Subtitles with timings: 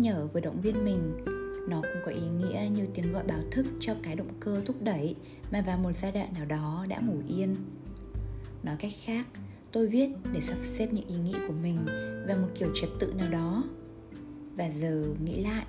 [0.00, 1.16] nhở vừa động viên mình.
[1.68, 4.76] Nó cũng có ý nghĩa như tiếng gọi báo thức cho cái động cơ thúc
[4.82, 5.14] đẩy
[5.52, 7.56] mà vào một giai đoạn nào đó đã ngủ yên.
[8.62, 9.26] Nói cách khác,
[9.72, 11.78] tôi viết để sắp xếp những ý nghĩ của mình
[12.28, 13.64] vào một kiểu trật tự nào đó.
[14.56, 15.66] Và giờ nghĩ lại,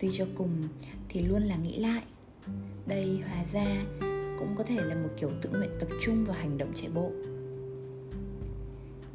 [0.00, 0.62] suy cho cùng
[1.08, 2.02] thì luôn là nghĩ lại.
[2.86, 3.84] Đây hóa ra
[4.38, 7.12] cũng có thể là một kiểu tự nguyện tập trung vào hành động chạy bộ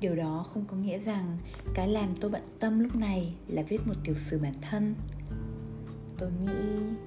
[0.04, 1.38] điều đó không có nghĩa rằng
[1.74, 4.96] cái làm tôi bận tâm lúc này là viết một tiểu sử bản thân.
[6.18, 6.52] Tôi nghĩ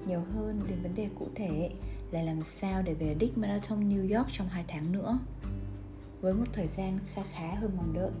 [0.07, 1.69] nhiều hơn đến vấn đề cụ thể
[2.11, 5.19] là làm sao để về đích marathon New York trong 2 tháng nữa,
[6.21, 8.11] với một thời gian khá khá hơn mong đợi.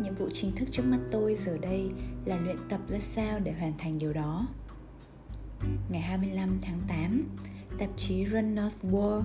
[0.00, 1.90] Nhiệm vụ chính thức trước mắt tôi giờ đây
[2.24, 4.46] là luyện tập ra sao để hoàn thành điều đó.
[5.90, 7.22] Ngày 25 tháng 8
[7.78, 9.22] tạp chí Runner's World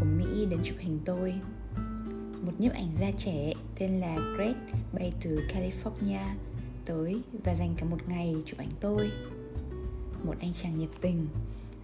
[0.00, 1.34] của Mỹ đến chụp hình tôi.
[2.42, 4.54] Một nhiếp ảnh gia trẻ tên là Greg
[4.92, 6.34] bay từ California
[6.84, 9.10] tới và dành cả một ngày chụp ảnh tôi.
[10.24, 11.26] Một anh chàng nhiệt tình.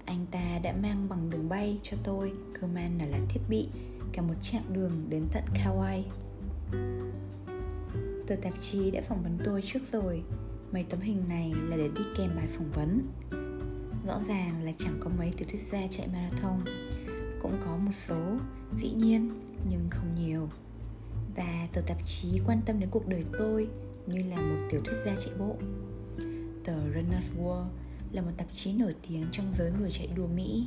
[0.04, 3.68] Anh ta đã mang bằng đường bay cho tôi cơ man là, là thiết bị
[4.12, 6.04] cả một chặng đường đến tận Kauai.
[8.26, 10.22] Tờ tạp chí đã phỏng vấn tôi trước rồi.
[10.72, 13.00] Mấy tấm hình này là để đi kèm bài phỏng vấn.
[14.06, 16.60] Rõ ràng là chẳng có mấy tiểu thuyết gia chạy marathon.
[17.42, 18.36] Cũng có một số
[18.78, 20.48] dĩ nhiên nhưng không nhiều
[21.36, 23.68] và tờ tạp chí quan tâm đến cuộc đời tôi
[24.06, 25.56] như là một tiểu thuyết gia chạy bộ.
[26.64, 27.66] Tờ Runner's World
[28.12, 30.66] là một tạp chí nổi tiếng trong giới người chạy đua Mỹ.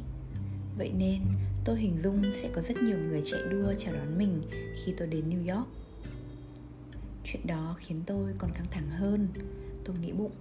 [0.77, 1.21] Vậy nên
[1.65, 4.41] tôi hình dung sẽ có rất nhiều người chạy đua chào đón mình
[4.85, 5.67] khi tôi đến New York.
[7.23, 9.27] Chuyện đó khiến tôi còn căng thẳng hơn.
[9.85, 10.31] Tôi nghĩ bụng,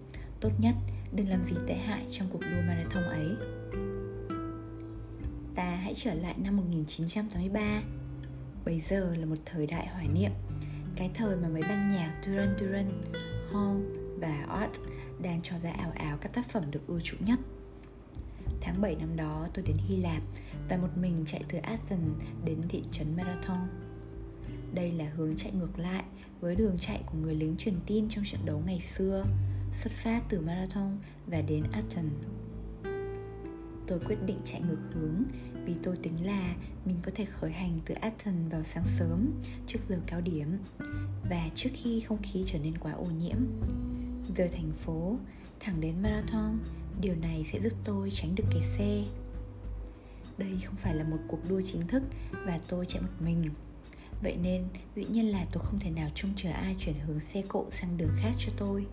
[0.40, 0.74] tốt nhất
[1.12, 3.28] đừng làm gì tệ hại trong cuộc đua marathon ấy.
[5.54, 7.82] Ta hãy trở lại năm 1983
[8.68, 10.30] Bây giờ là một thời đại hoài niệm
[10.96, 13.02] Cái thời mà mấy ban nhạc Duran Duran,
[13.52, 13.80] Hall
[14.20, 14.80] và Art
[15.22, 17.38] đang cho ra ảo ảo các tác phẩm được ưa chuộng nhất
[18.60, 20.22] Tháng 7 năm đó tôi đến Hy Lạp
[20.68, 23.68] và một mình chạy từ Athens đến thị trấn Marathon.
[24.74, 26.04] Đây là hướng chạy ngược lại
[26.40, 29.24] với đường chạy của người lính truyền tin trong trận đấu ngày xưa,
[29.74, 32.12] xuất phát từ Marathon và đến Athens.
[33.86, 35.22] Tôi quyết định chạy ngược hướng
[35.68, 39.32] vì tôi tính là mình có thể khởi hành từ Athens vào sáng sớm
[39.66, 40.58] trước giờ cao điểm
[41.30, 43.36] và trước khi không khí trở nên quá ô nhiễm.
[44.36, 45.16] Rời thành phố,
[45.60, 46.58] thẳng đến Marathon
[47.00, 49.04] điều này sẽ giúp tôi tránh được kẹt xe.
[50.38, 52.02] Đây không phải là một cuộc đua chính thức
[52.46, 53.50] và tôi chạy một mình.
[54.22, 54.64] Vậy nên
[54.96, 57.96] dĩ nhiên là tôi không thể nào trông chờ ai chuyển hướng xe cộ sang
[57.96, 58.86] đường khác cho tôi.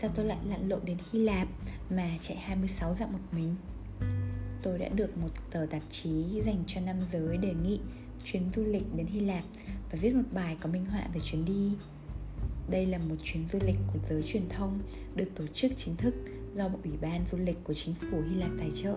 [0.00, 1.48] Sao tôi lại lặn lộn đến Hy Lạp?
[1.96, 3.54] Mà chạy 26 dặm một mình
[4.62, 7.80] tôi đã được một tờ tạp chí dành cho nam giới đề nghị
[8.24, 9.44] chuyến du lịch đến Hy Lạp
[9.92, 11.72] và viết một bài có minh họa về chuyến đi
[12.70, 14.78] đây là một chuyến du lịch của giới truyền thông
[15.16, 16.14] được tổ chức chính thức
[16.56, 18.96] do một ủy ban du lịch của chính phủ Hy Lạp tài trợ.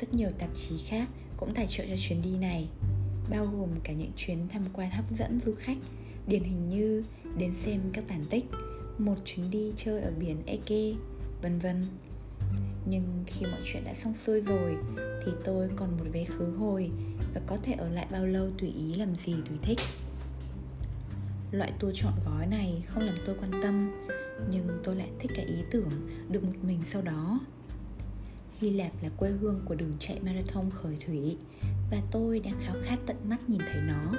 [0.00, 2.68] Rất nhiều tạp chí khác cũng tài trợ cho chuyến đi này,
[3.30, 5.76] bao gồm cả những chuyến tham quan hấp dẫn du khách,
[6.26, 7.02] điển hình như
[7.38, 8.44] đến xem các tàn tích,
[8.98, 10.92] một chuyến đi chơi ở biển Eke,
[11.42, 11.82] vân vân.
[12.84, 16.90] Nhưng khi mọi chuyện đã xong xuôi rồi, thì tôi còn một vé khứ hồi
[17.34, 19.78] và có thể ở lại bao lâu tùy ý làm gì tùy thích.
[21.50, 23.92] Loại tour chọn gói này không làm tôi quan tâm,
[24.50, 25.90] Nhưng tôi lại thích cái ý tưởng
[26.28, 27.40] được một mình sau đó
[28.58, 31.36] Hy Lạp là quê hương của đường chạy marathon khởi thủy,
[31.90, 34.12] Và tôi đang khao khát tận mắt nhìn thấy nó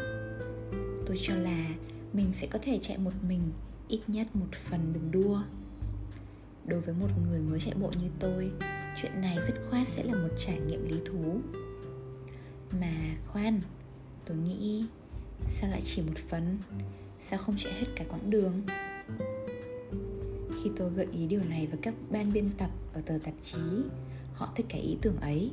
[1.05, 1.67] Tôi cho là
[2.13, 3.41] mình sẽ có thể chạy một mình,
[3.87, 5.41] ít nhất một phần đường đua
[6.67, 8.51] Đối với một người mới chạy bộ như tôi
[9.01, 11.39] Chuyện này dứt khoát sẽ là một trải nghiệm lý thú.
[12.81, 13.61] Mà khoan,
[14.25, 14.85] tôi nghĩ
[15.49, 16.57] sao lại chỉ một phần?
[17.29, 18.61] Sao không chạy hết cả quãng đường?
[20.63, 23.59] Khi tôi gợi ý điều này với các ban biên tập ở tờ tạp chí
[24.33, 25.51] Họ thích cái ý tưởng ấy.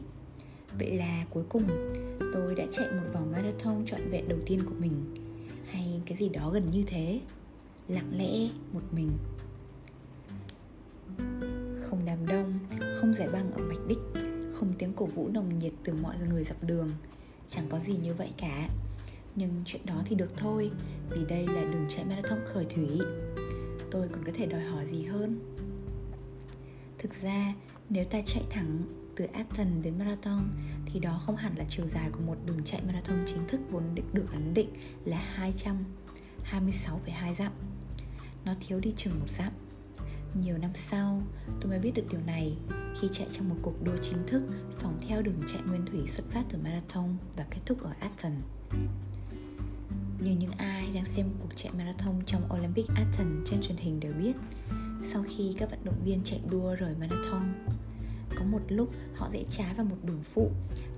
[0.78, 1.62] Vậy là cuối cùng
[2.32, 5.14] tôi đã chạy một vòng marathon trọn vẹn đầu tiên của mình.
[5.70, 7.20] Hay cái gì đó gần như thế.
[7.88, 9.10] Lặng lẽ một mình.
[11.82, 12.58] Không đám đông,
[13.00, 13.98] không giải băng ở mạch đích
[14.54, 16.88] Không tiếng cổ vũ nồng nhiệt từ mọi người dọc đường
[17.48, 18.68] Chẳng có gì như vậy cả
[19.36, 20.70] nhưng chuyện đó thì được thôi
[21.10, 22.88] vì đây là đường chạy marathon khởi thủy
[23.90, 25.54] tôi còn có thể đòi hỏi gì hơn
[26.98, 27.54] thực ra
[27.90, 28.82] nếu ta chạy thẳng
[29.16, 30.48] từ Athens đến Marathon
[30.86, 33.82] thì đó không hẳn là chiều dài của một đường chạy marathon chính thức vốn
[34.12, 34.68] được ấn định
[35.04, 35.50] là
[36.50, 37.52] 226,2 dặm.
[38.44, 39.52] Nó thiếu đi chừng một dặm.
[40.42, 41.22] Nhiều năm sau,
[41.60, 42.56] tôi mới biết được điều này
[43.00, 44.42] khi chạy trong một cuộc đua chính thức
[44.78, 48.44] phóng theo đường chạy nguyên thủy xuất phát từ Marathon và kết thúc ở Athens.
[50.24, 54.12] Như những ai đang xem cuộc chạy marathon trong Olympic Athens trên truyền hình đều
[54.12, 54.32] biết
[55.12, 57.64] Sau khi các vận động viên chạy đua rời marathon
[58.38, 60.50] Có một lúc họ dễ trái vào một đường phụ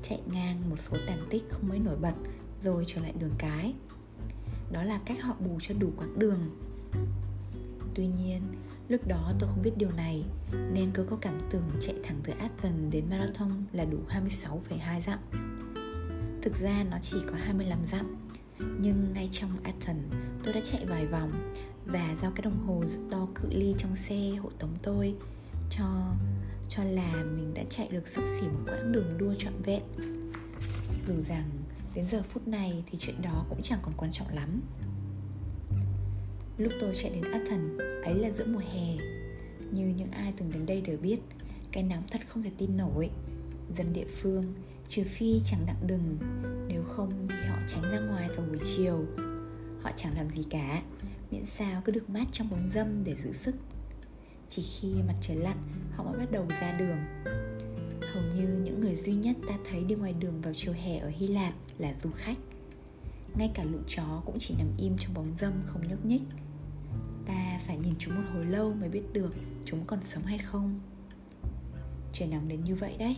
[0.03, 2.15] Chạy ngang một số tàn tích không mấy nổi bật
[2.63, 3.75] Rồi trở lại đường cái.
[4.73, 6.39] Đó là cách họ bù cho đủ quãng đường.
[7.95, 8.43] Tuy nhiên,
[8.89, 10.25] lúc đó tôi không biết điều này
[10.73, 15.19] Nên cứ có cảm tưởng chạy thẳng từ Athens đến Marathon là đủ 26,2 dặm.
[16.43, 18.17] Thực ra nó chỉ có 25 dặm
[18.59, 20.13] Nhưng ngay trong Athens
[20.45, 21.53] tôi đã chạy vài vòng
[21.87, 25.15] Và do cái đồng hồ đo cự ly trong xe hộ tống tôi
[25.71, 25.85] Cho
[26.69, 29.83] cho là mình đã chạy được sắp xỉ một quãng đường đua trọn vẹn.
[31.09, 31.51] Dù rằng
[31.95, 34.61] đến giờ phút này thì chuyện đó cũng chẳng còn quan trọng lắm.
[36.59, 38.97] Lúc tôi chạy đến Athens, ấy là giữa mùa hè.
[39.71, 41.19] Như những ai từng đến đây đều biết
[41.73, 43.11] Cái nắng thật không thể tin nổi.
[43.77, 44.45] Dân địa phương,
[44.89, 46.19] trừ phi chẳng đặng đừng
[46.69, 49.05] Nếu không thì họ tránh ra ngoài vào buổi chiều.
[49.83, 50.83] Họ chẳng làm gì cả
[51.31, 53.55] Miễn sao cứ được mát trong bóng dâm để giữ sức.
[54.49, 55.57] Chỉ khi mặt trời lặn
[55.97, 56.99] họ mới bắt đầu ra đường.
[58.13, 61.09] Hầu như những người duy nhất ta thấy đi ngoài đường vào chiều hè ở
[61.09, 62.39] Hy Lạp là du khách.
[63.39, 66.23] Ngay cả lũ chó cũng chỉ nằm im trong bóng dâm không nhúc nhích
[67.67, 69.35] phải nhìn chúng một hồi lâu mới biết được
[69.65, 70.81] chúng còn sống hay không.
[72.13, 73.17] Trời nóng đến như vậy đấy.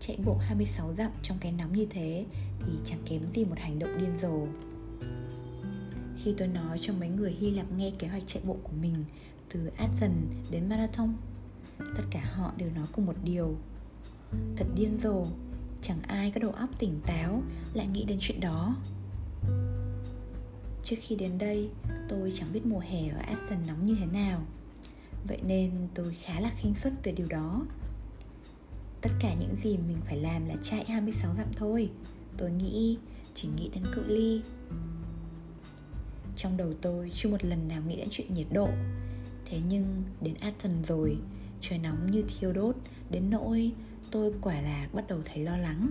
[0.00, 2.24] Chạy bộ 26 dặm trong cái nóng như thế
[2.60, 4.46] Thì chẳng kém gì một hành động điên rồ.
[6.16, 8.94] Khi tôi nói cho mấy người Hy Lạp nghe kế hoạch chạy bộ của mình,
[9.52, 11.14] Từ Athens đến Marathon,
[11.78, 13.56] Tất cả họ đều nói cùng một điều.
[14.56, 15.26] Thật điên rồ,
[15.82, 17.42] Chẳng ai có đầu óc tỉnh táo
[17.74, 18.76] Lại nghĩ đến chuyện đó.
[20.82, 21.68] Trước khi đến đây,
[22.08, 24.42] tôi chẳng biết mùa hè ở Athens nóng như thế nào.
[25.28, 27.66] Vậy nên tôi khá là khinh suất về điều đó.
[29.00, 31.90] Tất cả những gì mình phải làm là chạy 26 dặm thôi.
[32.36, 32.98] Tôi nghĩ,
[33.34, 34.42] chỉ nghĩ đến cự ly.
[36.36, 38.68] Trong đầu tôi chưa một lần nào nghĩ đến chuyện nhiệt độ.
[39.44, 41.18] Thế nhưng đến Athens rồi
[41.60, 42.76] Trời nóng như thiêu đốt
[43.10, 43.72] Đến nỗi
[44.10, 45.88] tôi quả là bắt đầu thấy lo lắng.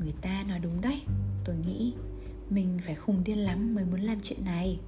[0.00, 1.02] Người ta nói đúng đấy
[1.44, 1.92] Tôi nghĩ
[2.50, 4.78] mình phải khùng điên lắm mới muốn làm chuyện này.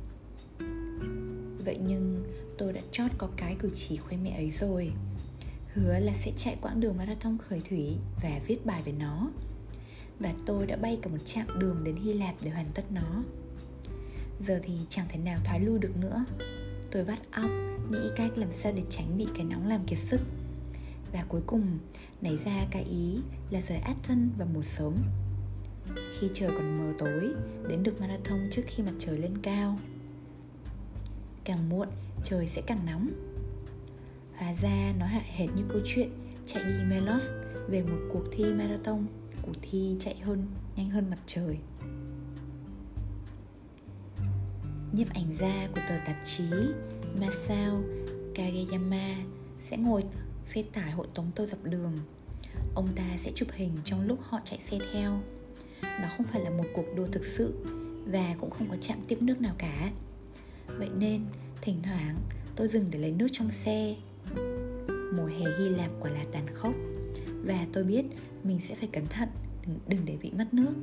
[1.65, 2.25] Vậy nhưng
[2.59, 4.93] tôi đã chót có cái cử chỉ khoe mẹ ấy rồi.
[5.75, 9.31] Hứa là sẽ chạy quãng đường marathon khởi thủy và viết bài về nó.
[10.21, 13.23] Và tôi đã bay cả một chặng đường đến Hy Lạp để hoàn tất nó.
[14.41, 16.25] Giờ thì chẳng thể nào thoái lui được nữa.
[16.91, 17.51] Tôi vắt óc,
[17.91, 20.21] nghĩ cách làm sao để tránh bị cái nóng làm kiệt sức.
[21.13, 21.79] Và cuối cùng,
[22.21, 23.19] nảy ra cái ý
[23.51, 24.95] là rời Athens vào mùa sớm
[26.19, 27.35] khi trời còn mờ tối,
[27.69, 29.79] đến được marathon trước khi mặt trời lên cao.
[31.45, 31.89] Càng muộn,
[32.25, 33.09] trời sẽ càng nóng.
[34.37, 36.11] Hóa ra nó hạn hệt như câu chuyện
[36.47, 37.23] chạy đi melos
[37.69, 39.07] về một cuộc thi marathon,
[39.43, 40.47] cuộc thi chạy hơn,
[40.77, 41.59] nhanh hơn mặt trời.
[44.93, 46.45] Nhiếp ảnh gia của tờ tạp chí
[47.21, 47.83] Masao
[48.35, 49.17] Kageyama
[49.63, 50.05] sẽ ngồi
[50.47, 51.97] xe tải hộ tống tôi dọc đường.
[52.75, 55.21] Ông ta sẽ chụp hình trong lúc họ chạy xe theo
[55.83, 57.55] nó không phải là một cuộc đua thực sự
[58.07, 59.91] và cũng không có chạm tiếp nước nào cả.
[60.67, 61.21] Vậy nên
[61.63, 62.17] thỉnh thoảng
[62.57, 63.97] tôi dừng để lấy nước trong xe.
[65.17, 66.75] Mùa hè hy lạp quả là tàn khốc
[67.45, 68.05] và tôi biết
[68.45, 69.29] mình sẽ phải cẩn thận
[69.67, 70.75] đừng, đừng để bị mất nước.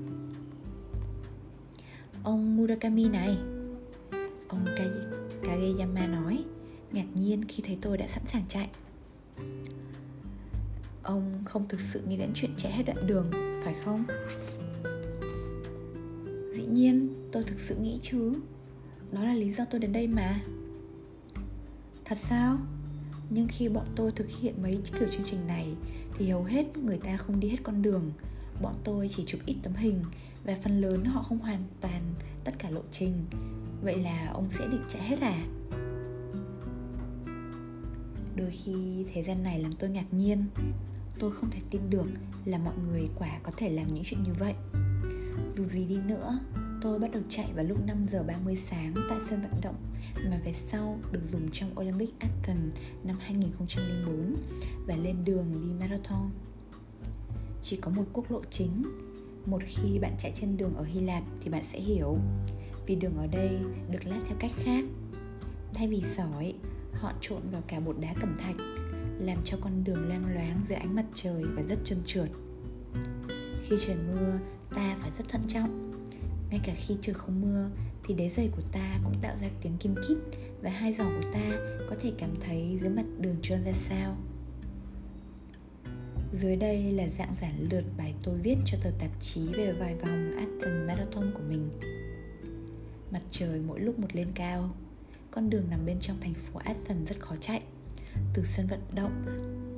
[2.24, 3.38] Ông murakami này
[4.48, 4.66] ông
[5.44, 6.44] kageyama nói
[6.92, 8.70] ngạc nhiên khi thấy tôi đã sẵn sàng chạy.
[11.04, 13.32] Ông không thực sự nghĩ đến chuyện chạy hết đoạn đường
[13.64, 14.06] phải không?
[16.60, 18.34] Dĩ nhiên, tôi thực sự nghĩ chứ.
[19.12, 20.42] Đó là lý do tôi đến đây mà.
[22.06, 22.58] Thật sao?
[23.30, 25.76] Nhưng khi bọn tôi thực hiện mấy kiểu chương trình này,
[26.18, 28.12] Thì hầu hết người ta không đi hết con đường.
[28.62, 30.04] Bọn tôi chỉ chụp ít tấm hình
[30.46, 32.02] Và phần lớn họ không hoàn toàn
[32.44, 33.14] tất cả lộ trình.
[33.82, 35.46] Vậy là ông sẽ định chạy hết à?
[38.36, 40.46] Đôi khi thời gian này làm tôi ngạc nhiên.
[41.20, 42.08] Tôi không thể tin được
[42.46, 44.54] là mọi người quả có thể làm những chuyện như vậy
[45.58, 46.40] dù gì đi nữa,
[46.82, 49.76] tôi bắt đầu chạy vào lúc 5 giờ 30 sáng tại sân vận động
[50.30, 54.36] mà về sau được dùng trong Olympic Athens năm 2004
[54.88, 56.30] và lên đường đi marathon.
[57.62, 58.84] Chỉ có một quốc lộ chính.
[59.46, 62.18] Một khi bạn chạy trên đường ở Hy Lạp thì bạn sẽ hiểu
[62.86, 63.60] vì đường ở đây
[63.92, 64.86] được lát theo cách khác.
[65.74, 66.54] Thay vì sỏi,
[66.94, 68.56] họ trộn vào cả bột đá cẩm thạch
[69.20, 72.30] làm cho con đường loang loáng dưới ánh mặt trời và rất trơn trượt.
[73.64, 74.40] Khi trời mưa,
[74.74, 75.92] ta phải rất thận trọng.
[76.50, 77.70] Ngay cả khi trời không mưa,
[78.04, 80.18] thì đế giày của ta cũng tạo ra tiếng kim kít
[80.62, 81.52] và hai giò của ta
[81.90, 84.18] có thể cảm thấy dưới mặt đường trơn ra sao.
[86.42, 89.96] Dưới đây là dạng giản lược bài tôi viết cho tờ tạp chí về vài
[89.96, 91.70] vòng Athens Marathon của mình.
[93.12, 94.76] Mặt trời mỗi lúc một lên cao.
[95.32, 97.62] Con đường nằm bên trong thành phố Athens rất khó chạy.
[98.34, 99.26] Từ sân vận động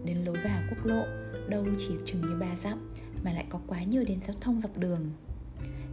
[0.05, 1.05] đến lối vào quốc lộ,
[1.51, 2.89] Đâu chỉ chừng như ba dặm
[3.23, 5.11] mà lại có quá nhiều đèn giao thông dọc đường.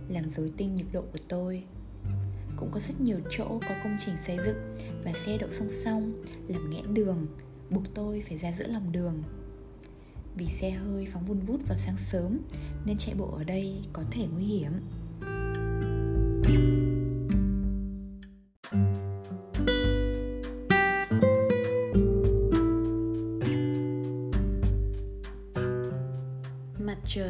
[0.08, 1.64] Làm rối tinh nhịp độ của tôi.
[2.56, 6.12] Cũng có rất nhiều chỗ có công trình xây dựng Và xe đậu song song,
[6.49, 7.26] Làm nghẽn đường,
[7.70, 9.23] Buộc tôi phải ra giữa lòng đường.
[10.37, 12.38] Vì xe hơi phóng vun vút vào sáng sớm
[12.85, 14.73] Nên chạy bộ ở đây có thể nguy hiểm.
[16.49, 16.77] Mặt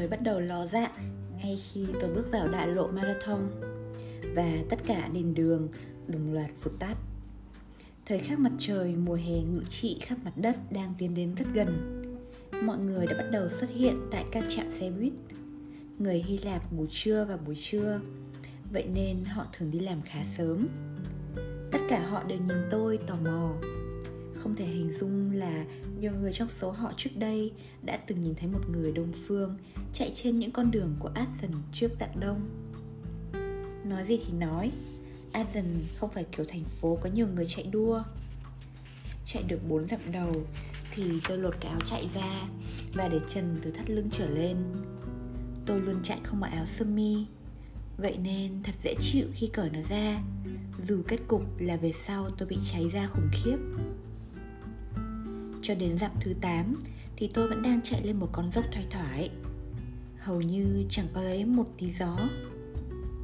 [0.08, 0.92] mới bắt đầu ló dạng
[1.42, 3.48] ngay khi tôi bước vào đại lộ marathon
[4.34, 5.68] và tất cả đèn đường
[6.06, 6.94] đồng loạt phụt tắt.
[8.06, 11.44] Thời khắc mặt trời mùa hè ngự trị khắp mặt đất đang tiến đến rất
[11.54, 12.02] gần.
[12.62, 15.12] Mọi người đã bắt đầu xuất hiện tại các trạm xe buýt.
[15.98, 18.00] Người Hy Lạp ngủ trưa và buổi trưa,
[18.72, 20.68] vậy nên họ thường đi làm khá sớm.
[21.72, 23.54] Tất cả họ đều nhìn tôi tò mò.
[24.38, 25.64] Không thể hình dung là
[26.00, 27.52] nhiều người trong số họ trước đây
[27.82, 29.58] đã từng nhìn thấy một người đông phương
[29.92, 32.40] chạy trên những con đường của Athens trước dạng đông.
[33.84, 34.72] Nói gì thì nói,
[35.32, 38.02] Athens không phải kiểu thành phố có nhiều người chạy đua.
[39.26, 40.32] Chạy được bốn dặm đầu
[40.94, 42.48] thì tôi lột cái áo chạy ra
[42.94, 44.56] và để trần từ thắt lưng trở lên.
[45.66, 47.26] Tôi luôn chạy không mặc áo sơ mi,
[47.96, 50.22] vậy nên thật dễ chịu khi cởi nó ra,
[50.86, 53.56] dù kết cục là về sau tôi bị cháy ra khủng khiếp.
[55.62, 56.74] Cho đến dặm thứ 8
[57.16, 59.30] thì tôi vẫn đang chạy lên một con dốc thoải thoải.
[60.18, 62.18] Hầu như chẳng có lấy một tí gió.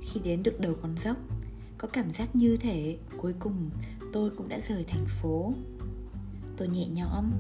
[0.03, 1.17] Khi đến được đầu con dốc,
[1.79, 3.71] có cảm giác như thể cuối cùng
[4.13, 5.55] tôi cũng đã rời thành phố.
[6.57, 7.31] Tôi nhẹ nhõm,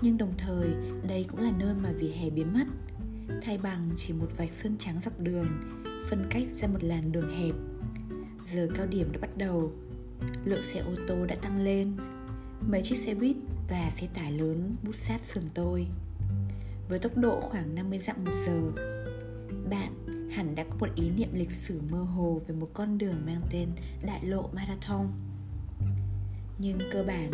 [0.00, 0.68] nhưng đồng thời
[1.08, 2.64] đây cũng là nơi mà vỉa hè biến mất,
[3.42, 5.46] thay bằng chỉ một vạch sơn trắng dọc đường,
[6.10, 7.54] phân cách ra một làn đường hẹp.
[8.54, 9.72] Giờ cao điểm đã bắt đầu,
[10.44, 11.96] lượng xe ô tô đã tăng lên,
[12.68, 13.36] mấy chiếc xe buýt
[13.68, 15.86] và xe tải lớn bút sát sườn tôi.
[16.88, 18.60] Với tốc độ khoảng 50 dặm một giờ,
[19.70, 19.92] bạn
[20.30, 23.42] hẳn đã có một ý niệm lịch sử mơ hồ về một con đường mang
[23.50, 23.68] tên
[24.02, 25.08] Đại lộ Marathon.
[26.58, 27.30] Nhưng cơ bản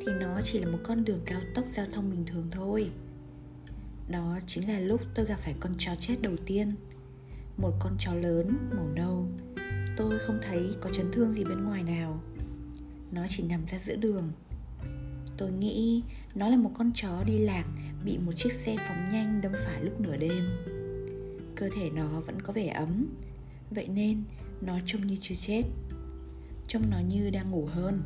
[0.00, 2.90] thì nó chỉ là một con đường cao tốc giao thông bình thường thôi.
[4.08, 6.74] Đó chính là lúc tôi gặp phải con chó chết đầu tiên.
[7.56, 9.26] Một con chó lớn, màu nâu.
[9.96, 12.22] Tôi không thấy có chấn thương gì bên ngoài nào.
[13.12, 14.32] Nó chỉ nằm ra giữa đường
[15.36, 16.02] Tôi nghĩ
[16.34, 17.64] nó là một con chó đi lạc
[18.04, 20.48] bị một chiếc xe phóng nhanh đâm phải lúc nửa đêm.
[21.56, 23.06] Cơ thể nó vẫn có vẻ ấm,
[23.70, 24.22] vậy nên
[24.60, 25.62] nó trông như chưa chết.
[26.68, 28.02] Trông nó như đang ngủ hơn.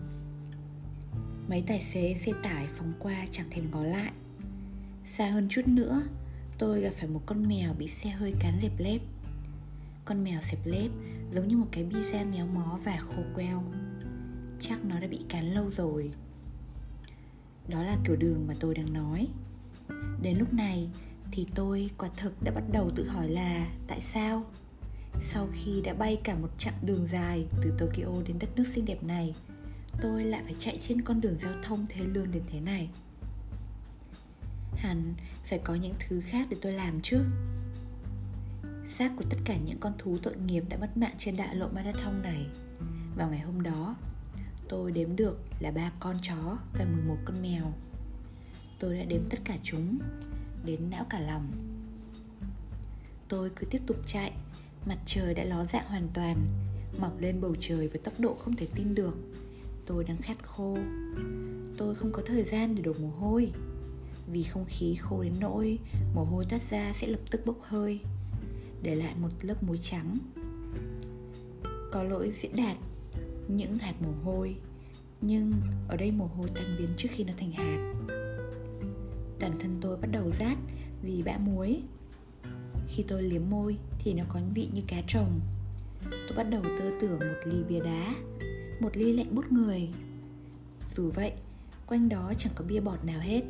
[1.48, 4.12] Mấy tài xế xe tải phóng qua chẳng thèm ngó lại.
[5.06, 6.02] Xa hơn chút nữa,
[6.58, 9.00] tôi gặp phải một con mèo bị xe hơi cán dẹp lép.
[10.04, 10.90] Con mèo dẹp lép
[11.32, 13.64] giống như một cái pizza méo mó và khô queo.
[14.60, 16.10] Chắc nó đã bị cán lâu rồi
[17.68, 19.28] đó là kiểu đường mà tôi đang nói.
[20.22, 20.88] Đến lúc này
[21.32, 24.44] thì tôi quả thực đã bắt đầu tự hỏi là tại sao?
[25.24, 28.84] Sau khi đã bay cả một chặng đường dài từ tokyo đến đất nước xinh
[28.84, 29.34] đẹp này,
[30.00, 32.88] tôi lại phải chạy trên con đường giao thông thế lương đến thế này.
[34.76, 37.20] Hẳn phải có những thứ khác để tôi làm chứ.
[38.88, 41.68] Xác của tất cả những con thú tội nghiệp đã mất mạng trên đại lộ
[41.68, 42.46] marathon này.
[43.16, 43.96] Vào ngày hôm đó
[44.68, 47.72] Tôi đếm được là ba con chó và 11 con mèo.
[48.78, 49.98] Tôi đã đếm tất cả chúng,
[50.64, 51.46] Đến não cả lòng.
[53.28, 54.32] Tôi cứ tiếp tục chạy,
[54.86, 56.46] Mặt trời đã ló dạng hoàn toàn,
[56.98, 59.16] Mọc lên bầu trời với tốc độ không thể tin được.
[59.86, 60.78] Tôi đang khát khô.
[61.76, 63.52] Tôi không có thời gian để đổ mồ hôi.
[64.32, 65.78] Vì không khí khô đến nỗi
[66.14, 68.00] Mồ hôi toát ra sẽ lập tức bốc hơi,
[68.82, 70.18] Để lại một lớp muối trắng.
[71.92, 72.76] Có lỗi diễn đạt
[73.48, 74.56] những hạt mồ hôi.
[75.20, 75.52] Nhưng
[75.88, 77.94] ở đây mồ hôi tan biến trước khi nó thành hạt.
[79.40, 80.58] Toàn thân tôi bắt đầu rát
[81.02, 81.82] vì bã muối.
[82.88, 85.40] Khi tôi liếm môi thì nó có vị như cá trồng.
[86.10, 88.14] Tôi bắt đầu tơ tưởng một ly bia đá,
[88.80, 89.88] một ly lạnh bút người.
[90.96, 91.32] Dù vậy,
[91.86, 93.42] quanh đó chẳng có bia bọt nào hết.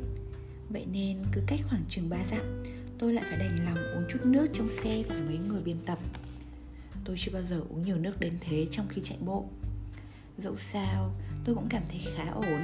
[0.69, 2.63] Vậy nên cứ cách khoảng chừng ba dặm,
[2.99, 5.97] tôi lại phải đành lòng uống chút nước trong xe của mấy người biên tập.
[7.05, 9.45] Tôi chưa bao giờ uống nhiều nước đến thế trong khi chạy bộ.
[10.37, 11.11] Dẫu sao,
[11.45, 12.61] tôi cũng cảm thấy khá ổn.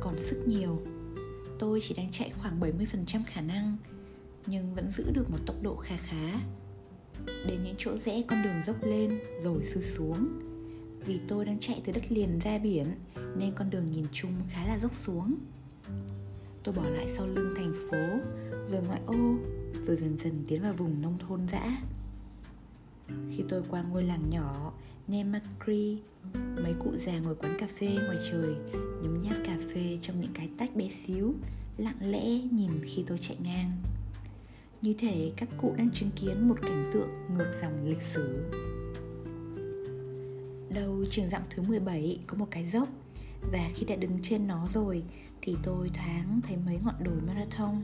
[0.00, 0.82] Còn sức nhiều.
[1.58, 3.76] Tôi chỉ đang chạy khoảng 70% khả năng,
[4.46, 6.40] Nhưng vẫn giữ được một tốc độ khá khá.
[7.26, 10.28] Đến những chỗ rẽ con đường dốc lên, rồi sư xuống.
[11.04, 12.86] Vì tôi đang chạy từ đất liền ra biển,
[13.36, 15.34] Nên con đường nhìn chung khá là dốc xuống.
[16.64, 18.30] Tôi bỏ lại sau lưng thành phố,
[18.68, 19.36] Rồi ngoại ô,
[19.86, 21.82] Rồi dần dần tiến vào vùng nông thôn dã.
[23.08, 24.72] Khi tôi qua ngôi làng nhỏ
[25.08, 25.98] Nemakri
[26.34, 28.54] Mấy cụ già ngồi quán cà phê ngoài trời
[29.02, 31.34] Nhấm nháp cà phê trong những cái tách bé xíu
[31.76, 33.72] Lặng lẽ nhìn khi tôi chạy ngang.
[34.82, 38.50] Như thể các cụ đang chứng kiến một cảnh tượng ngược dòng lịch sử.
[40.74, 42.88] Đầu trường dặm thứ 17 có một cái dốc
[43.52, 45.02] Và khi đã đứng trên nó rồi
[45.42, 47.82] Thì tôi thoáng thấy mấy ngọn đồi marathon.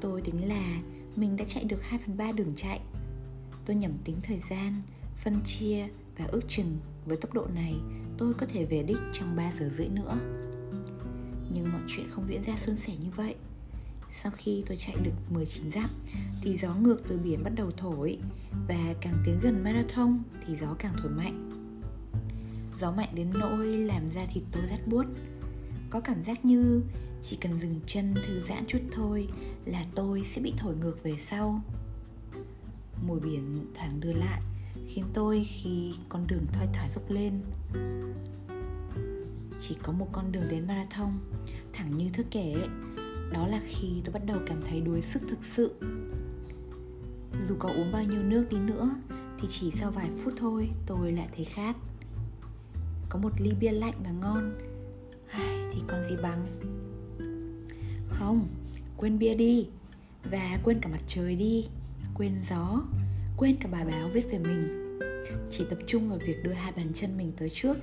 [0.00, 0.82] Tôi tính là
[1.16, 2.80] mình đã chạy được 2 phần 3 đường chạy.
[3.64, 4.82] Tôi nhẩm tính thời gian,
[5.24, 7.74] phân chia và ước chừng với tốc độ này,
[8.18, 10.18] tôi có thể về đích trong 3 giờ rưỡi nữa.
[11.52, 13.34] Nhưng mọi chuyện không diễn ra suôn sẻ như vậy.
[14.22, 15.90] Sau khi tôi chạy được 19 dặm,
[16.42, 18.18] thì gió ngược từ biển bắt đầu thổi,
[18.68, 21.50] và càng tiến gần marathon thì gió càng thổi mạnh.
[22.80, 25.04] Gió mạnh đến nỗi làm da thịt tôi rát buốt.
[25.90, 26.82] Có cảm giác như
[27.22, 29.28] chỉ cần dừng chân thư giãn chút thôi
[29.64, 31.62] là tôi sẽ bị thổi ngược về sau
[33.06, 34.42] mùi biển thoáng đưa lại
[34.86, 37.40] khiến tôi khi con đường thoai thoải dốc lên.
[39.60, 41.12] Chỉ có một con đường đến marathon,
[41.72, 42.54] thẳng như thước kể
[43.32, 45.74] đó là khi tôi bắt đầu cảm thấy đuối sức thực sự.
[47.48, 48.90] Dù có uống bao nhiêu nước đi nữa,
[49.40, 51.76] thì chỉ sau vài phút thôi tôi lại thấy khát.
[53.08, 54.58] Có một ly bia lạnh và ngon.
[55.72, 56.46] Thì còn gì bằng?
[58.08, 58.48] Không,
[58.96, 59.68] quên bia đi
[60.30, 61.66] và quên cả mặt trời đi,
[62.14, 62.82] quên gió
[63.36, 64.68] quên cả bài báo viết về mình.
[65.50, 67.76] Chỉ tập trung vào việc đưa hai bàn chân mình tới trước.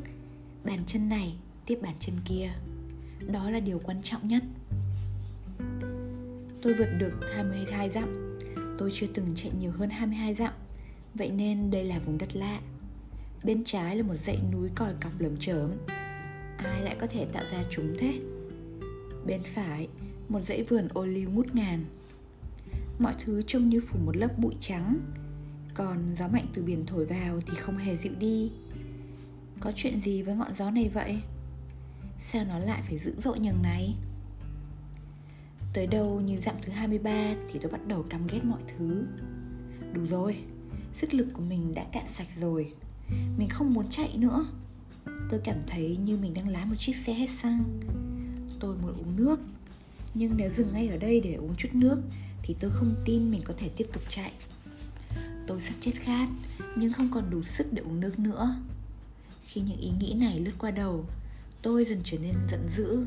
[0.63, 2.51] Bàn chân này, tiếp bàn chân kia.
[3.31, 4.43] Đó là điều quan trọng nhất.
[6.61, 8.39] Tôi vượt được 22 dặm.
[8.77, 10.53] Tôi chưa từng chạy nhiều hơn 22 dặm.
[11.13, 12.59] Vậy nên đây là vùng đất lạ.
[13.43, 15.69] Bên trái là một dãy núi còi cọc lởm chởm.
[16.57, 18.13] Ai lại có thể tạo ra chúng thế?
[19.25, 19.87] Bên phải,
[20.29, 21.85] một dãy vườn ô liu ngút ngàn.
[22.99, 24.99] Mọi thứ trông như phủ một lớp bụi trắng
[25.73, 28.51] còn gió mạnh từ biển thổi vào thì không hề dịu đi.
[29.59, 31.19] Có chuyện gì với ngọn gió này vậy?
[32.31, 33.95] Sao nó lại phải dữ dội nhường này?
[35.73, 39.05] Tới đâu như dặm thứ 23 thì tôi bắt đầu căm ghét mọi thứ.
[39.93, 40.37] Đủ rồi,
[40.95, 42.73] sức lực của mình đã cạn sạch rồi.
[43.37, 44.45] Mình không muốn chạy nữa.
[45.05, 47.79] Tôi cảm thấy như mình đang lái một chiếc xe hết xăng.
[48.59, 49.39] Tôi muốn uống nước,
[50.13, 51.97] nhưng nếu dừng ngay ở đây để uống chút nước
[52.43, 54.31] thì tôi không tin mình có thể tiếp tục chạy
[55.47, 56.27] tôi sắp chết khát,
[56.75, 58.55] nhưng không còn đủ sức để uống nước nữa.
[59.43, 61.05] Khi những ý nghĩ này lướt qua đầu,
[61.61, 63.05] tôi dần trở nên giận dữ.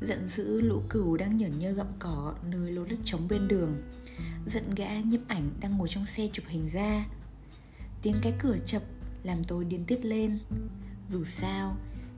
[0.00, 3.82] Giận dữ lũ cừu đang nhởn nhơ gặm cỏ nơi lô đất trống bên đường.
[4.46, 7.06] Giận gã nhiếp ảnh đang ngồi trong xe chụp hình ra.
[8.02, 8.82] Tiếng cái cửa chập
[9.22, 10.38] làm tôi điên tiết lên.
[11.10, 11.76] Dù sao,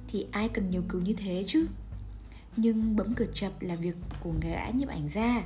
[0.09, 1.67] thì ai cần nhiều cứu như thế chứ?
[2.57, 5.43] Nhưng bấm cửa chập là việc của gã nhiếp ảnh ra.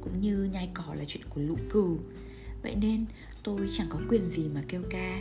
[0.00, 1.98] Cũng như nhai cỏ là chuyện của lũ cừu
[2.62, 3.04] vậy nên
[3.42, 5.20] tôi chẳng có quyền gì mà kêu ca.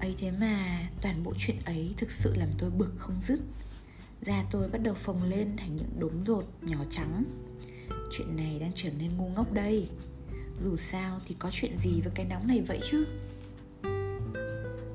[0.00, 3.40] Ấy thế mà toàn bộ chuyện ấy thực sự làm tôi bực không dứt.
[4.26, 7.24] Da tôi bắt đầu phồng lên thành những đốm rột nhỏ trắng.
[8.12, 9.88] Chuyện này đang trở nên ngu ngốc đây.
[10.64, 13.06] Dù sao thì có chuyện gì với cái nóng này vậy chứ?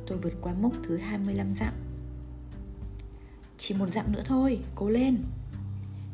[0.07, 1.73] Tôi vượt qua mốc thứ 25 dặm.
[3.57, 5.17] Chỉ một dặm nữa thôi, cố lên.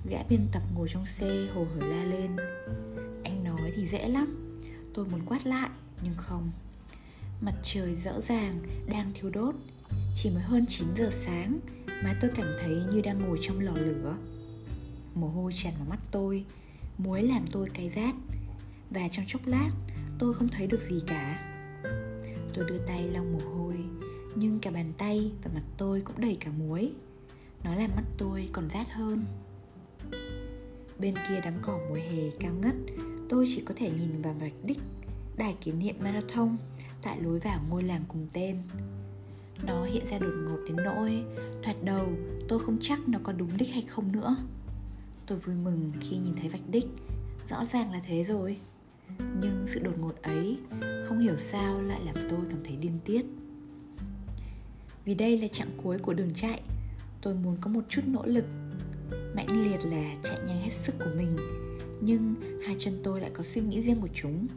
[0.10, 2.36] Gã biên tập ngồi trong xe hồ hởi la lên.
[3.23, 4.42] Anh nói thì dễ lắm.
[4.93, 5.69] Tôi muốn quát lại,
[6.03, 6.51] nhưng không.
[7.41, 9.56] Mặt trời rõ ràng, đang thiêu đốt.
[10.15, 11.60] Chỉ mới hơn 9 giờ sáng
[12.03, 14.17] Mà tôi cảm thấy như đang ngồi trong lò lửa.
[15.15, 16.45] Mồ hôi tràn vào mắt tôi,
[16.97, 18.15] Muối làm tôi cay rát.
[18.89, 19.69] Và trong chốc lát,
[20.19, 21.49] tôi không thấy được gì cả.
[22.53, 23.75] Tôi đưa tay lau mồ hôi,
[24.36, 26.91] Nhưng cả bàn tay và mặt tôi cũng đầy cả muối.
[27.63, 29.25] Nó làm mắt tôi còn rát hơn.
[30.99, 32.75] Bên kia đám cỏ mùa hè cao ngất
[33.33, 34.79] Tôi chỉ có thể nhìn vào vạch đích
[35.37, 36.57] Đài kỷ niệm marathon
[37.01, 38.57] Tại lối vào ngôi làng cùng tên.
[39.67, 41.23] Nó hiện ra đột ngột đến nỗi
[41.63, 42.07] Thoạt đầu
[42.47, 44.35] tôi không chắc nó có đúng đích hay không nữa.
[45.25, 46.85] Tôi vui mừng khi nhìn thấy vạch đích,
[47.49, 48.57] Rõ ràng là thế rồi.
[49.19, 50.57] Nhưng sự đột ngột ấy
[51.05, 53.25] Không hiểu sao lại làm tôi cảm thấy điên tiết.
[55.05, 56.61] Vì đây là chặng cuối của đường chạy,
[57.21, 58.45] Tôi muốn có một chút nỗ lực.
[59.35, 61.62] Mãnh liệt là chạy nhanh hết sức của mình
[62.05, 62.35] nhưng
[62.65, 64.47] hai chân tôi lại có suy nghĩ riêng của chúng.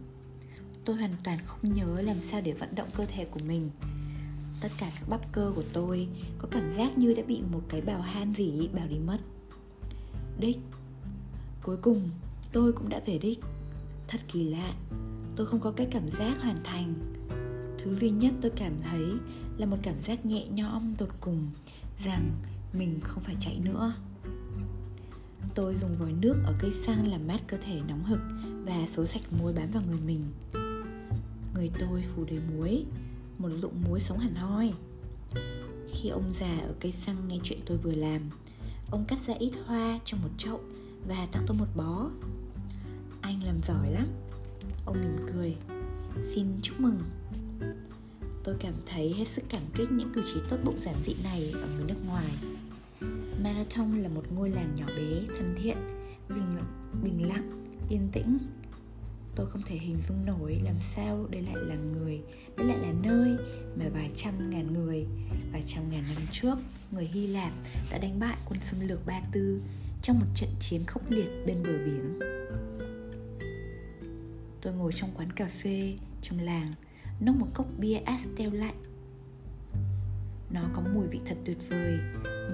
[0.84, 3.70] Tôi hoàn toàn không nhớ làm sao để vận động cơ thể của mình.
[4.60, 7.80] Tất cả các bắp cơ của tôi có cảm giác như đã bị một cái
[7.80, 9.18] bào han gì bào đi mất.
[10.40, 10.58] Đích.
[11.62, 12.10] Cuối cùng,
[12.52, 13.38] tôi cũng đã về đích.
[14.08, 14.74] Thật kỳ lạ,
[15.36, 16.94] tôi không có cái cảm giác hoàn thành.
[17.78, 19.04] Thứ duy nhất tôi cảm thấy
[19.58, 21.50] là một cảm giác nhẹ nhõm tột cùng
[22.04, 22.30] rằng
[22.72, 23.94] mình không phải chạy nữa.
[25.56, 28.18] Tôi dùng vòi nước ở cây xăng làm mát cơ thể nóng hực
[28.64, 30.24] và số sạch muối bám vào người mình.
[31.54, 32.84] Người tôi phủ đầy muối,
[33.38, 34.72] Một lụng muối sống hẳn hoi.
[35.92, 38.22] Khi ông già ở cây xăng nghe chuyện tôi vừa làm,
[38.90, 40.60] Ông cắt ra ít hoa trong một chậu
[41.08, 42.10] Và tặng tôi một bó.
[43.20, 44.06] Anh làm giỏi lắm,
[44.86, 45.56] Ông mỉm cười.
[46.34, 47.00] Xin chúc mừng.
[48.44, 51.52] Tôi cảm thấy hết sức cảm kích những cử chỉ tốt bụng giản dị này
[51.54, 52.30] ở người nước ngoài.
[53.42, 55.76] Marathon là một ngôi làng nhỏ bé, thân thiện,
[56.28, 56.56] bình,
[57.02, 58.38] bình lặng, yên tĩnh.
[59.36, 62.20] Tôi không thể hình dung nổi làm sao đây lại là người
[62.56, 63.36] Đây lại là nơi
[63.76, 65.06] mà vài trăm ngàn người
[65.52, 66.58] Vài trăm ngàn năm trước
[66.90, 67.52] Người Hy Lạp
[67.90, 69.60] đã đánh bại quân xâm lược Ba Tư
[70.02, 72.18] Trong một trận chiến khốc liệt bên bờ biển.
[74.60, 76.72] Tôi ngồi trong quán cà phê trong làng
[77.20, 78.82] Nốc một cốc bia Astel lạnh.
[80.50, 81.98] Nó có mùi vị thật tuyệt vời,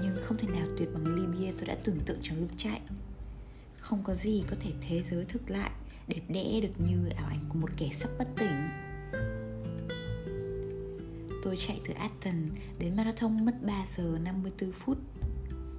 [0.02, 2.81] Nhưng không thể nào tuyệt bằng ly bia tôi đã tưởng tượng trong lúc chạy.
[3.78, 5.70] Không có gì có thể thế giới thực lại
[6.09, 8.68] Đẹp đẽ được như ảo ảnh của một kẻ sắp bất tỉnh.
[11.42, 14.98] Tôi chạy từ Athens đến Marathon mất 3 giờ 54 phút.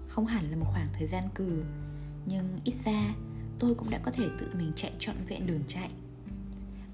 [0.07, 1.63] Không hẳn là một khoảng thời gian cừ,
[2.25, 3.15] Nhưng ít ra
[3.59, 5.89] tôi cũng đã có thể tự mình chạy trọn vẹn đường chạy.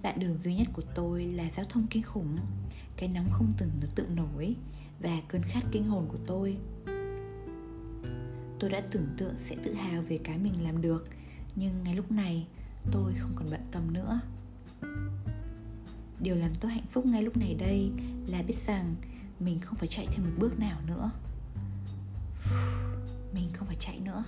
[0.04, 2.38] Đoạn đường duy nhất của tôi là giao thông kinh khủng.
[2.98, 4.56] Cái nóng không từng nó tự nổi.
[5.00, 6.58] Và cơn khát kinh hồn của tôi.
[8.60, 11.06] Tôi đã tưởng tượng sẽ tự hào về cái mình làm được,
[11.56, 12.48] Nhưng ngay lúc này,
[12.92, 14.20] tôi không còn bận tâm nữa.
[16.20, 17.92] Điều làm tôi hạnh phúc ngay lúc này đây
[18.28, 18.96] Là biết rằng
[19.40, 21.12] mình không phải chạy thêm một bước nào nữa.
[23.34, 24.24] Mình không phải chạy nữa.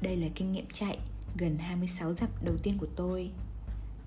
[0.00, 0.98] Đây là kinh nghiệm chạy
[1.36, 3.30] gần 26 dặm đầu tiên của tôi.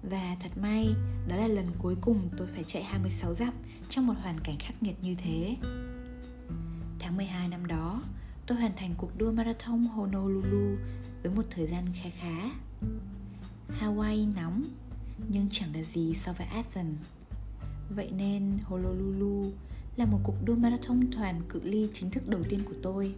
[0.10, 0.96] Và thật may,
[1.28, 3.54] đó là lần cuối cùng tôi phải chạy 26 dặm
[3.90, 5.56] trong một hoàn cảnh khắc nghiệt như thế.
[7.00, 8.04] Tháng 12 năm đó,
[8.48, 10.76] tôi hoàn thành cuộc đua marathon Honolulu
[11.24, 12.50] với một thời gian khá khá.
[13.80, 14.64] Hawaii nóng,
[15.30, 16.98] nhưng chẳng là gì so với Athens.
[17.90, 19.52] Vậy nên Honolulu
[19.98, 23.16] là một cuộc đua marathon toàn cự ly chính thức đầu tiên của tôi.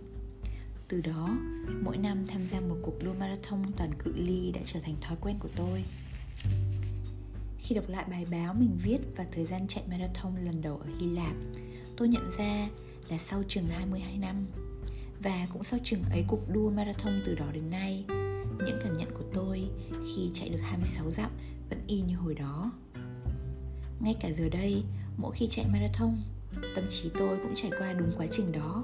[0.88, 1.38] Từ đó,
[1.84, 5.18] mỗi năm tham gia một cuộc đua marathon toàn cự ly đã trở thành thói
[5.22, 5.84] quen của tôi.
[7.68, 10.88] Khi đọc lại bài báo mình viết và thời gian chạy marathon lần đầu ở
[11.00, 11.36] Hy Lạp,
[11.98, 12.70] tôi nhận ra
[13.10, 14.46] là sau chừng 22 năm
[15.20, 18.06] và cũng sau chừng ấy cuộc đua marathon từ đó đến nay,
[18.66, 21.32] những cảm nhận của tôi khi chạy được 26 dặm
[21.70, 22.72] vẫn y như hồi đó.
[24.00, 24.84] Ngay cả giờ đây,
[25.18, 26.18] mỗi khi chạy marathon,
[26.76, 28.84] tâm trí tôi cũng trải qua đúng quá trình đó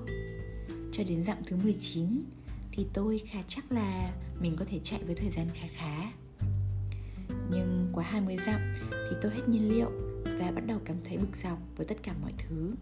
[0.91, 2.24] cho đến dặm thứ 19
[2.72, 6.12] thì tôi khá chắc là mình có thể chạy với thời gian khá khá.
[7.54, 8.62] Nhưng quá 20 dặm
[8.92, 9.92] thì tôi hết nhiên liệu
[10.39, 12.74] và bắt đầu cảm thấy bực dọc với tất cả mọi thứ.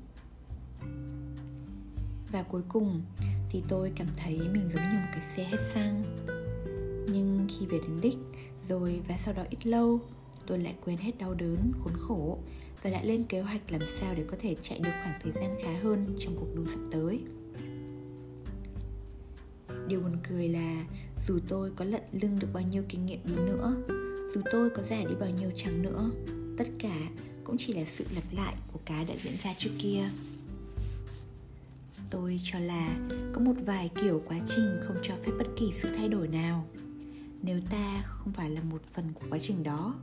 [2.31, 3.01] Và cuối cùng
[3.49, 6.03] thì tôi cảm thấy mình giống như một cái xe hết xăng.
[7.11, 8.17] Nhưng khi về đến đích
[8.69, 9.99] rồi và sau đó ít lâu
[10.47, 12.39] tôi lại quên hết đau đớn, khốn khổ
[12.83, 15.55] và lại lên kế hoạch làm sao để có thể chạy được khoảng thời gian
[15.63, 17.19] khá hơn trong cuộc đua sắp tới.
[19.87, 20.85] Điều buồn cười là
[21.27, 23.75] dù tôi có lận lưng được bao nhiêu kinh nghiệm đi nữa
[24.35, 26.11] dù tôi có già đi bao nhiêu chăng nữa,
[26.57, 26.97] Tất cả
[27.43, 30.03] cũng chỉ là sự lặp lại của cái đã diễn ra trước kia.
[32.09, 32.97] Tôi cho là
[33.33, 36.67] có một vài kiểu quá trình không cho phép bất kỳ sự thay đổi nào,
[37.41, 39.95] Nếu ta không phải là một phần của quá trình đó.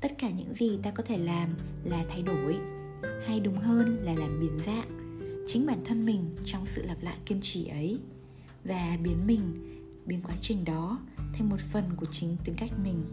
[0.00, 2.56] Tất cả những gì ta có thể làm là thay đổi,
[3.26, 5.02] Hay đúng hơn là làm biến dạng
[5.46, 7.98] Chính bản thân mình trong sự lặp lại kiên trì ấy,
[8.64, 9.40] và biến mình,
[10.06, 10.98] biến quá trình đó
[11.32, 13.04] thành một phần của chính tính cách mình.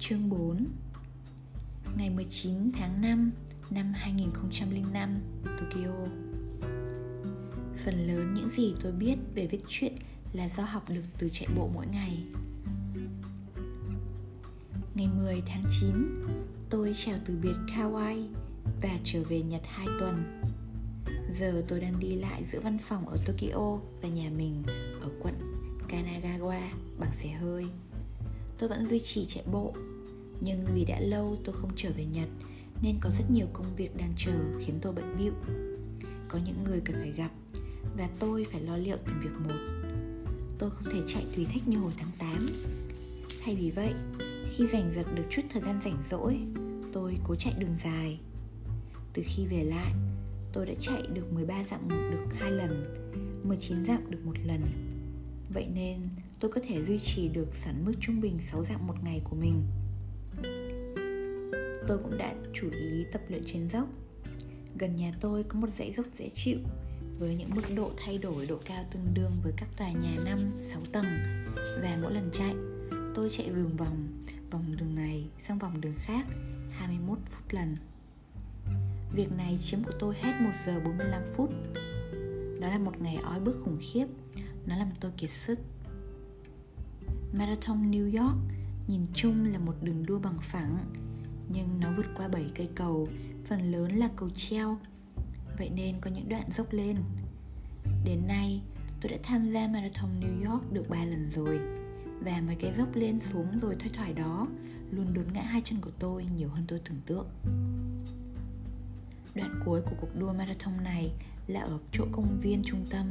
[0.00, 0.66] Chương 4
[1.96, 3.30] Ngày 19 tháng 5
[3.70, 5.94] năm 2005, Tokyo
[7.84, 9.92] Phần lớn những gì tôi biết về viết truyện
[10.32, 12.24] là do học được từ chạy bộ mỗi ngày
[14.94, 15.90] Ngày 10 tháng 9,
[16.70, 18.28] tôi chào từ biệt Kauai
[18.82, 20.42] và trở về Nhật 2 tuần.
[21.38, 24.62] Giờ tôi đang đi lại giữa văn phòng ở Tokyo và nhà mình
[25.00, 25.34] ở quận
[25.88, 26.60] Kanagawa
[26.98, 27.66] bằng xe hơi.
[28.58, 29.74] Tôi vẫn duy trì chạy bộ,
[30.40, 32.28] nhưng vì đã lâu tôi không trở về Nhật
[32.82, 35.32] nên có rất nhiều công việc đang chờ khiến tôi bận bịu.
[36.28, 37.30] Có những người cần phải gặp
[37.96, 39.88] và tôi phải lo liệu từng việc một.
[40.58, 42.48] Tôi không thể chạy tùy thích như hồi tháng 8.
[43.44, 43.92] Thay vì vậy,
[44.50, 46.38] khi giành giật được chút thời gian rảnh rỗi,
[46.92, 48.18] tôi cố chạy đường dài
[49.18, 49.92] từ khi về lại,
[50.52, 52.84] tôi đã chạy được 13 dặm được hai lần,
[53.44, 54.60] 19 dặm được một lần.
[55.50, 56.00] Vậy nên
[56.40, 59.36] tôi có thể duy trì được sản mức trung bình 6 dặm một ngày của
[59.36, 59.62] mình.
[61.88, 63.88] Tôi cũng đã chú ý tập luyện trên dốc.
[64.78, 66.58] Gần nhà tôi có một dãy dốc dễ chịu,
[67.18, 70.50] với những mức độ thay đổi độ cao tương đương với các tòa nhà 5,
[70.58, 71.06] 6 tầng.
[71.82, 72.54] Và mỗi lần chạy
[73.14, 76.26] tôi chạy vòng vòng vòng đường này sang vòng đường khác
[76.70, 77.76] 21 phút lần.
[79.14, 81.50] Việc này chiếm của tôi hết 1 giờ 45 phút.
[82.60, 84.06] Đó là một ngày ói bức khủng khiếp
[84.66, 85.58] Nó làm tôi kiệt sức.
[87.32, 88.36] Marathon New York
[88.88, 90.78] nhìn chung là một đường đua bằng phẳng
[91.52, 93.08] nhưng nó vượt qua 7 cây cầu,
[93.46, 94.78] Phần lớn là cầu treo.
[95.58, 96.96] Vậy nên có những đoạn dốc lên.
[98.04, 98.62] Đến nay,
[99.00, 101.60] tôi đã tham gia Marathon New York được 3 lần rồi,
[102.20, 104.48] Và mấy cái dốc lên xuống rồi thoai thoải đó
[104.90, 107.26] Luôn đốn ngã hai chân của tôi nhiều hơn tôi tưởng tượng.
[109.34, 111.10] Đoạn cuối của cuộc đua marathon này
[111.46, 113.06] là ở chỗ công viên trung tâm,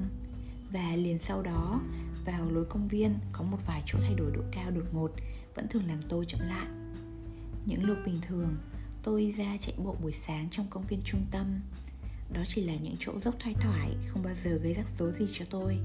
[0.71, 1.81] và liền sau đó,
[2.25, 5.11] vào lối công viên có một vài chỗ thay đổi độ cao đột ngột,
[5.55, 6.67] vẫn thường làm tôi chậm lại.
[7.67, 8.57] Những lúc bình thường,
[9.03, 11.59] tôi ra chạy bộ buổi sáng trong công viên trung tâm.
[12.33, 15.25] Đó chỉ là những chỗ dốc thoai thoải, không bao giờ gây rắc rối gì
[15.31, 15.77] cho tôi.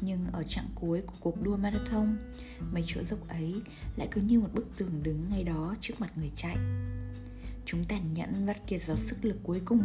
[0.00, 2.16] Nhưng ở chặng cuối của cuộc đua marathon,
[2.72, 3.54] mấy chỗ dốc ấy
[3.96, 6.56] lại cứ như một bức tường đứng ngay đó trước mặt người chạy.
[7.66, 9.84] Chúng tàn nhẫn vắt kiệt giọt sức lực cuối cùng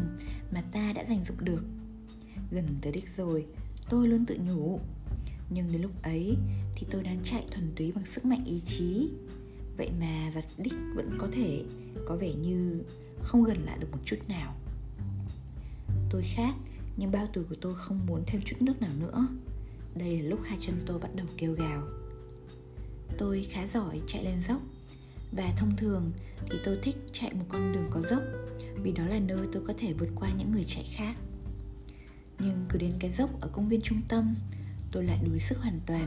[0.52, 1.64] mà ta đã giành dụng được
[2.52, 3.46] Gần tới đích rồi,
[3.90, 4.80] tôi luôn tự nhủ
[5.50, 6.38] Nhưng đến lúc ấy
[6.76, 9.10] thì tôi đang chạy thuần túy bằng sức mạnh ý chí
[9.82, 11.64] Vậy mà vật đích vẫn có thể
[12.06, 12.84] có vẻ như
[13.22, 14.56] không gần lại được một chút nào.
[16.10, 16.54] Tôi khát
[16.98, 19.28] nhưng bao tử của tôi không muốn thêm chút nước nào nữa.
[19.96, 21.88] Đây là lúc hai chân tôi bắt đầu kêu gào.
[23.18, 24.62] Tôi khá giỏi chạy lên dốc,
[25.32, 26.12] và thông thường
[26.52, 28.24] thì tôi thích chạy một con đường có dốc,
[28.84, 31.16] vì đó là nơi tôi có thể vượt qua những người chạy khác.
[32.40, 34.36] Nhưng cứ đến cái dốc ở công viên trung tâm,
[34.92, 36.06] tôi lại đuối sức hoàn toàn.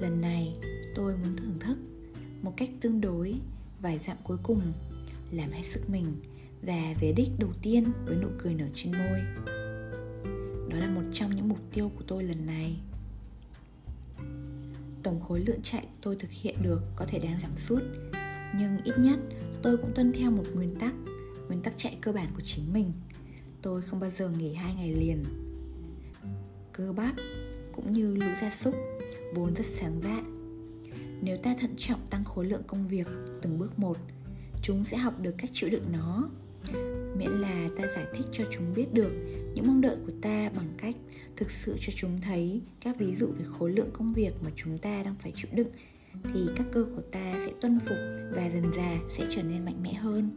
[0.00, 0.56] Lần này,
[0.94, 1.78] tôi muốn thưởng thức
[2.42, 3.34] một cách tương đối,
[3.80, 4.72] vài dặm cuối cùng,
[5.30, 6.04] làm hết sức mình
[6.62, 9.20] và về đích đầu tiên với nụ cười nở trên môi.
[10.68, 12.76] Đó là một trong những mục tiêu của tôi lần này.
[15.02, 17.82] Tổng khối lượng chạy tôi thực hiện được có thể đang giảm sút,
[18.56, 19.18] nhưng ít nhất
[19.62, 20.94] tôi cũng tuân theo một nguyên tắc
[21.48, 22.92] nguyên tắc chạy cơ bản của chính mình.
[23.62, 25.24] Tôi không bao giờ nghỉ hai ngày liền.
[26.72, 27.14] Cơ bắp
[27.72, 28.74] cũng như lũ gia súc
[29.34, 30.22] vốn rất sáng dạ
[31.22, 33.06] nếu ta thận trọng tăng khối lượng công việc
[33.42, 33.96] từng bước một,
[34.62, 36.28] chúng sẽ học được cách chịu đựng nó.
[37.16, 39.12] Miễn là ta giải thích cho chúng biết được
[39.54, 40.94] những mong đợi của ta bằng cách
[41.36, 44.78] thực sự cho chúng thấy các ví dụ về khối lượng công việc mà chúng
[44.78, 45.68] ta đang phải chịu đựng,
[46.24, 47.98] thì các cơ của ta sẽ tuân phục
[48.34, 50.30] và dần dà sẽ trở nên mạnh mẽ hơn.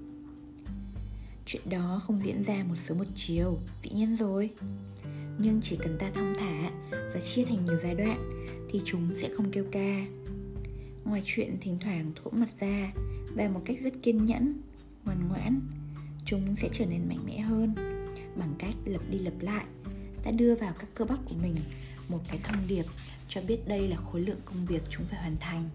[1.45, 4.49] Chuyện đó không diễn ra một sớm một chiều, dĩ nhiên rồi.
[5.37, 9.29] Nhưng chỉ cần ta thong thả và chia thành nhiều giai đoạn, thì chúng sẽ
[9.35, 10.05] không kêu ca
[11.05, 12.91] ngoài chuyện thỉnh thoảng thỗ mặt ra
[13.35, 14.61] và một cách rất kiên nhẫn,
[15.05, 15.59] ngoan ngoãn,
[16.25, 17.75] chúng sẽ trở nên mạnh mẽ hơn.
[18.35, 19.65] Bằng cách lặp đi lặp lại,
[20.23, 21.55] ta đưa vào các cơ bắp của mình
[22.09, 22.85] một cái thông điệp
[23.27, 25.69] cho biết đây là khối lượng công việc chúng phải hoàn thành.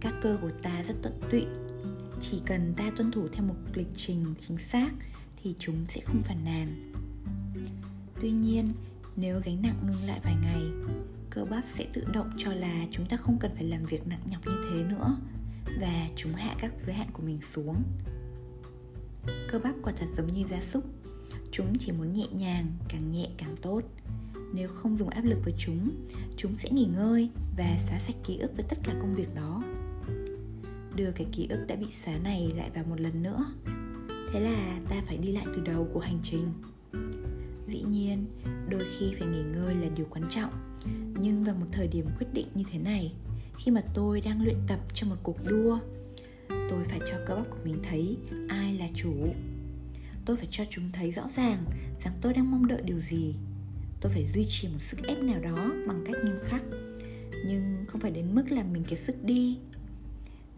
[0.00, 1.44] Các cơ của ta rất tận tụy.
[2.20, 4.90] Chỉ cần ta tuân thủ theo một lịch trình chính xác
[5.42, 6.92] thì chúng sẽ không phản nàn.
[8.20, 8.72] Tuy nhiên,
[9.16, 10.62] nếu gánh nặng ngưng lại vài ngày
[11.38, 14.20] cơ bắp sẽ tự động cho là chúng ta không cần phải làm việc nặng
[14.30, 15.16] nhọc như thế nữa.
[15.80, 17.82] Và chúng hạ các giới hạn của mình xuống.
[19.48, 20.84] Cơ bắp quả thật giống như gia súc.
[21.52, 23.80] Chúng chỉ muốn nhẹ nhàng, càng nhẹ càng tốt.
[24.54, 25.90] Nếu không dùng áp lực với chúng
[26.36, 29.62] chúng sẽ nghỉ ngơi và xóa sạch ký ức với tất cả công việc đó.
[30.94, 33.44] Đưa cái ký ức đã bị xóa này lại vào một lần nữa.
[34.32, 36.52] Thế là ta phải đi lại từ đầu của hành trình.
[37.66, 38.26] Dĩ nhiên,
[38.70, 40.67] đôi khi phải nghỉ ngơi là điều quan trọng
[41.20, 43.12] nhưng vào một thời điểm quyết định như thế này,
[43.58, 45.78] khi mà tôi đang luyện tập cho một cuộc đua,
[46.48, 48.16] tôi phải cho cơ bắp của mình thấy
[48.48, 49.14] ai là chủ.
[50.24, 51.64] Tôi phải cho chúng thấy rõ ràng
[52.04, 53.34] rằng tôi đang mong đợi điều gì.
[54.00, 56.62] Tôi phải duy trì một sức ép nào đó bằng cách nghiêm khắc.
[57.46, 59.58] Nhưng không phải đến mức làm mình kiệt sức đi.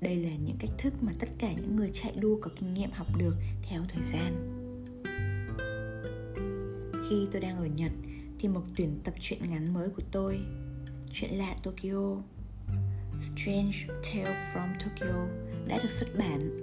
[0.00, 2.90] Đây là những cách thức mà tất cả những người chạy đua có kinh nghiệm
[2.90, 4.56] học được theo thời gian.
[7.08, 7.92] Khi tôi đang ở nhật
[8.40, 10.40] thì một tuyển tập truyện ngắn mới của tôi.
[11.12, 12.16] Chuyện lạ tokyo.
[13.20, 15.26] Strange tale from tokyo
[15.66, 16.56] đã được xuất bản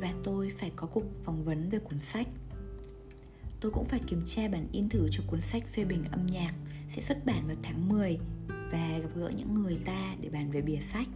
[0.00, 2.28] và tôi phải có cuộc phỏng vấn về cuốn sách.
[3.60, 6.54] Tôi cũng phải kiểm tra bản in thử cho cuốn sách phê bình âm nhạc
[6.90, 10.62] sẽ xuất bản vào tháng 10 và gặp gỡ những người ta để bàn về
[10.62, 11.08] bìa sách.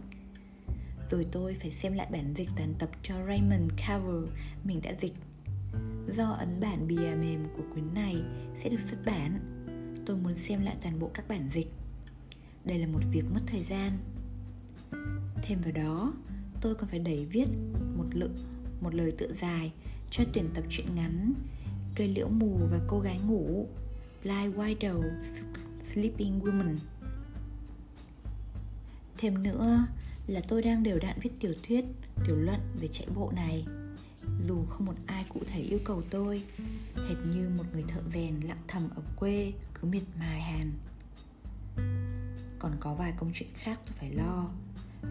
[1.11, 4.23] Rồi tôi phải xem lại bản dịch toàn tập cho Raymond Carver
[4.63, 5.13] mình đã dịch.
[6.17, 8.15] Do ấn bản bìa mềm của cuốn này
[8.57, 9.58] sẽ được xuất bản,
[10.09, 11.67] tôi muốn xem lại toàn bộ các bản dịch.
[12.65, 13.97] Đây là một việc mất thời gian.
[15.43, 16.13] Thêm vào đó,
[16.61, 17.45] tôi còn phải đẩy viết
[17.97, 18.35] một lượng
[18.81, 19.71] một lời tựa dài
[20.11, 21.33] cho tuyển tập truyện ngắn
[21.95, 23.67] cây liễu mù và cô gái ngủ
[24.23, 25.03] Blind Widow
[25.83, 26.75] Sleeping Woman
[29.17, 29.85] Thêm nữa
[30.27, 31.85] là tôi đang đều đặn viết tiểu thuyết,
[32.25, 33.65] tiểu luận về chạy bộ này
[34.47, 36.43] Dù không một ai cụ thể yêu cầu tôi
[36.95, 40.71] Hệt như một người thợ rèn lặng thầm ở quê cứ miệt mài hàn
[42.59, 44.49] Còn có vài công chuyện khác tôi phải lo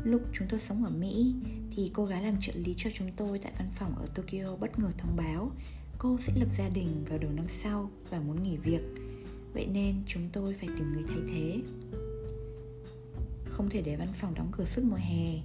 [0.04, 1.34] Lúc chúng tôi sống ở Mỹ
[1.70, 4.78] thì cô gái làm trợ lý cho chúng tôi tại văn phòng ở Tokyo bất
[4.78, 5.52] ngờ thông báo
[5.98, 8.80] cô sẽ lập gia đình vào đầu năm sau và muốn nghỉ việc.
[9.54, 11.58] Vậy nên chúng tôi phải tìm người thay thế.
[13.44, 15.42] Không thể để văn phòng đóng cửa suốt mùa hè.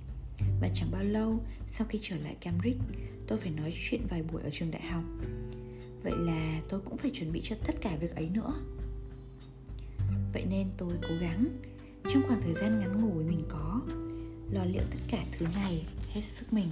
[0.61, 1.39] Và chẳng bao lâu
[1.71, 2.79] sau khi trở lại Cambridge,
[3.27, 5.03] tôi phải nói chuyện vài buổi ở trường đại học.
[6.03, 8.53] Vậy là tôi cũng phải chuẩn bị cho tất cả việc ấy nữa.
[10.33, 11.45] Vậy nên tôi cố gắng,
[12.09, 13.81] trong khoảng thời gian ngắn ngủi mình có,
[14.51, 16.67] lo liệu tất cả thứ này hết sức mình.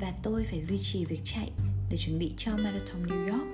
[0.00, 1.52] Và tôi phải duy trì việc chạy
[1.90, 3.46] để chuẩn bị cho marathon New York.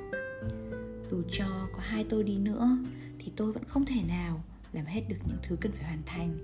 [1.11, 2.79] Dù cho có hai tôi đi nữa,
[3.19, 6.39] thì tôi vẫn không thể nào làm hết được những thứ cần phải hoàn thành.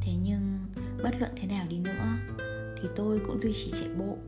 [0.00, 0.58] Thế nhưng,
[1.02, 2.18] bất luận thế nào đi nữa,
[2.82, 4.18] thì tôi cũng duy trì chạy bộ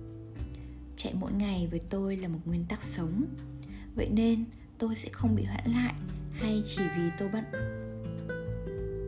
[0.96, 3.24] chạy mỗi ngày với tôi là một nguyên tắc sống.
[3.94, 4.44] Vậy nên
[4.78, 5.94] tôi sẽ không bị hoãn lại
[6.32, 7.44] hay chỉ vì tôi bận.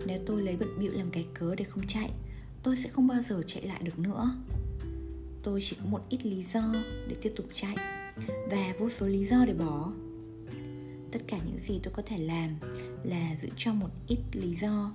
[0.06, 2.10] Nếu tôi lấy bận bịu làm cái cớ để không chạy,
[2.62, 4.36] tôi sẽ không bao giờ chạy lại được nữa.
[5.42, 6.74] Tôi chỉ có một ít lý do
[7.08, 7.76] để tiếp tục chạy
[8.50, 9.92] và vô số lý do để bỏ.
[11.12, 12.50] Tất cả những gì tôi có thể làm
[13.04, 14.92] là giữ cho một ít lý do.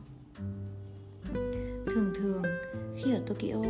[1.86, 2.44] Thường thường,
[2.98, 3.64] khi ở tokyo,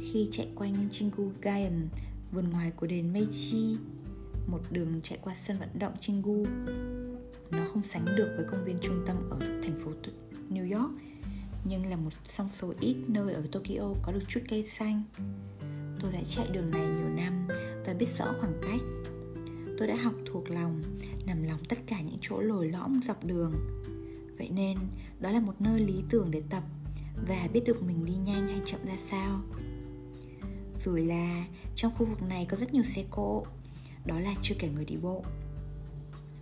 [0.00, 1.88] khi chạy quanh Chingu Gaien
[2.32, 3.76] vườn ngoài của đền Meiji,
[4.46, 6.44] một đường chạy qua sân vận động Chingu.
[7.50, 9.90] Nó không sánh được với công viên trung tâm ở thành phố
[10.50, 10.92] New York
[11.64, 15.02] nhưng là một trong số ít nơi ở Tokyo có được chút cây xanh.
[16.00, 17.48] Tôi đã chạy đường này nhiều năm
[17.86, 18.80] và biết rõ khoảng cách.
[19.78, 20.82] Tôi đã học thuộc lòng,
[21.26, 23.52] nằm lòng tất cả những chỗ lồi lõm dọc đường.
[24.38, 24.78] Vậy nên,
[25.20, 26.62] đó là một nơi lý tưởng để tập
[27.28, 29.40] và biết được mình đi nhanh hay chậm ra sao.
[30.88, 31.44] Rồi là
[31.76, 33.44] trong khu vực này có rất nhiều xe cộ,
[34.06, 35.24] đó là chưa kể người đi bộ.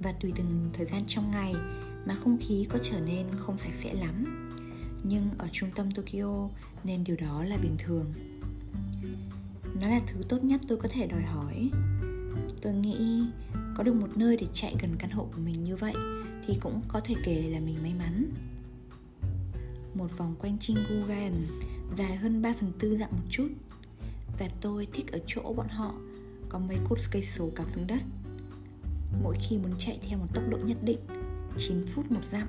[0.00, 1.54] Và tùy từng thời gian trong ngày
[2.06, 4.24] mà không khí có trở nên không sạch sẽ lắm
[5.02, 6.48] nhưng ở trung tâm Tokyo
[6.84, 8.12] nên điều đó là bình thường.
[9.82, 11.70] Nó là thứ tốt nhất tôi có thể đòi hỏi.
[12.62, 13.24] Tôi nghĩ
[13.76, 15.94] có được một nơi để chạy gần căn hộ của mình như vậy
[16.46, 18.30] thì cũng có thể kể là mình may mắn.
[19.94, 21.46] Một vòng quanh Chingu Garden
[21.96, 23.48] dài hơn 3 phần tư dặm một chút
[24.38, 25.94] và tôi thích ở chỗ bọn họ.
[26.48, 28.02] Có mấy cột cây số cắm xuống đất.
[29.22, 30.98] Mỗi khi muốn chạy theo một tốc độ nhất định
[31.56, 32.48] 9 phút một dặm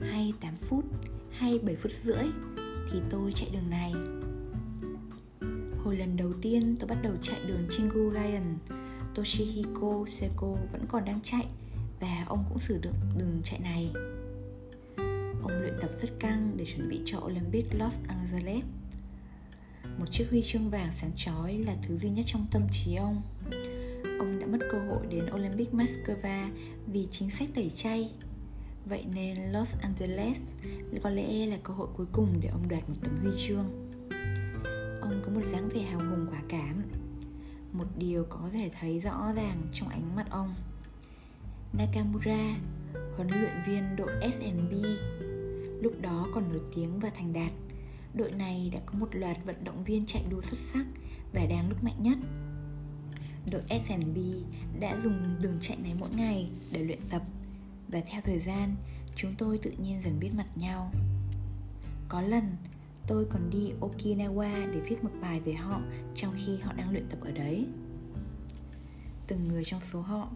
[0.00, 0.84] hay 8 phút
[1.30, 2.24] hay 7 phút rưỡi
[2.92, 3.92] thì tôi chạy đường này.
[5.84, 8.58] Hồi lần đầu tiên tôi bắt đầu chạy đường Chinguayan,
[9.14, 11.46] Toshihiko Seko vẫn còn đang chạy
[12.00, 13.90] và ông cũng sử dụng đường chạy này.
[15.42, 18.64] Ông luyện tập rất căng để chuẩn bị cho Olympic Los Angeles.
[19.98, 23.22] Một chiếc huy chương vàng sáng chói là thứ duy nhất trong tâm trí ông.
[24.18, 26.48] Ông đã mất cơ hội đến Olympic Moscow
[26.86, 28.10] vì chính sách tẩy chay.
[28.84, 30.36] Vậy nên Los Angeles
[31.02, 33.90] có lẽ là cơ hội cuối cùng để ông đoạt một tấm huy chương.
[35.00, 36.82] Ông có một dáng vẻ hào hùng quả cảm
[37.72, 40.54] Một điều có thể thấy rõ ràng trong ánh mắt ông.
[41.72, 42.56] Nakamura,
[43.16, 44.74] huấn luyện viên đội S&B
[45.82, 47.52] Lúc đó còn nổi tiếng và thành đạt.
[48.16, 50.86] Đội này đã có một loạt vận động viên chạy đua xuất sắc
[51.32, 52.18] và đang lúc mạnh nhất.
[53.50, 54.18] Đội S&B
[54.80, 57.22] đã dùng đường chạy này mỗi ngày để luyện tập
[57.88, 58.76] và theo thời gian,
[59.16, 60.90] chúng tôi tự nhiên dần biết mặt nhau.
[62.08, 62.56] Có lần,
[63.06, 65.80] tôi còn đi okinawa để viết một bài về họ
[66.14, 67.66] trong khi họ đang luyện tập ở đấy.
[69.26, 70.30] Từng người trong số họ,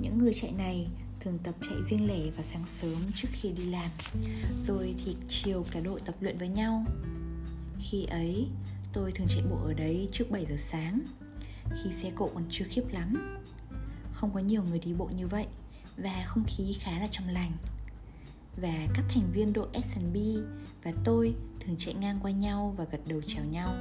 [0.00, 0.88] những người chạy này
[1.20, 3.90] thường tập chạy riêng lẻ vào sáng sớm trước khi đi làm
[4.66, 6.84] rồi thì chiều cả đội tập luyện với nhau
[7.80, 8.48] khi ấy
[8.92, 11.00] tôi thường chạy bộ ở đấy trước 7 giờ sáng
[11.82, 13.38] khi xe cộ còn chưa khiếp lắm
[14.12, 15.46] không có nhiều người đi bộ như vậy
[15.96, 17.52] và không khí khá là trong lành
[18.60, 20.16] và các thành viên đội S&B
[20.82, 23.74] và tôi thường chạy ngang qua nhau và gật đầu chào nhau.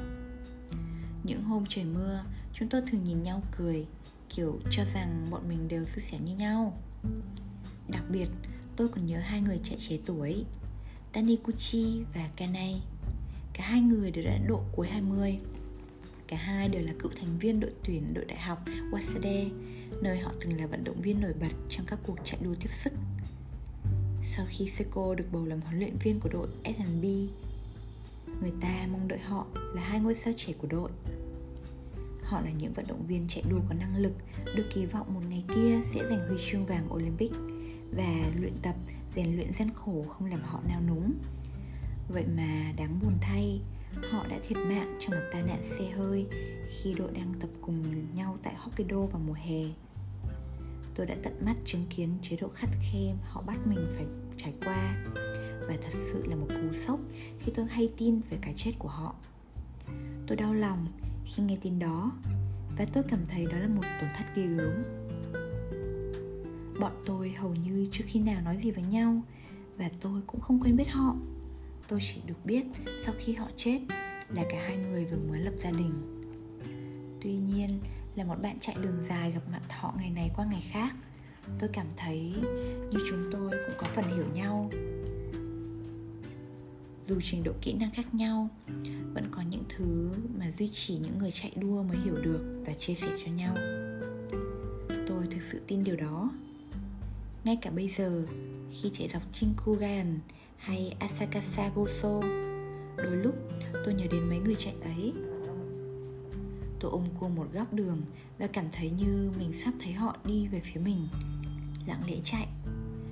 [1.23, 3.85] Những hôm trời mưa, chúng tôi thường nhìn nhau cười,
[4.29, 6.77] kiểu cho rằng bọn mình đều xui xẻo như nhau.
[7.87, 8.27] Đặc biệt,
[8.75, 10.45] tôi còn nhớ hai người chạy trẻ tuổi,
[11.13, 12.81] Taniguchi và Kanai.
[13.53, 15.39] Cả hai người đều đã độ cuối 20
[16.27, 19.49] Cả hai đều là cựu thành viên đội tuyển đội đại học Waseda,
[20.01, 22.69] nơi họ từng là vận động viên nổi bật trong các cuộc chạy đua tiếp
[22.71, 22.93] sức.
[24.35, 27.03] Sau khi Seiko được bầu làm huấn luyện viên của đội S&B,
[28.41, 30.89] người ta mong đợi họ là hai ngôi sao trẻ của đội.
[32.27, 34.13] Họ là những vận động viên chạy đua có năng lực,
[34.55, 37.31] được kỳ vọng một ngày kia sẽ giành huy chương vàng Olympic
[37.91, 38.75] và luyện tập,
[39.15, 41.13] rèn luyện gian khổ không làm họ nao núng.
[42.09, 43.61] Vậy mà đáng buồn thay,
[44.11, 46.25] họ đã thiệt mạng trong một tai nạn xe hơi
[46.69, 49.63] khi đội đang tập cùng nhau tại Hokkaido vào mùa hè.
[50.95, 54.05] Tôi đã tận mắt chứng kiến chế độ khắt khe họ bắt mình phải
[54.37, 55.05] trải qua
[55.67, 56.99] và thật sự là một cú sốc
[57.39, 59.15] khi tôi hay tin về cái chết của họ.
[60.27, 60.87] Tôi đau lòng
[61.27, 62.11] khi nghe tin đó
[62.77, 64.83] và tôi cảm thấy đó là một tổn thất ghê gớm.
[66.79, 69.21] Bọn tôi hầu như chưa khi nào nói gì với nhau
[69.77, 71.15] và tôi cũng không quen biết họ.
[71.87, 72.65] Tôi chỉ được biết
[73.05, 73.79] sau khi họ chết
[74.29, 76.23] là cả hai người vừa mới lập gia đình.
[77.21, 77.79] Tuy nhiên,
[78.15, 80.95] là một bạn chạy đường dài gặp mặt họ ngày này qua ngày khác,
[81.59, 82.33] tôi cảm thấy
[82.91, 84.69] như chúng tôi cũng có phần hiểu nhau
[87.07, 88.49] dù trình độ kỹ năng khác nhau,
[89.13, 92.73] vẫn có những thứ mà duy trì những người chạy đua mới hiểu được và
[92.73, 93.55] chia sẻ cho nhau.
[95.07, 96.31] Tôi thực sự tin điều đó.
[97.43, 98.25] Ngay cả bây giờ,
[98.71, 100.19] khi chạy dọc Chinkugan
[100.57, 102.21] hay Asakasa Goso,
[102.97, 103.35] đôi lúc
[103.85, 105.13] tôi nhớ đến mấy người chạy ấy.
[106.79, 108.01] Tôi ôm cô một góc đường
[108.37, 111.07] và cảm thấy như mình sắp thấy họ đi về phía mình,
[111.87, 112.47] lặng lẽ chạy,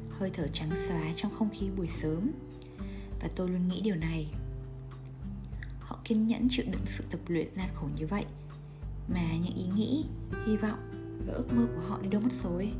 [0.10, 2.32] hơi thở trắng xóa trong không khí buổi sớm
[3.26, 4.28] và tôi luôn nghĩ điều này.
[5.80, 8.26] Họ kiên nhẫn chịu đựng sự tập luyện gian khổ như vậy.
[9.08, 10.06] Mà những ý nghĩ,
[10.48, 10.80] hy vọng
[11.28, 12.72] và ước mơ của họ đi đâu mất rồi.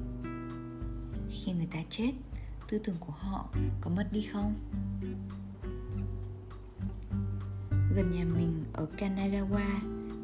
[1.30, 2.12] Khi người ta chết,
[2.70, 3.50] tư tưởng của họ
[3.82, 4.54] có mất đi không?
[7.96, 9.80] Gần nhà mình ở kanagawa,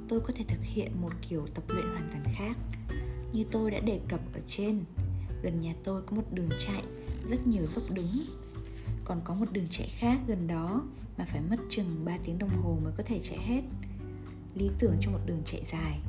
[0.10, 2.58] tôi có thể thực hiện một kiểu tập luyện hoàn toàn khác.
[3.34, 4.84] Như tôi đã đề cập ở trên,
[5.44, 6.84] gần nhà tôi có một đường chạy
[7.30, 8.41] rất nhiều dốc đứng
[9.12, 10.84] còn có một đường chạy khác gần đó
[11.18, 13.62] mà phải mất chừng 3 tiếng đồng hồ mới có thể chạy hết.
[14.56, 16.00] Lý tưởng cho một đường chạy dài.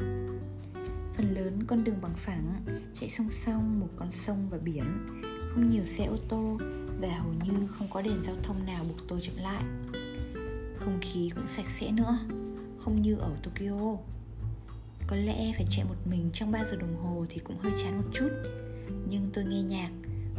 [1.16, 2.54] Phần lớn con đường bằng phẳng,
[2.94, 4.84] chạy song song một con sông và biển,
[5.50, 6.58] không nhiều xe ô tô
[7.00, 9.62] và hầu như không có đèn giao thông nào buộc tôi chậm lại.
[10.78, 12.18] Không khí cũng sạch sẽ nữa,
[12.78, 13.96] không như ở tokyo.
[15.06, 17.96] Có lẽ phải chạy một mình trong 3 giờ đồng hồ thì cũng hơi chán
[17.96, 18.30] một chút.
[19.08, 19.90] Nhưng tôi nghe nhạc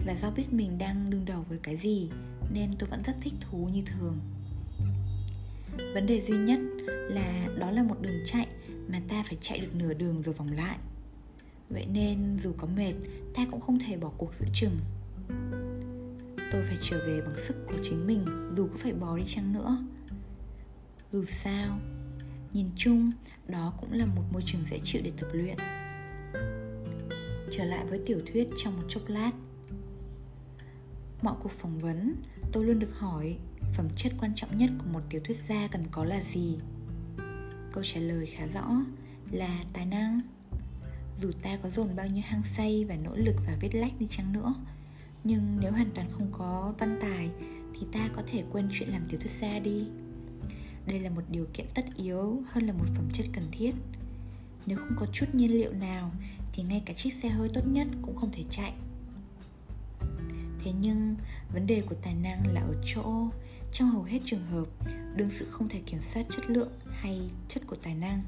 [0.06, 2.10] và do biết mình đang đương đầu với cái gì
[2.52, 4.20] nên tôi vẫn rất thích thú như thường.
[5.94, 8.48] Vấn đề duy nhất là đó là một đường chạy
[8.88, 10.78] mà ta phải chạy được nửa đường rồi vòng lại.
[11.70, 12.94] Vậy nên dù có mệt,
[13.36, 14.78] ta cũng không thể bỏ cuộc giữa chừng.
[16.52, 18.26] Tôi phải trở về bằng sức của chính mình,
[18.58, 19.78] dù có phải bò đi chăng nữa.
[21.12, 21.80] Dù sao,
[22.54, 23.12] nhìn chung,
[23.48, 25.56] đó cũng là một môi trường dễ chịu để tập luyện.
[27.52, 29.32] Trở lại với tiểu thuyết trong một chốc lát.
[31.22, 32.16] Mọi cuộc phỏng vấn
[32.54, 33.38] tôi luôn được hỏi
[33.74, 36.58] phẩm chất quan trọng nhất của một tiểu thuyết gia cần có là gì.
[37.72, 38.82] Câu trả lời khá rõ
[39.32, 40.22] là tài năng.
[41.22, 44.08] Dù ta có dồn bao nhiêu hang say và nỗ lực và viết lách đi
[44.10, 44.54] chăng nữa,
[45.24, 47.30] nhưng nếu hoàn toàn không có văn tài
[47.74, 49.86] thì ta có thể quên chuyện làm tiểu thuyết gia đi.
[50.86, 53.72] Đây là một điều kiện tất yếu hơn là một phẩm chất cần thiết.
[54.66, 56.12] Nếu không có chút nhiên liệu nào
[56.54, 58.74] thì ngay cả chiếc xe hơi tốt nhất cũng không thể chạy
[60.64, 61.16] thế nhưng,
[61.54, 63.28] vấn đề của tài năng là ở chỗ,
[63.74, 64.66] trong hầu hết trường hợp,
[65.16, 68.24] đương sự không thể kiểm soát chất lượng hay chất của tài năng.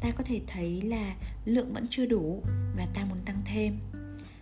[0.00, 2.42] Ta có thể thấy là lượng vẫn chưa đủ
[2.76, 3.78] và ta muốn tăng thêm.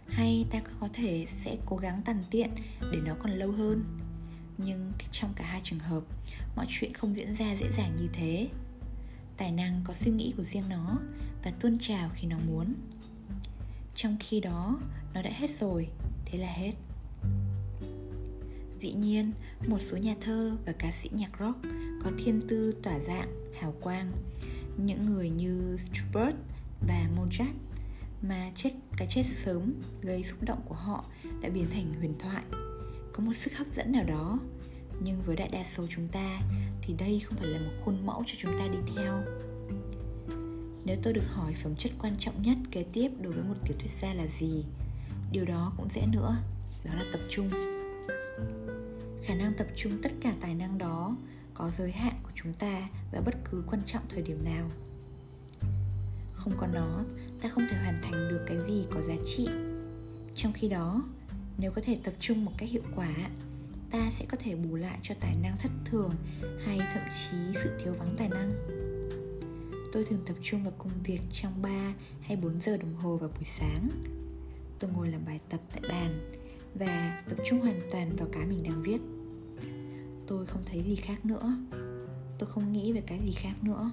[0.08, 2.50] Hay ta có thể sẽ cố gắng tàn tiện
[2.92, 3.84] để nó còn lâu hơn.
[4.58, 6.02] Nhưng trong cả hai trường hợp,
[6.56, 8.48] mọi chuyện không diễn ra dễ dàng như thế.
[9.36, 10.98] Tài năng có suy nghĩ của riêng nó
[11.44, 12.74] và tuôn trào khi nó muốn.
[13.94, 14.80] Trong khi đó,
[15.14, 15.88] nó đã hết rồi
[16.24, 16.72] thế là hết.
[18.80, 19.32] Dĩ nhiên,
[19.66, 21.58] một số nhà thơ và ca sĩ nhạc rock
[22.04, 24.12] có thiên tư tỏa dạng, hào quang.
[24.76, 26.36] Những người như Schubert
[26.88, 27.54] và Mozart
[28.22, 31.04] mà chết, cái chết sớm gây xúc động của họ
[31.40, 32.42] đã biến thành huyền thoại.
[33.12, 34.38] Có một sức hấp dẫn nào đó.
[35.00, 36.40] Nhưng với đại đa số chúng ta
[36.82, 39.22] thì đây không phải là một khuôn mẫu cho chúng ta đi theo.
[40.84, 43.76] Nếu tôi được hỏi phẩm chất quan trọng nhất kế tiếp đối với một tiểu
[43.78, 44.64] thuyết gia là gì
[45.34, 46.36] điều đó cũng dễ nữa.
[46.84, 47.50] Đó là tập trung.
[49.24, 51.16] Khả năng tập trung tất cả tài năng đó
[51.54, 54.70] có giới hạn của chúng ta vào bất cứ quan trọng thời điểm nào.
[56.32, 57.04] Không có nó,
[57.42, 59.48] ta không thể hoàn thành được cái gì có giá trị.
[60.34, 61.02] Trong khi đó,
[61.58, 63.14] nếu có thể tập trung một cách hiệu quả,
[63.90, 66.10] ta sẽ có thể bù lại cho tài năng thất thường
[66.64, 68.52] hay thậm chí sự thiếu vắng tài năng.
[69.92, 73.30] Tôi thường tập trung vào công việc trong 3 hay 4 giờ đồng hồ vào
[73.34, 73.88] buổi sáng
[74.78, 76.34] tôi ngồi làm bài tập tại bàn
[76.74, 78.98] và tập trung hoàn toàn vào cái mình đang viết.
[80.26, 81.56] Tôi không thấy gì khác nữa.
[82.38, 83.90] Tôi không nghĩ về cái gì khác nữa.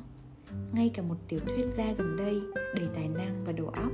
[0.74, 2.42] Ngay cả một tiểu thuyết gia gần đây
[2.76, 3.92] đầy tài năng và đầu óc,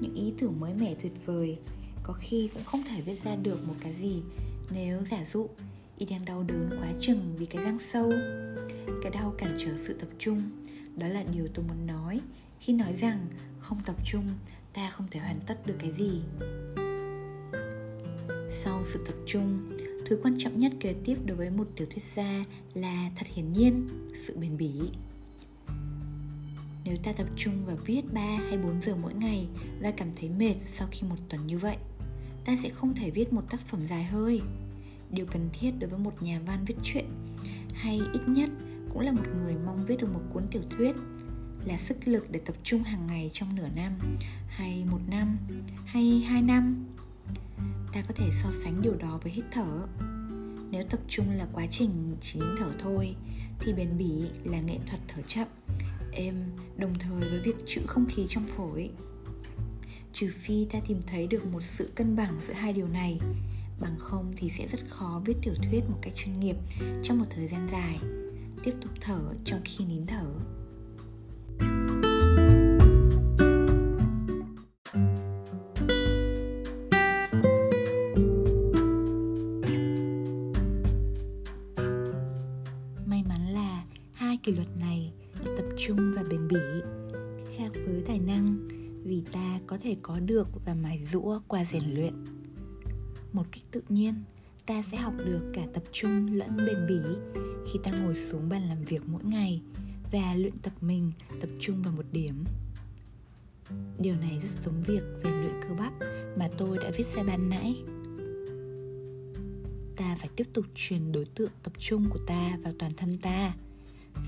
[0.00, 1.58] những ý tưởng mới mẻ tuyệt vời,
[2.02, 4.22] có khi cũng không thể viết ra được một cái gì
[4.70, 5.48] nếu giả dụ
[5.98, 8.12] y đang đau đớn quá chừng vì cái răng sâu.
[9.02, 10.40] Cái đau cản trở sự tập trung,
[10.96, 12.20] đó là điều tôi muốn nói
[12.60, 13.26] khi nói rằng
[13.58, 14.24] không tập trung
[14.72, 16.20] ta không thể hoàn tất được cái gì
[18.50, 22.02] sau sự tập trung thứ quan trọng nhất kế tiếp đối với một tiểu thuyết
[22.02, 22.44] gia
[22.74, 23.88] là thật hiển nhiên
[24.26, 24.72] sự bền bỉ
[26.84, 29.48] nếu ta tập trung vào viết 3 hay 4 giờ mỗi ngày
[29.80, 31.76] và cảm thấy mệt sau khi một tuần như vậy,
[32.44, 34.40] ta sẽ không thể viết một tác phẩm dài hơi.
[35.10, 37.04] Điều cần thiết đối với một nhà văn viết truyện
[37.74, 38.50] hay ít nhất
[38.92, 40.96] cũng là một người mong viết được một cuốn tiểu thuyết
[41.64, 43.92] là sức lực để tập trung hàng ngày trong nửa năm,
[44.48, 45.38] hay một năm,
[45.86, 46.84] hay hai năm.
[47.92, 49.86] Ta có thể so sánh điều đó với hít thở.
[50.70, 53.14] Nếu tập trung là quá trình chỉ nín thở thôi,
[53.60, 54.12] thì bền bỉ
[54.44, 55.48] là nghệ thuật thở chậm,
[56.12, 56.34] êm,
[56.76, 58.90] đồng thời với việc trữ không khí trong phổi.
[60.12, 63.18] Trừ phi ta tìm thấy được một sự cân bằng giữa hai điều này,
[63.80, 66.56] bằng không thì sẽ rất khó viết tiểu thuyết một cách chuyên nghiệp
[67.02, 67.98] trong một thời gian dài.
[68.62, 70.26] Tiếp tục thở trong khi nín thở
[83.06, 83.84] may mắn là
[84.14, 85.12] hai kỷ luật này
[85.44, 86.58] tập trung và bền bỉ
[87.56, 88.68] khác với tài năng,
[89.04, 92.14] vì ta có thể có được và mài rũa qua rèn luyện.
[93.32, 94.14] Một cách tự nhiên,
[94.66, 97.00] ta sẽ học được cả tập trung lẫn bền bỉ
[97.72, 99.62] khi ta ngồi xuống bàn làm việc mỗi ngày
[100.12, 102.44] và luyện tập mình tập trung vào một điểm.
[103.98, 105.92] Điều này rất giống việc rèn luyện cơ bắp
[106.36, 107.76] mà tôi đã viết ra ban nãy.
[109.96, 113.54] Ta phải tiếp tục truyền đối tượng tập trung của ta vào toàn thân ta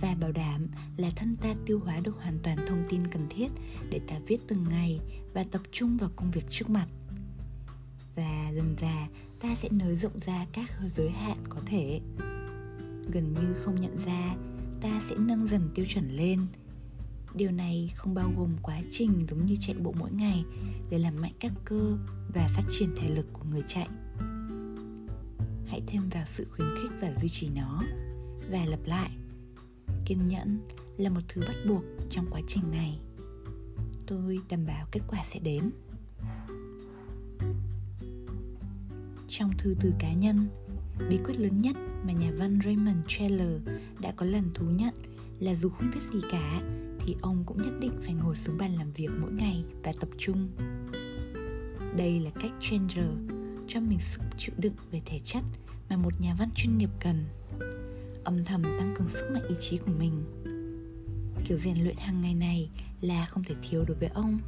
[0.01, 0.67] và bảo đảm
[0.97, 3.49] là thân ta tiêu hóa được hoàn toàn thông tin cần thiết
[3.91, 5.01] để ta viết từng ngày
[5.35, 6.87] và tập trung vào công việc trước mặt.
[8.17, 9.09] Và dần dà,
[9.41, 12.01] ta sẽ nới rộng ra các giới hạn có thể.
[13.13, 14.37] Gần như không nhận ra
[14.85, 16.47] ta sẽ nâng dần tiêu chuẩn lên.
[17.35, 20.45] Điều này không bao gồm quá trình giống như chạy bộ mỗi ngày
[20.91, 21.97] để làm mạnh các cơ
[22.35, 23.89] và phát triển thể lực của người chạy.
[25.67, 27.83] Hãy thêm vào sự khuyến khích và duy trì nó.
[28.51, 29.11] Và lặp lại,
[30.05, 30.61] kiên nhẫn
[30.97, 32.99] là một thứ bắt buộc trong quá trình này.
[34.07, 35.71] Tôi đảm bảo kết quả sẽ đến.
[39.29, 40.49] Trong thư từ cá nhân
[41.09, 41.77] bí quyết lớn nhất
[42.07, 43.63] mà nhà văn Raymond Chandler
[44.01, 44.95] đã có lần thú nhận
[45.41, 46.63] là dù không biết gì cả,
[47.01, 50.09] thì ông cũng nhất định phải ngồi xuống bàn làm việc mỗi ngày và tập
[50.19, 50.49] trung.
[51.97, 53.11] Đây là cách Chandler
[53.69, 55.43] cho mình sức chịu đựng về thể chất
[55.91, 57.25] mà một nhà văn chuyên nghiệp cần.
[58.25, 60.25] Âm thầm tăng cường sức mạnh ý chí của mình.
[61.45, 62.71] Kiểu rèn luyện hàng ngày này
[63.01, 64.39] là không thể thiếu đối với ông.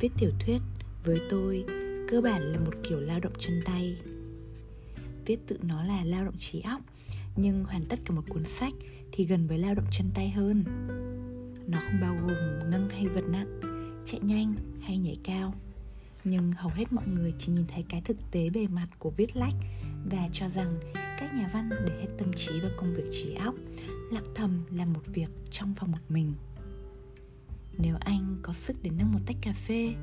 [0.00, 0.62] Viết tiểu thuyết
[1.04, 1.64] với tôi
[2.08, 3.96] cơ bản là một kiểu lao động chân tay
[5.26, 6.80] viết tự nó là lao động trí óc,
[7.36, 8.72] nhưng hoàn tất cả một cuốn sách
[9.12, 10.64] thì gần với lao động chân tay hơn.
[11.66, 13.60] Nó không bao gồm nâng hay vật nặng,
[14.06, 15.54] chạy nhanh hay nhảy cao.
[16.24, 19.36] Nhưng hầu hết mọi người chỉ nhìn thấy cái thực tế bề mặt của viết
[19.36, 19.54] lách
[20.10, 23.54] và cho rằng các nhà văn để hết tâm trí vào công việc trí óc,
[24.12, 26.34] lặng thầm làm một việc trong phòng một mình.
[27.78, 29.94] Nếu anh có sức để nâng một tách cà phê,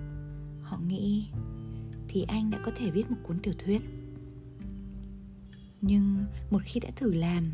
[0.61, 1.27] họ nghĩ
[2.07, 3.81] thì anh đã có thể viết một cuốn tiểu thuyết
[5.81, 7.51] nhưng một khi đã thử làm,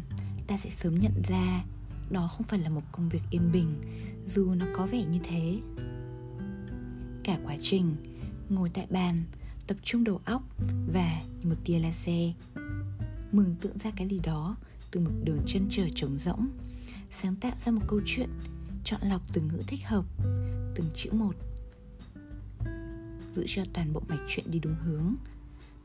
[0.48, 1.64] ta sẽ sớm nhận ra
[2.10, 3.82] đó không phải là một công việc yên bình,
[4.36, 5.60] dù nó có vẻ như thế.
[7.24, 7.96] Cả quá trình,
[8.50, 9.24] ngồi tại bàn,
[9.68, 10.44] tập trung đầu óc
[10.94, 12.32] và một tia laser.
[13.32, 14.56] Mường tượng ra cái gì đó
[14.92, 16.48] từ một đường chân trời trống rỗng,
[17.14, 18.30] sáng tạo ra một câu chuyện
[18.84, 20.06] chọn lọc từ ngữ thích hợp,
[20.76, 21.36] từng chữ một,
[23.36, 25.16] giữ cho toàn bộ mạch chuyện đi đúng hướng.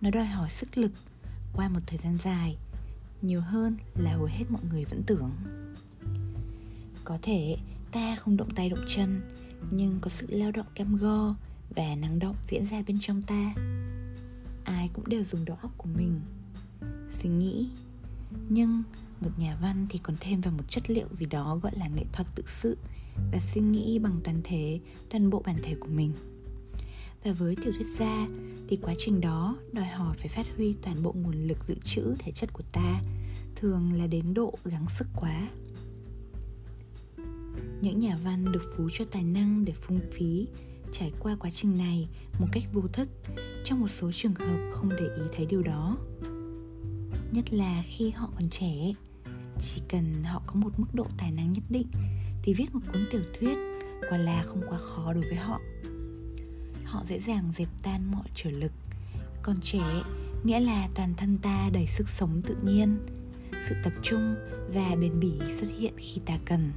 [0.00, 0.92] Nó đòi hỏi sức lực
[1.52, 2.56] qua một thời gian dài,
[3.22, 5.30] nhiều hơn là hầu hết mọi người vẫn tưởng.
[7.04, 7.56] Có thể
[7.92, 9.20] ta không động tay động chân,
[9.70, 11.34] nhưng có sự lao động cam go
[11.76, 13.54] và năng động diễn ra bên trong ta.
[14.64, 16.20] Ai cũng đều dùng đầu óc của mình.
[17.22, 17.68] Suy nghĩ.
[18.48, 18.82] Nhưng
[19.20, 22.04] một nhà văn thì còn thêm vào một chất liệu gì đó gọi là nghệ
[22.12, 22.76] thuật tự sự
[23.32, 24.80] và suy nghĩ bằng toàn thể,
[25.10, 26.12] toàn bộ bản thể của mình
[27.24, 28.26] và với tiểu thuyết gia,
[28.68, 32.14] thì quá trình đó đòi hỏi phải phát huy toàn bộ nguồn lực dự trữ
[32.18, 33.00] thể chất của ta,
[33.56, 35.48] thường là đến độ gắng sức quá.
[37.80, 40.46] Những nhà văn được phú cho tài năng để phung phí
[40.92, 42.08] trải qua quá trình này
[42.38, 43.08] một cách vô thức,
[43.64, 45.96] trong một số trường hợp không để ý thấy điều đó.
[47.32, 48.92] Nhất là khi họ còn trẻ,
[49.60, 51.86] chỉ cần họ có một mức độ tài năng nhất định
[52.42, 53.58] thì viết một cuốn tiểu thuyết
[54.10, 55.60] quả là không quá khó đối với họ
[56.90, 58.72] họ dễ dàng dẹp tan mọi trở lực.
[59.42, 60.02] Còn trẻ
[60.44, 62.98] nghĩa là toàn thân ta đầy sức sống tự nhiên,
[63.68, 64.34] sự tập trung
[64.74, 66.72] và bền bỉ xuất hiện khi ta cần.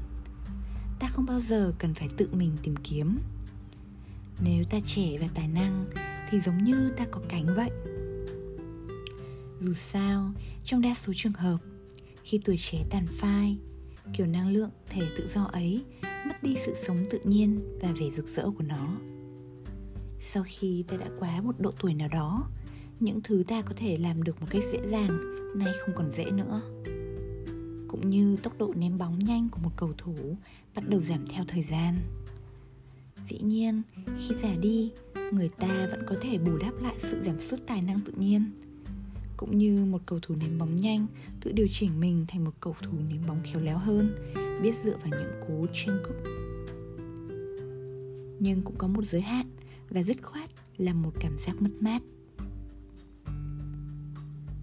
[0.99, 3.19] Ta không bao giờ cần phải tự mình tìm kiếm.
[4.43, 5.85] Nếu ta trẻ và tài năng,
[6.29, 7.69] thì giống như ta có cánh vậy.
[9.61, 10.31] Dù sao,
[10.63, 11.57] trong đa số trường hợp,
[12.23, 13.57] khi tuổi trẻ tàn phai,
[14.13, 18.05] kiểu năng lượng, thể tự do ấy, mất đi sự sống tự nhiên và vẻ
[18.15, 18.97] rực rỡ của nó
[20.25, 22.49] sau khi ta đã quá một độ tuổi nào đó,
[22.99, 25.19] những thứ ta có thể làm được một cách dễ dàng
[25.55, 26.61] nay không còn dễ nữa.
[27.87, 30.37] Cũng như tốc độ ném bóng nhanh của một cầu thủ
[30.75, 31.99] bắt đầu giảm theo thời gian.
[33.25, 34.91] Dĩ nhiên, khi già đi,
[35.31, 38.51] người ta vẫn có thể bù đắp lại sự giảm sút tài năng tự nhiên.
[39.37, 41.07] Cũng như một cầu thủ ném bóng nhanh
[41.41, 44.15] tự điều chỉnh mình thành một cầu thủ ném bóng khéo léo hơn,
[44.61, 46.15] biết dựa vào những cú trên cúp.
[48.39, 49.45] Nhưng cũng có một giới hạn
[49.93, 52.01] và dứt khoát là một cảm giác mất mát.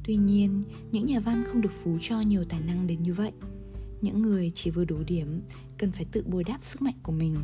[0.05, 0.63] Tuy nhiên,
[0.93, 3.33] những nhà văn không được phú cho nhiều tài năng đến như vậy.
[4.01, 5.41] Những người chỉ vừa đủ điểm
[5.79, 7.37] cần phải tự bồi đắp sức mạnh của mình.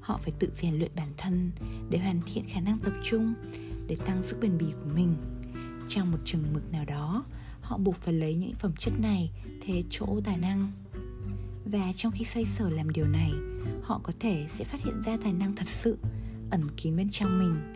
[0.00, 1.50] Họ phải tự rèn luyện bản thân
[1.90, 3.34] để hoàn thiện khả năng tập trung,
[3.86, 5.14] để tăng sức bền bỉ của mình.
[5.88, 7.24] Trong một chừng mực nào đó,
[7.60, 9.30] họ buộc phải lấy những phẩm chất này
[9.62, 10.72] thế chỗ tài năng.
[11.64, 13.32] Và trong khi xoay sở làm điều này,
[13.82, 15.98] họ có thể sẽ phát hiện ra tài năng thật sự
[16.50, 17.74] ẩn kín bên trong mình.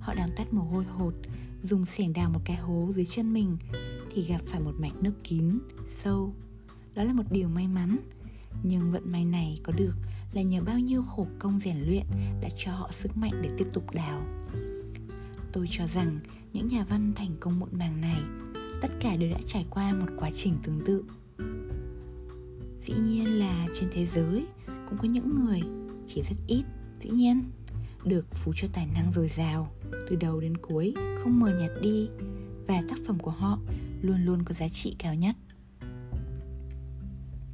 [0.00, 1.14] Họ đang tắt mồ hôi hột,
[1.62, 3.56] dùng xẻng đào một cái hố dưới chân mình
[4.10, 5.58] thì gặp phải một mạch nước kín,
[5.88, 6.34] sâu.
[6.94, 7.96] Đó là một điều may mắn,
[8.62, 9.94] nhưng vận may này có được
[10.32, 12.04] là nhờ bao nhiêu khổ công rèn luyện
[12.40, 14.22] đã cho họ sức mạnh để tiếp tục đào.
[15.52, 16.18] Tôi cho rằng
[16.52, 18.20] những nhà văn thành công muộn màng này,
[18.82, 21.04] tất cả đều đã trải qua một quá trình tương tự.
[22.80, 24.46] Dĩ nhiên là trên thế giới
[24.88, 25.60] cũng có những người
[26.06, 26.64] chỉ rất ít,
[27.00, 27.44] dĩ nhiên
[28.06, 29.72] được phú cho tài năng dồi dào
[30.08, 32.08] từ đầu đến cuối, không mờ nhạt đi.
[32.66, 33.58] Và tác phẩm của họ
[34.02, 35.36] luôn luôn có giá trị cao nhất.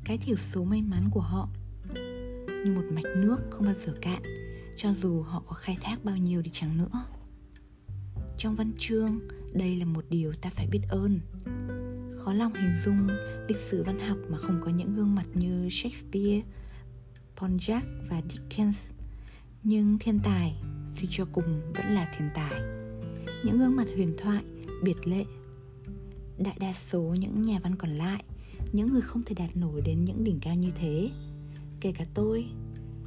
[0.04, 1.48] Cái thiểu số may mắn của họ
[2.64, 4.22] như một mạch nước không bao giờ cạn,
[4.76, 7.04] cho dù họ có khai thác bao nhiêu đi chăng nữa.
[8.38, 9.20] Trong văn chương,
[9.52, 11.20] đây là một điều ta phải biết ơn.
[12.18, 13.08] Khó lòng hình dung
[13.48, 16.42] lịch sử văn học mà không có những gương mặt như shakespeare,
[17.36, 18.91] Pontiac và Dickens
[19.64, 20.56] nhưng thiên tài
[20.96, 22.60] suy cho cùng vẫn là thiên tài.
[23.44, 24.44] Những gương mặt huyền thoại,
[24.82, 25.24] biệt lệ,
[26.38, 28.24] đại đa số những nhà văn còn lại,
[28.72, 31.10] những người không thể đạt nổi đến những đỉnh cao như thế.
[31.80, 32.46] Kể cả tôi,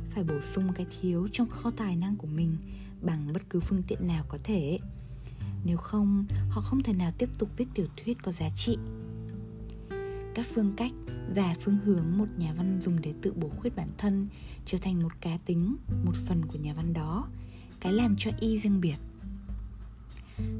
[0.09, 2.57] phải bổ sung cái thiếu trong kho tài năng của mình
[3.01, 4.79] bằng bất cứ phương tiện nào có thể.
[5.65, 8.77] Nếu không, họ không thể nào tiếp tục viết tiểu thuyết có giá trị.
[10.35, 10.91] Các phương cách
[11.35, 14.27] và phương hướng một nhà văn dùng để tự bổ khuyết bản thân
[14.65, 17.27] trở thành một cá tính, một phần của nhà văn đó,
[17.79, 18.97] cái làm cho y riêng biệt.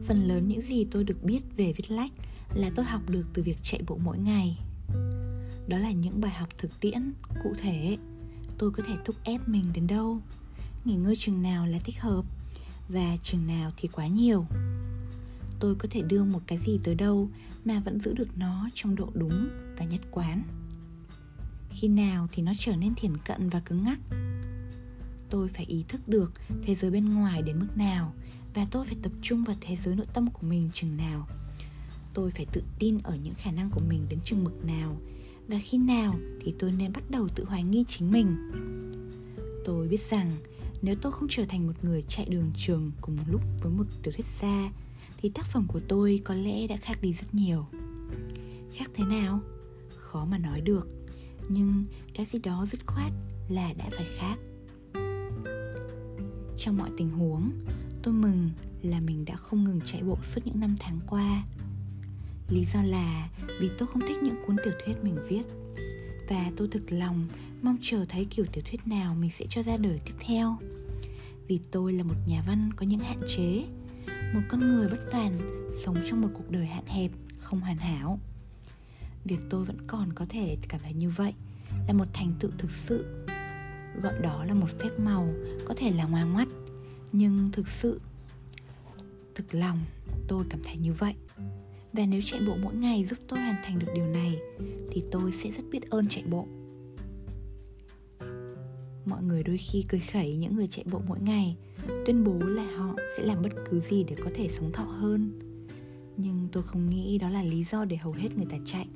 [0.08, 2.12] Phần lớn những gì tôi được biết về viết lách
[2.53, 4.58] là tôi học được từ việc chạy bộ mỗi ngày.
[5.68, 7.97] Đó là những bài học thực tiễn, cụ thể.
[8.58, 10.20] Tôi có thể thúc ép mình đến đâu?
[10.86, 12.26] Nghỉ ngơi chừng nào là thích hợp?
[12.89, 14.45] Và chừng nào thì quá nhiều?
[15.60, 17.30] Tôi có thể đưa một cái gì tới đâu
[17.66, 20.43] mà vẫn giữ được nó trong độ đúng và nhất quán?
[21.76, 23.99] Khi nào thì nó trở nên thiển cận và cứng ngắc?
[25.30, 28.13] Tôi phải ý thức được thế giới bên ngoài đến mức nào
[28.53, 31.28] và tôi phải tập trung vào thế giới nội tâm của mình chừng nào.
[32.13, 34.97] Tôi phải tự tin ở những khả năng của mình đến chừng mực nào
[35.47, 38.36] và khi nào thì tôi nên bắt đầu tự hoài nghi chính mình.
[39.65, 40.32] Tôi biết rằng
[40.82, 43.86] nếu tôi không trở thành một người chạy đường trường cùng một lúc với một
[44.03, 44.71] tiểu thuyết gia
[45.17, 47.65] thì tác phẩm của tôi có lẽ đã khác đi rất nhiều.
[48.73, 49.39] Khác thế nào?
[49.97, 50.94] Khó mà nói được
[51.49, 53.11] nhưng cái gì đó dứt khoát
[53.49, 54.35] là đã phải khác.
[56.57, 57.51] Trong mọi tình huống,
[58.03, 58.49] tôi mừng
[58.81, 61.43] là mình đã không ngừng chạy bộ suốt những năm tháng qua.
[62.49, 63.29] Lý do là
[63.59, 65.43] vì tôi không thích những cuốn tiểu thuyết mình viết.
[66.29, 67.27] Và tôi thực lòng
[67.61, 70.57] mong chờ thấy kiểu tiểu thuyết nào mình sẽ cho ra đời tiếp theo.
[71.47, 73.65] Vì tôi là một nhà văn có những hạn chế,
[74.33, 75.37] một con người bất toàn
[75.83, 78.19] sống trong một cuộc đời hạn hẹp, không hoàn hảo
[79.26, 81.34] việc tôi vẫn còn có thể cảm thấy như vậy
[81.88, 83.26] là một thành tựu thực sự.
[84.01, 85.34] Gọi đó là một phép màu,
[85.65, 86.47] có thể là ngoan ngoắt,
[87.11, 88.01] nhưng thực sự,
[89.36, 89.80] thực lòng
[90.28, 91.13] tôi cảm thấy như vậy.
[91.93, 94.39] Và nếu chạy bộ mỗi ngày giúp tôi hoàn thành được điều này,
[94.91, 96.47] thì tôi sẽ rất biết ơn chạy bộ.
[99.05, 101.55] Mọi người đôi khi cười khẩy những người chạy bộ mỗi ngày,
[102.05, 105.39] tuyên bố là họ sẽ làm bất cứ gì để có thể sống thọ hơn.
[106.17, 108.88] Nhưng tôi không nghĩ đó là lý do để hầu hết người ta chạy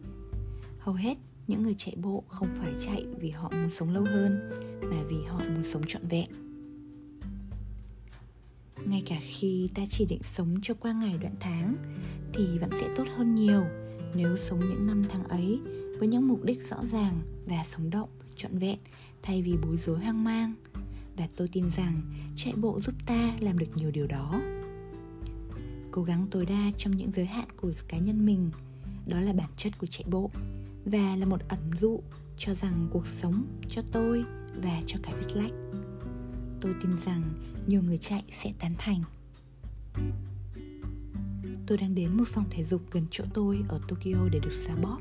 [0.90, 1.18] hầu hết
[1.48, 4.50] những người chạy bộ không phải chạy vì họ muốn sống lâu hơn,
[4.82, 6.28] mà vì họ muốn sống trọn vẹn.
[8.86, 11.76] Ngay cả khi ta chỉ định sống cho qua ngày đoạn tháng,
[12.34, 13.64] thì vẫn sẽ tốt hơn nhiều
[14.16, 15.60] nếu sống những năm tháng ấy
[16.00, 18.78] với những mục đích rõ ràng và sống động, trọn vẹn
[19.22, 20.54] thay vì bối rối hoang mang.
[21.18, 22.02] Và tôi tin rằng
[22.36, 24.42] chạy bộ giúp ta làm được nhiều điều đó.
[25.92, 28.52] Cố gắng tối đa trong những giới hạn của cá nhân mình,
[29.08, 30.32] đó là bản chất của chạy bộ
[30.86, 32.00] và là một ẩn dụ
[32.38, 34.24] cho rằng cuộc sống, cho tôi
[34.56, 35.52] và cho cả viết lách.
[36.62, 37.24] Tôi tin rằng
[37.68, 39.02] nhiều người chạy sẽ tán thành.
[41.68, 44.76] Tôi đang đến một phòng thể dục gần chỗ tôi ở tokyo để được xoa
[44.76, 45.00] bóp.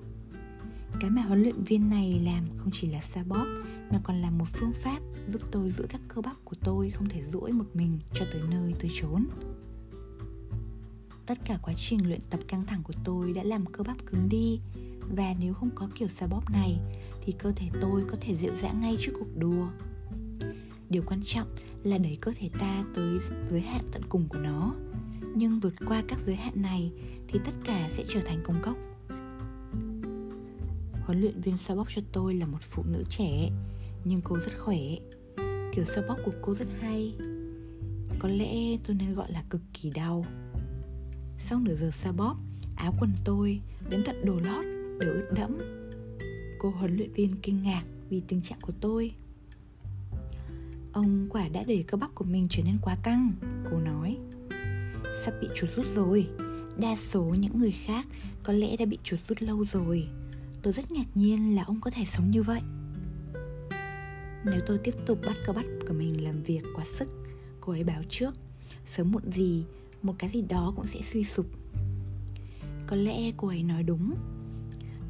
[1.01, 3.47] Cái mà huấn luyện viên này làm không chỉ là xoa bóp,
[3.91, 5.01] mà còn là một phương pháp
[5.33, 8.43] giúp tôi giữ các cơ bắp của tôi không thể duỗi một mình cho tới
[8.51, 9.27] nơi tôi trốn.
[11.27, 14.29] Tất cả quá trình luyện tập căng thẳng của tôi đã làm cơ bắp cứng
[14.29, 14.61] đi
[15.17, 16.79] và nếu không có kiểu xoa bóp này,
[17.25, 19.69] thì cơ thể tôi có thể dịu dã ngay trước cuộc đua.
[20.91, 21.49] Điều quan trọng
[21.85, 23.19] là đẩy cơ thể ta tới
[23.51, 24.75] giới hạn tận cùng của nó.
[25.35, 26.93] Nhưng vượt qua các giới hạn này,
[27.29, 28.77] thì tất cả sẽ trở thành công cốc.
[31.03, 33.51] Huấn luyện viên xoa bóp cho tôi là một phụ nữ trẻ,
[34.05, 34.79] nhưng cô rất khỏe.
[35.73, 37.15] Kiểu xoa bóp của cô rất hay.
[38.19, 40.27] Có lẽ tôi nên gọi là cực kỳ đau.
[41.39, 42.37] Sau nửa giờ xoa bóp,
[42.77, 44.65] áo quần tôi đến tận đồ lót
[44.99, 45.59] đều ướt đẫm.
[46.59, 49.13] Cô huấn luyện viên kinh ngạc vì tình trạng của tôi.
[50.93, 53.33] Ông quả đã để cơ bắp của mình trở nên quá căng,
[53.71, 54.19] cô nói.
[55.25, 56.29] Sắp bị chuột rút rồi.
[56.79, 58.07] Đa số những người khác
[58.43, 60.09] có lẽ đã bị chuột rút lâu rồi.
[60.63, 62.61] Tôi rất ngạc nhiên là ông có thể sống như vậy.
[64.45, 67.09] Nếu tôi tiếp tục bắt cơ bắp của mình làm việc quá sức,
[67.61, 68.35] cô ấy báo trước,
[68.89, 69.65] sớm muộn gì,
[70.03, 71.47] một cái gì đó cũng sẽ suy sụp.
[72.87, 74.15] Có lẽ cô ấy nói đúng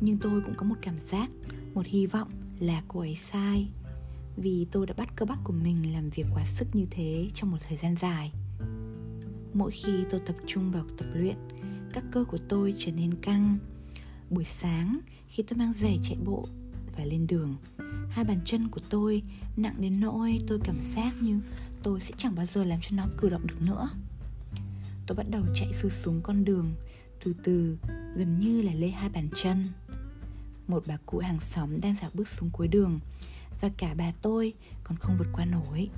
[0.01, 1.31] nhưng tôi cũng có một cảm giác,
[1.75, 2.29] một hy vọng
[2.61, 3.69] là cô ấy sai.
[4.37, 7.51] Vì tôi đã bắt cơ bắp của mình làm việc quá sức như thế trong
[7.51, 8.33] một thời gian dài.
[9.55, 11.37] Mỗi khi tôi tập trung vào tập luyện,
[11.93, 13.59] các cơ của tôi trở nên căng.
[14.31, 16.49] Buổi sáng, khi tôi mang giày chạy bộ
[16.97, 17.57] và lên đường,
[18.11, 19.23] hai bàn chân của tôi
[19.57, 21.41] nặng đến nỗi tôi cảm giác như
[21.83, 23.91] tôi sẽ chẳng bao giờ làm cho nó cử động được nữa.
[25.07, 26.75] Tôi bắt đầu chạy sư xuống con đường,
[27.25, 27.79] từ từ,
[28.17, 29.65] gần như là lê hai bàn chân
[30.69, 33.01] một bà cụ hàng xóm đang dạo bước xuống cuối đường,
[33.61, 34.55] và cả bà tôi
[34.85, 35.89] còn không vượt qua nổi.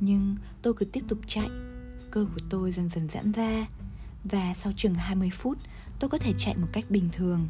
[0.00, 1.48] Nhưng tôi cứ tiếp tục chạy,
[2.10, 3.66] cơ của tôi dần dần giãn ra,
[4.24, 5.58] và sau chừng 20 phút,
[5.98, 7.48] tôi có thể chạy một cách bình thường.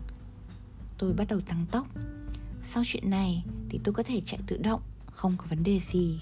[0.98, 1.86] Tôi bắt đầu tăng tốc.
[2.64, 6.20] Sau chuyện này thì tôi có thể chạy tự động, không có vấn đề gì.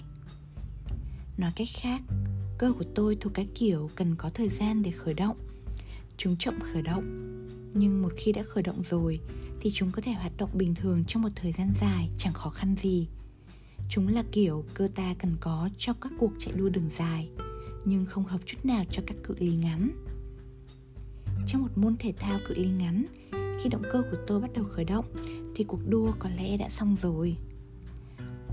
[1.37, 2.01] Nói cách khác,
[2.57, 5.37] cơ của tôi thuộc cái kiểu cần có thời gian để khởi động.
[6.17, 7.29] Chúng chậm khởi động
[7.73, 9.19] nhưng một khi đã khởi động rồi,
[9.61, 12.49] thì chúng có thể hoạt động bình thường trong một thời gian dài, chẳng khó
[12.49, 13.07] khăn gì.
[13.89, 17.29] Chúng là kiểu cơ ta cần có cho các cuộc chạy đua đường dài,
[17.85, 19.89] nhưng không hợp chút nào cho các cự ly ngắn.
[21.47, 24.65] Trong một môn thể thao cự ly ngắn, khi động cơ của tôi bắt đầu
[24.65, 25.05] khởi động,
[25.55, 27.37] thì cuộc đua có lẽ đã xong rồi.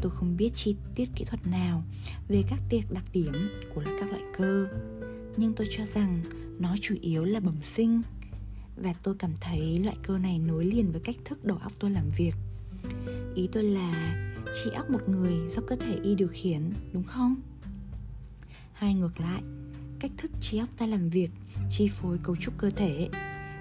[0.00, 1.84] Tôi không biết chi tiết kỹ thuật nào
[2.28, 3.32] về các tiệc đặc điểm
[3.74, 4.66] của các loại cơ,
[5.36, 6.22] nhưng tôi cho rằng
[6.58, 8.02] nó chủ yếu là bẩm sinh
[8.80, 11.90] và tôi cảm thấy loại cơ này nối liền với cách thức đầu óc tôi
[11.90, 12.34] làm việc.
[13.34, 14.16] Ý tôi là
[14.54, 17.36] trí óc một người do cơ thể y điều khiển, đúng không?
[18.72, 19.42] Hay ngược lại,
[20.00, 21.30] cách thức trí óc ta làm việc,
[21.70, 23.08] chi phối cấu trúc cơ thể,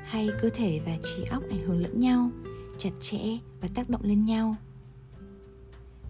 [0.05, 2.31] hay cơ thể và trí óc ảnh hưởng lẫn nhau,
[2.77, 3.19] chặt chẽ
[3.61, 4.55] và tác động lên nhau.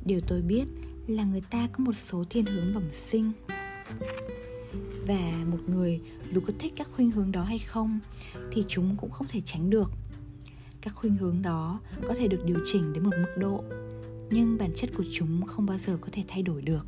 [0.05, 0.65] Điều tôi biết
[1.07, 3.31] là người ta có một số thiên hướng bẩm sinh
[5.09, 6.01] và một người
[6.33, 7.99] dù có thích các khuynh hướng đó hay không
[8.51, 9.91] thì chúng cũng không thể tránh được.
[10.81, 13.63] Các khuynh hướng đó có thể được điều chỉnh đến một mức độ,
[14.29, 16.85] nhưng bản chất của chúng không bao giờ có thể thay đổi được.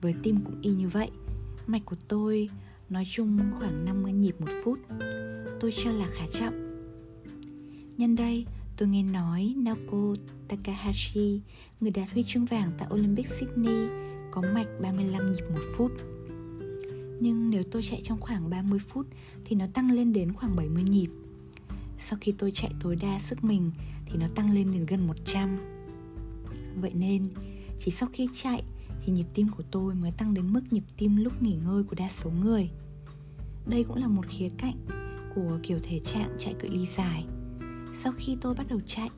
[0.00, 1.10] Với tim cũng y như vậy,
[1.66, 2.48] mạch của tôi
[2.90, 4.78] nói chung khoảng 50 nhịp một phút,
[5.60, 6.52] tôi cho là khá chậm.
[7.96, 10.14] Nhân đây, tôi nghe nói Naoko
[10.48, 11.40] Takahashi,
[11.80, 13.88] người đạt huy chương vàng tại Olympic Sydney,
[14.30, 16.13] có mạch 35 nhịp một phút
[17.20, 19.06] nhưng nếu tôi chạy trong khoảng 30 phút
[19.44, 21.08] thì nó tăng lên đến khoảng 70 nhịp.
[22.00, 23.70] Sau khi tôi chạy tối đa sức mình
[24.06, 25.58] thì nó tăng lên đến gần 100.
[26.80, 27.28] Vậy nên,
[27.78, 28.62] chỉ sau khi chạy
[29.04, 31.94] thì nhịp tim của tôi mới tăng đến mức nhịp tim lúc nghỉ ngơi của
[31.96, 32.70] đa số người.
[33.66, 34.76] Đây cũng là một khía cạnh
[35.34, 37.24] của kiểu thể trạng chạy cự ly dài.
[37.96, 39.10] Sau khi tôi bắt đầu chạy,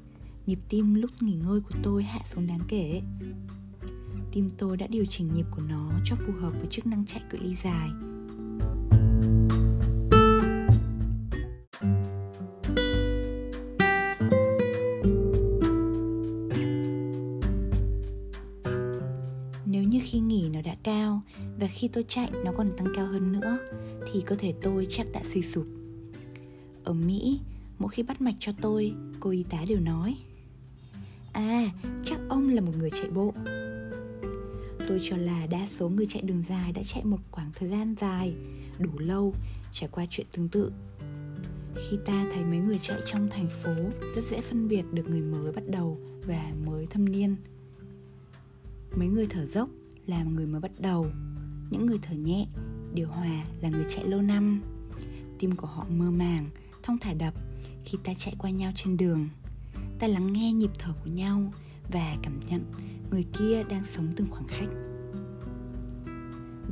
[0.47, 3.03] nhịp tim lúc nghỉ ngơi của tôi hạ xuống đáng kể
[4.33, 7.23] tim tôi đã điều chỉnh nhịp của nó cho phù hợp với chức năng chạy
[7.31, 7.91] cự ly dài.
[19.67, 21.23] Nếu như khi nghỉ nó đã cao
[21.61, 23.59] và khi tôi chạy nó còn tăng cao hơn nữa
[24.13, 25.67] thì cơ thể tôi chắc đã suy sụp.
[26.85, 27.41] Ở Mỹ,
[27.79, 30.17] mỗi khi bắt mạch cho tôi, cô y tá đều nói
[31.33, 31.71] À,
[32.05, 33.35] chắc ông là một người chạy bộ
[34.89, 37.95] tôi cho là đa số người chạy đường dài đã chạy một khoảng thời gian
[38.01, 38.35] dài,
[38.79, 39.35] đủ lâu,
[39.73, 40.73] trải qua chuyện tương tự.
[41.75, 43.75] Khi ta thấy mấy người chạy trong thành phố,
[44.15, 47.37] rất dễ phân biệt được người mới bắt đầu và mới thâm niên.
[48.97, 49.69] Mấy người thở dốc
[50.07, 51.07] là người mới bắt đầu,
[51.71, 52.47] những người thở nhẹ,
[52.95, 54.63] điều hòa là người chạy lâu năm.
[55.39, 56.47] Tim của họ mơ màng,
[56.83, 57.35] thong thả đập
[57.85, 59.29] khi ta chạy qua nhau trên đường.
[59.99, 61.53] Ta lắng nghe nhịp thở của nhau
[61.93, 62.65] và cảm nhận
[63.11, 64.69] người kia đang sống từng khoảng khách.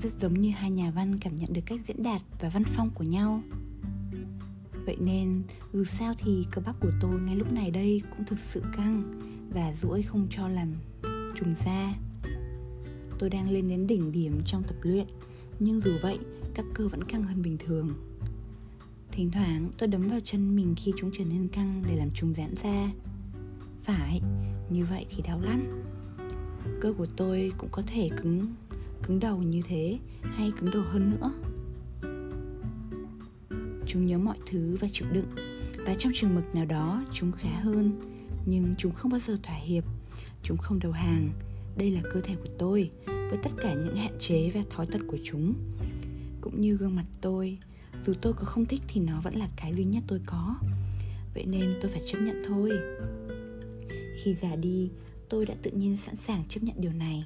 [0.02, 2.90] Rất giống như hai nhà văn cảm nhận được cách diễn đạt và văn phong
[2.90, 3.42] của nhau.
[4.86, 8.38] Vậy nên, dù sao thì cơ bắp của tôi ngay lúc này đây cũng thực
[8.38, 9.12] sự căng
[9.50, 10.72] và duỗi không cho làm
[11.36, 11.94] trùng ra.
[13.18, 15.06] Tôi đang lên đến đỉnh điểm trong tập luyện,
[15.58, 16.18] nhưng dù vậy,
[16.54, 17.94] các cơ vẫn căng hơn bình thường.
[19.12, 22.34] Thỉnh thoảng, tôi đấm vào chân mình khi chúng trở nên căng để làm chúng
[22.34, 22.90] giãn ra.
[23.82, 24.20] Phải,
[24.70, 25.82] như vậy thì đau lắm
[26.80, 28.54] cơ của tôi cũng có thể cứng
[29.06, 31.32] cứng đầu như thế, hay cứng đầu hơn nữa.
[33.86, 35.26] Chúng nhớ mọi thứ và chịu đựng,
[35.86, 38.00] và trong trường mực nào đó chúng khá hơn,
[38.46, 39.84] nhưng chúng không bao giờ thỏa hiệp.
[40.42, 41.30] Chúng không đầu hàng.
[41.76, 45.00] Đây là cơ thể của tôi, với tất cả những hạn chế và thói tật
[45.06, 45.54] của chúng.
[46.40, 47.58] Cũng như gương mặt tôi,
[48.06, 50.56] dù tôi có không thích thì nó vẫn là cái duy nhất tôi có.
[51.34, 52.70] Vậy nên tôi phải chấp nhận thôi.
[54.22, 54.90] Khi già đi
[55.28, 57.24] tôi đã tự nhiên sẵn sàng chấp nhận điều này.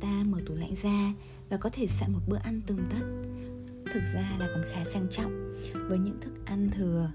[0.00, 1.14] Ta mở tủ lạnh ra
[1.48, 3.06] và có thể soạn một bữa ăn tươm tất.
[3.92, 5.54] Thực ra là còn khá sang trọng.
[5.88, 7.10] Với những thức ăn thừa,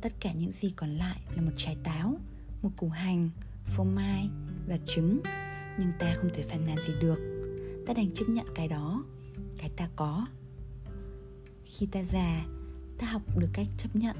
[0.00, 2.20] tất cả những gì còn lại là một trái táo,
[2.62, 3.30] một củ hành,
[3.64, 4.30] phô mai
[4.68, 5.20] và trứng.
[5.78, 7.18] Nhưng ta không thể phàn nàn gì được.
[7.86, 9.04] Ta đành chấp nhận cái đó,
[9.58, 10.26] cái ta có.
[11.64, 12.46] Khi ta già,
[12.98, 14.16] ta học được cách chấp nhận,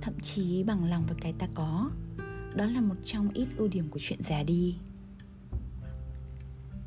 [0.00, 1.90] thậm chí bằng lòng với cái ta có
[2.54, 4.74] đó là một trong ít ưu điểm của chuyện già đi.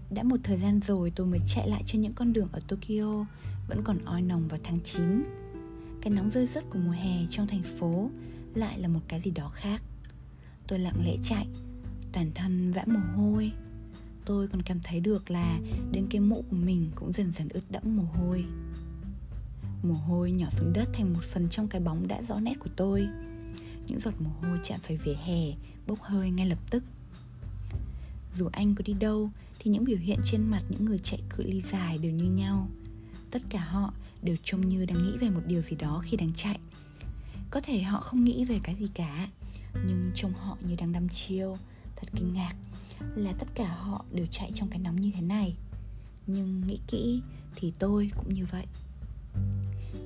[0.09, 3.25] Đã một thời gian rồi tôi mới chạy lại trên những con đường ở Tokyo
[3.67, 5.23] vẫn còn oi nồng vào tháng 9
[6.01, 8.09] Cái nóng rơi rớt của mùa hè trong thành phố
[8.55, 9.81] lại là một cái gì đó khác.
[10.67, 11.47] Tôi lặng lẽ chạy,
[12.11, 13.51] toàn thân vã mồ hôi.
[14.25, 15.59] Tôi còn cảm thấy được là
[15.91, 18.45] đến cái mũ của mình cũng dần dần ướt đẫm mồ hôi.
[19.83, 22.69] Mồ hôi nhỏ xuống đất thành một phần trong cái bóng đã rõ nét của
[22.75, 23.07] tôi.
[23.87, 25.41] Những giọt mồ hôi chạm phải vỉa hè,
[25.87, 26.83] bốc hơi ngay lập tức.
[28.37, 29.29] Dù anh có đi đâu
[29.59, 32.69] thì những biểu hiện trên mặt những người chạy cự ly dài đều như nhau.
[33.31, 36.33] Tất cả họ đều trông như đang nghĩ về một điều gì đó khi đang
[36.33, 36.59] chạy.
[37.51, 39.29] Có thể họ không nghĩ về cái gì cả
[39.87, 41.57] nhưng trông họ như đang đăm chiêu.
[41.95, 42.55] Thật kinh ngạc
[43.15, 45.55] là tất cả họ đều chạy trong cái nóng như thế này.
[46.27, 47.21] Nhưng nghĩ kỹ
[47.55, 48.65] thì tôi cũng như vậy.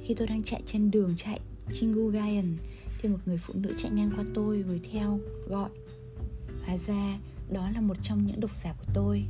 [0.04, 1.40] Khi tôi đang chạy trên đường chạy
[1.74, 2.58] Chingugayan
[3.00, 5.70] thì một người phụ nữ chạy ngang qua tôi với theo gọi.
[6.66, 7.20] Hóa ra
[7.50, 9.26] đó là một trong những độc giả của tôi.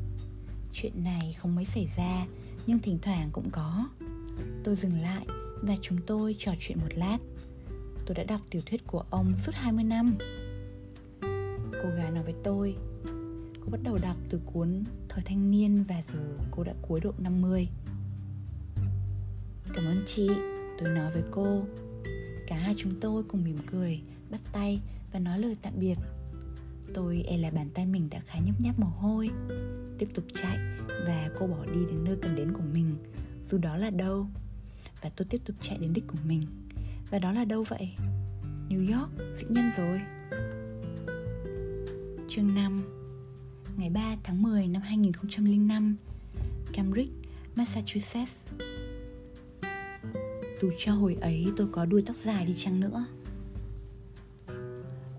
[0.73, 2.25] Chuyện này không mấy xảy ra
[2.67, 3.89] nhưng thỉnh thoảng cũng có.
[4.63, 5.25] Tôi dừng lại
[5.61, 7.17] và chúng tôi trò chuyện một lát.
[8.05, 10.15] Tôi đã đọc tiểu thuyết của ông suốt 20 năm.
[11.83, 12.75] Cô gái nói với tôi
[13.61, 16.19] cô bắt đầu đọc từ cuốn thời thanh niên và giờ
[16.51, 17.67] cô đã cuối độ 50
[19.73, 20.29] Cảm ơn chị,
[20.79, 21.63] tôi nói với cô.
[22.49, 24.81] Cả hai chúng tôi cùng mỉm cười, bắt tay
[25.11, 25.95] và nói lời tạm biệt.
[26.93, 29.29] Tôi e là bàn tay mình đã khá nhấp nháp mồ hôi.
[29.97, 30.57] Tiếp tục chạy
[31.07, 32.95] và cô bỏ đi đến nơi cần đến của mình.
[33.51, 34.27] Dù đó là đâu?
[35.01, 36.41] Và tôi tiếp tục chạy đến đích của mình.
[37.09, 37.89] Và đó là đâu vậy?
[38.69, 40.01] New York, dĩ nhiên rồi.
[42.29, 42.83] Chương 5
[43.77, 45.95] Ngày 3 tháng 10 năm 2005
[46.73, 47.13] Cambridge,
[47.55, 48.51] Massachusetts.
[50.61, 53.05] Dù cho hồi ấy tôi có đuôi tóc dài đi chăng nữa.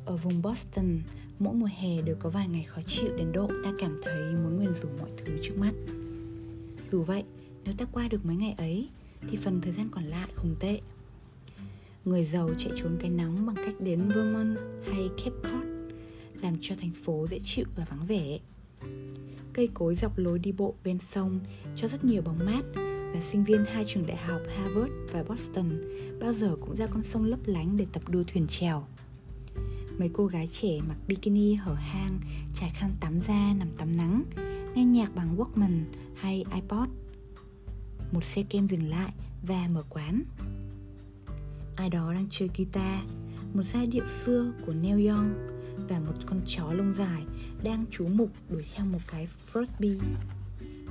[0.04, 1.00] Ở vùng Boston,
[1.38, 4.56] mỗi mùa hè đều có vài ngày khó chịu đến độ ta cảm thấy muốn
[4.56, 5.72] nguyền rủa mọi thứ trước mắt.
[6.92, 7.24] Dù vậy
[7.64, 8.88] nếu ta qua được mấy ngày ấy
[9.28, 10.80] thì phần thời gian còn lại không tệ.
[12.04, 15.70] Người giàu chạy trốn cái nóng bằng cách đến vermont hay cape cod
[16.42, 18.38] làm cho thành phố dễ chịu và vắng vẻ.
[19.52, 21.40] Cây cối dọc lối đi bộ bên sông
[21.76, 22.62] cho rất nhiều bóng mát
[23.14, 25.80] và sinh viên hai trường đại học Harvard và Boston
[26.20, 28.84] bao giờ cũng ra con sông lấp lánh để tập đua thuyền trèo.
[29.98, 32.20] mấy cô gái trẻ mặc bikini hở hang,
[32.54, 34.24] trải khăn tắm ra nằm tắm nắng,
[34.74, 35.84] nghe nhạc bằng Walkman
[36.14, 36.88] hay iPod.
[38.12, 40.22] Một xe kem dừng lại và mở quán.
[41.76, 43.00] Ai đó đang chơi guitar,
[43.54, 45.34] một giai điệu xưa của Neil Young
[45.88, 47.22] và một con chó lông dài
[47.62, 49.98] đang chú mục đuổi theo một cái frisbee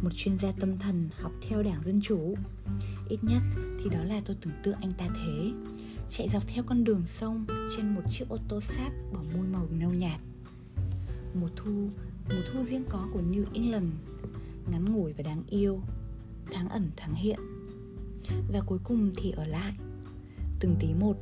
[0.02, 2.36] một chuyên gia tâm thần học theo đảng Dân Chủ.
[3.10, 5.52] Ít nhất thì đó là tôi tưởng tượng anh ta thế.
[6.10, 7.46] Chạy dọc theo con đường sông
[7.78, 10.20] trên một chiếc ô tô sáp bỏ môi màu nâu nhạt.
[11.34, 11.90] Mùa thu,
[12.30, 13.92] mùa thu riêng có của New England,
[14.72, 15.82] ngắn ngủi và đáng yêu,
[16.52, 17.40] tháng ẩn tháng hiện.
[18.52, 19.74] Và cuối cùng thì ở lại,
[20.60, 21.18] từng tí một,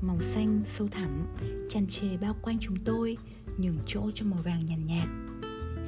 [0.00, 1.26] màu xanh sâu thẳm
[1.68, 3.16] tràn trề bao quanh chúng tôi
[3.58, 5.30] nhường chỗ cho màu vàng nhàn nhạt, nhạt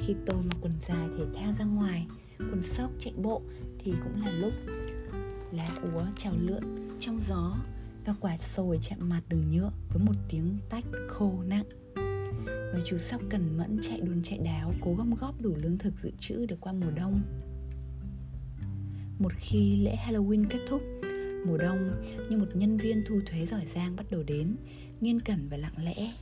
[0.01, 2.07] khi tôi mặc quần dài thể thao ra ngoài
[2.37, 3.41] quần sóc chạy bộ
[3.79, 4.53] thì cũng là lúc
[5.51, 6.63] lá úa trào lượn
[6.99, 7.57] trong gió
[8.05, 11.65] và quả sồi chạm mặt đường nhựa với một tiếng tách khô nặng.
[12.45, 15.93] Và chú sóc cẩn mẫn chạy đuôn chạy đáo, cố gom góp đủ lương thực
[16.03, 17.21] dự trữ để qua mùa đông.
[19.19, 20.81] Một khi lễ Halloween kết thúc,
[21.45, 24.55] mùa đông như một nhân viên thu thuế giỏi giang bắt đầu đến,
[25.01, 26.13] nghiên cẩn và lặng lẽ.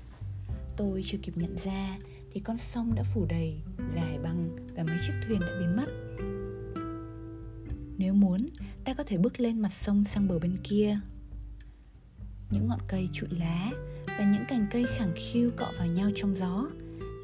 [0.78, 1.98] Tôi chưa kịp nhận ra
[2.34, 3.62] thì con sông đã phủ đầy,
[3.96, 5.88] dài băng và mấy chiếc thuyền đã biến mất.
[7.98, 8.48] Nếu muốn,
[8.84, 11.00] ta có thể bước lên mặt sông sang bờ bên kia.
[12.50, 13.72] Những ngọn cây trụi lá
[14.06, 16.68] và những cành cây khẳng khiu cọ vào nhau trong gió,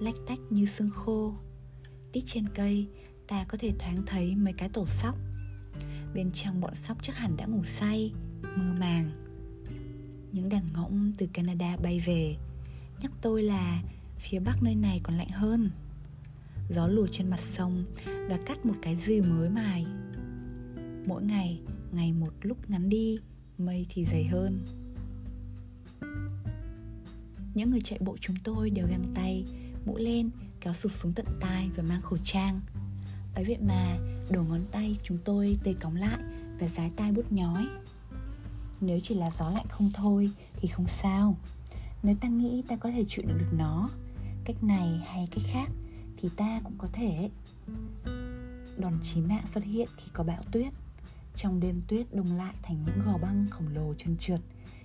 [0.01, 1.33] lách tách như xương khô.
[2.11, 2.87] Tít trên cây,
[3.27, 5.17] ta có thể thoáng thấy mấy cái tổ sóc.
[6.13, 9.09] Bên trong bọn sóc chắc hẳn đã ngủ say, mơ màng.
[10.31, 12.35] Những đàn ngỗng từ canada bay về.
[13.01, 13.83] Nhắc tôi là
[14.19, 15.69] phía bắc nơi này còn lạnh hơn.
[16.69, 19.85] Gió lùa trên mặt sông và cắt một cái dư mới mài.
[21.05, 21.59] Mỗi ngày
[21.91, 23.19] ngày một lúc ngắn đi,
[23.57, 24.65] mây thì dày hơn.
[27.53, 29.45] Những người chạy bộ chúng tôi đều găng tay,
[29.85, 30.29] mũ lên
[30.61, 32.61] kéo sụp xuống tận tai và mang khẩu trang.
[33.35, 33.97] Ấy vậy mà
[34.29, 36.19] đầu ngón tay chúng tôi tê cóng lại
[36.59, 37.67] và dái tai bút nhói.
[38.81, 41.37] Nếu chỉ là gió lạnh không thôi thì không sao.
[42.03, 43.89] Nếu ta nghĩ ta có thể chịu đựng được nó
[44.47, 45.69] cách này hay cách khác
[46.17, 47.29] thì ta cũng có thể
[48.77, 50.73] đòn chí mạng xuất hiện khi có bão tuyết.
[51.35, 54.39] Trong đêm tuyết đông lại thành những gò băng khổng lồ trơn trượt,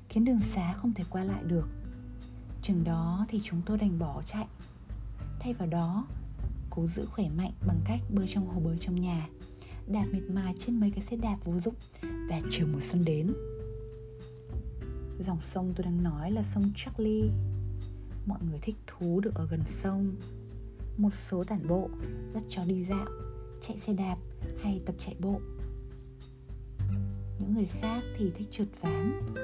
[0.08, 1.68] khiến đường xá không thể qua lại được.
[2.62, 4.46] Chừng đó thì chúng tôi đành bỏ chạy.
[5.40, 6.06] Thay vào đó,
[6.70, 9.28] cố giữ khỏe mạnh bằng cách bơi trong hồ bơi trong nhà,
[9.86, 13.32] đạp mệt mài trên mấy cái xe đạp vô dụng và chờ mùa xuân đến.
[15.26, 17.30] Dòng sông tôi đang nói là sông Charlie
[18.26, 20.14] mọi người thích thú được ở gần sông.
[20.96, 21.90] Một số tản bộ
[22.34, 23.06] dắt chó đi dạo,
[23.66, 24.16] chạy xe đạp
[24.62, 25.40] hay tập chạy bộ.
[27.38, 29.34] Những người khác thì thích trượt ván.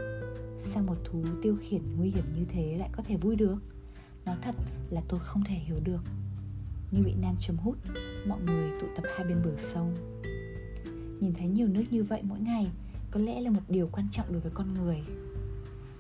[0.64, 3.58] Sao một thú tiêu khiển nguy hiểm như thế lại có thể vui được?
[4.24, 4.54] Nói thật
[4.90, 6.00] là tôi không thể hiểu được.
[6.90, 7.76] Như bị nam chấm hút,
[8.26, 9.94] mọi người tụ tập hai bên bờ sông.
[11.20, 12.66] Nhìn thấy nhiều nước như vậy mỗi ngày,
[13.10, 15.02] có lẽ là một điều quan trọng đối với con người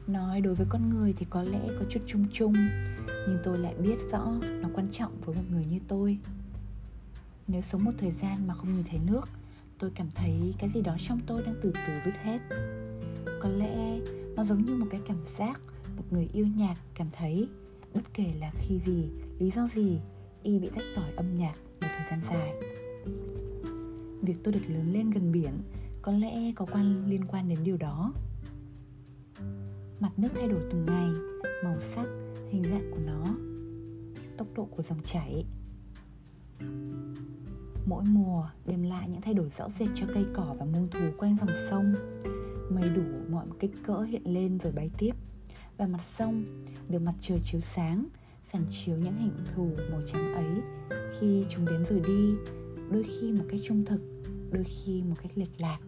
[0.08, 2.54] nói đối với con người thì có lẽ có chút chung chung,
[3.06, 4.32] nhưng tôi lại biết rõ
[4.62, 6.18] nó quan trọng với một người như tôi.
[7.48, 9.28] Nếu sống một thời gian mà không nhìn thấy nước,
[9.78, 12.38] tôi cảm thấy cái gì đó trong tôi đang từ từ rút hết.
[13.40, 14.00] Có lẽ
[14.36, 15.60] nó giống như một cái cảm giác
[15.96, 17.48] một người yêu nhạc cảm thấy,
[17.94, 19.98] bất kể là khi gì, lý do gì,
[20.42, 22.54] y bị tách giỏi âm nhạc một thời gian dài.
[24.22, 25.52] Việc tôi được lớn lên gần biển
[26.02, 28.12] có lẽ có quan, liên quan đến điều đó
[30.00, 31.10] mặt nước thay đổi từng ngày,
[31.64, 32.06] màu sắc,
[32.50, 33.24] hình dạng của nó,
[34.36, 35.44] tốc độ của dòng chảy.
[37.86, 41.00] Mỗi mùa đem lại những thay đổi rõ rệt cho cây cỏ và muôn thú
[41.18, 41.94] quanh dòng sông.
[42.70, 45.12] Mây đủ mọi kích cỡ hiện lên rồi bay tiếp.
[45.76, 46.44] Và mặt sông
[46.88, 48.06] được mặt trời chiếu sáng,
[48.44, 50.62] phản chiếu những hình thù màu trắng ấy
[51.20, 52.34] khi chúng đến rồi đi.
[52.90, 54.00] Đôi khi một cách trung thực,
[54.50, 55.78] đôi khi một cách lệch lạc.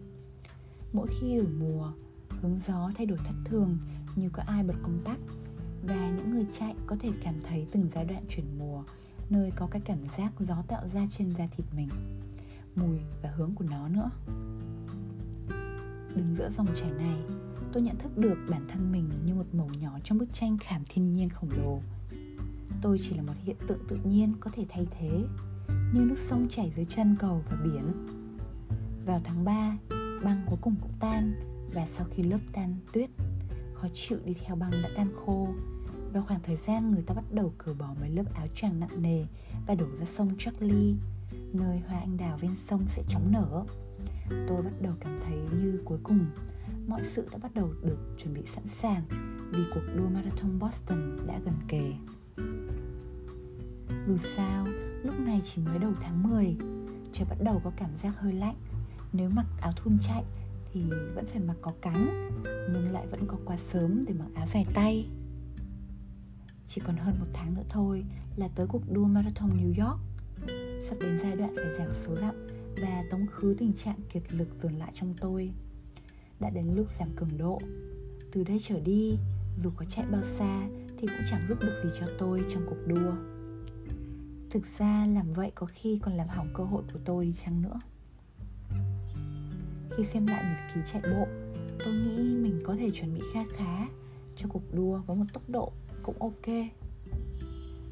[0.93, 1.91] Mỗi khi đổi mùa,
[2.41, 3.77] hướng gió thay đổi thất thường
[4.15, 5.17] như có ai bật công tắc.
[5.83, 8.83] Và những người chạy có thể cảm thấy từng giai đoạn chuyển mùa
[9.29, 11.89] nơi có cái cảm giác gió tạo ra trên da thịt mình
[12.75, 14.09] mùi và hướng của nó nữa.
[16.15, 17.17] Đứng giữa dòng chảy này
[17.73, 20.81] tôi nhận thức được bản thân mình như một mẩu nhỏ trong bức tranh khảm
[20.89, 21.81] thiên nhiên khổng lồ.
[22.81, 25.23] Tôi chỉ là một hiện tượng tự nhiên có thể thay thế
[25.93, 28.07] như nước sông chảy dưới chân cầu và biển.
[29.05, 29.77] Vào tháng 3,
[30.23, 31.33] băng cuối cùng cũng tan
[31.73, 33.09] và sau khi lớp tan tuyết
[33.81, 35.47] khó chịu đi theo băng đã tan khô
[36.13, 39.01] vào khoảng thời gian người ta bắt đầu cởi bỏ mấy lớp áo choàng nặng
[39.01, 39.25] nề
[39.67, 40.95] và đổ ra sông Charlie
[41.53, 43.65] nơi hoa anh đào ven sông sẽ chóng nở
[44.29, 46.25] tôi bắt đầu cảm thấy như cuối cùng
[46.87, 49.03] mọi sự đã bắt đầu được chuẩn bị sẵn sàng
[49.51, 51.91] vì cuộc đua marathon Boston đã gần kề.
[54.07, 54.67] Dù sao,
[55.03, 56.55] lúc này chỉ mới đầu tháng 10,
[57.13, 58.55] trời bắt đầu có cảm giác hơi lạnh.
[59.13, 60.23] Nếu mặc áo thun chạy
[60.73, 60.81] thì
[61.15, 64.65] vẫn phải mặc có cánh, nhưng lại vẫn có quá sớm để mặc áo dài
[64.73, 65.07] tay.
[66.67, 68.05] Chỉ còn hơn một tháng nữa thôi
[68.35, 69.99] là tới cuộc đua marathon New York.
[70.83, 72.47] Sắp đến giai đoạn phải giảm số dặm
[72.81, 75.51] và tống khứ tình trạng kiệt lực dồn lại trong tôi.
[76.39, 77.61] Đã đến lúc giảm cường độ.
[78.31, 79.17] Từ đây trở đi,
[79.63, 80.67] dù có chạy bao xa
[80.97, 83.13] thì cũng chẳng giúp được gì cho tôi trong cuộc đua.
[84.49, 87.61] Thực ra làm vậy có khi còn làm hỏng cơ hội của tôi đi chăng
[87.61, 87.79] nữa
[90.01, 91.27] khi xem lại nhật ký chạy bộ
[91.85, 93.87] tôi nghĩ mình có thể chuẩn bị khá khá
[94.35, 95.71] cho cuộc đua với một tốc độ
[96.03, 96.55] cũng ok.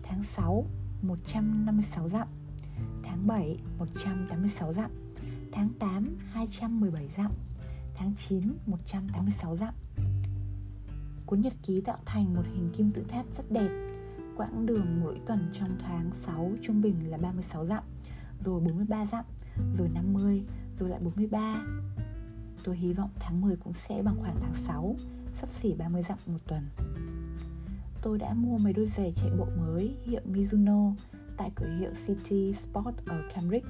[0.04, 0.66] Tháng 6
[1.02, 2.28] 156 dặm.
[3.04, 4.92] Tháng 7 186 dặm.
[5.52, 7.32] Tháng 8 217 dặm.
[7.96, 9.74] Tháng 9 186 dặm.
[11.26, 13.70] Cuốn nhật ký tạo thành một hình kim tự tháp rất đẹp.
[14.38, 17.84] Quãng đường mỗi tuần trong tháng 6 trung bình là 36 dặm
[18.46, 19.26] Rồi 43 dặm,
[19.78, 20.44] rồi 50,
[20.80, 21.66] rồi lại 43
[22.64, 24.96] Tôi hy vọng tháng 10 cũng sẽ bằng khoảng tháng 6
[25.36, 26.62] Sắp xỉ 30 dặm một tuần
[28.02, 30.94] Tôi đã mua mấy đôi giày chạy bộ mới hiệu Mizuno
[31.40, 33.68] tại cửa hiệu City Sport ở Cambridge.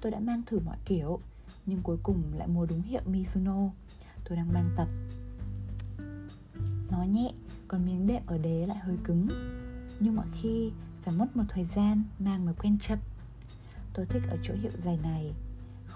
[0.00, 1.20] Tôi đã mang thử mọi kiểu,
[1.66, 3.70] nhưng cuối cùng lại mua đúng hiệu Mizuno.
[4.24, 4.88] Tôi đang mang tập.
[6.90, 7.32] Nó nhẹ,
[7.68, 9.28] còn miếng đệm ở đế lại hơi cứng.
[10.00, 10.72] Nhưng mọi khi
[11.02, 12.98] phải mất một thời gian mang mới quen chật.
[13.94, 15.32] Tôi thích ở chỗ hiệu giày này,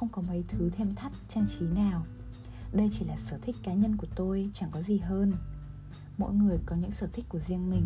[0.04, 2.06] không có mấy thứ thêm thắt trang trí nào.
[2.72, 5.32] Đây chỉ là sở thích cá nhân của tôi, chẳng có gì hơn.
[6.18, 7.84] Mỗi người có những sở thích của riêng mình.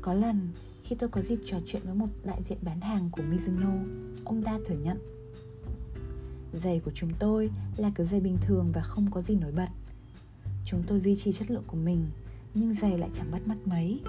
[0.00, 0.48] Có lần
[0.84, 3.84] khi tôi có dịp trò chuyện với một đại diện bán hàng của Mizuno,
[4.24, 4.98] ông ta thừa nhận
[6.52, 9.68] Giày của chúng tôi là kiểu giày bình thường và không có gì nổi bật
[10.64, 12.06] Chúng tôi duy trì chất lượng của mình
[12.54, 14.00] Nhưng giày lại chẳng bắt mắt mấy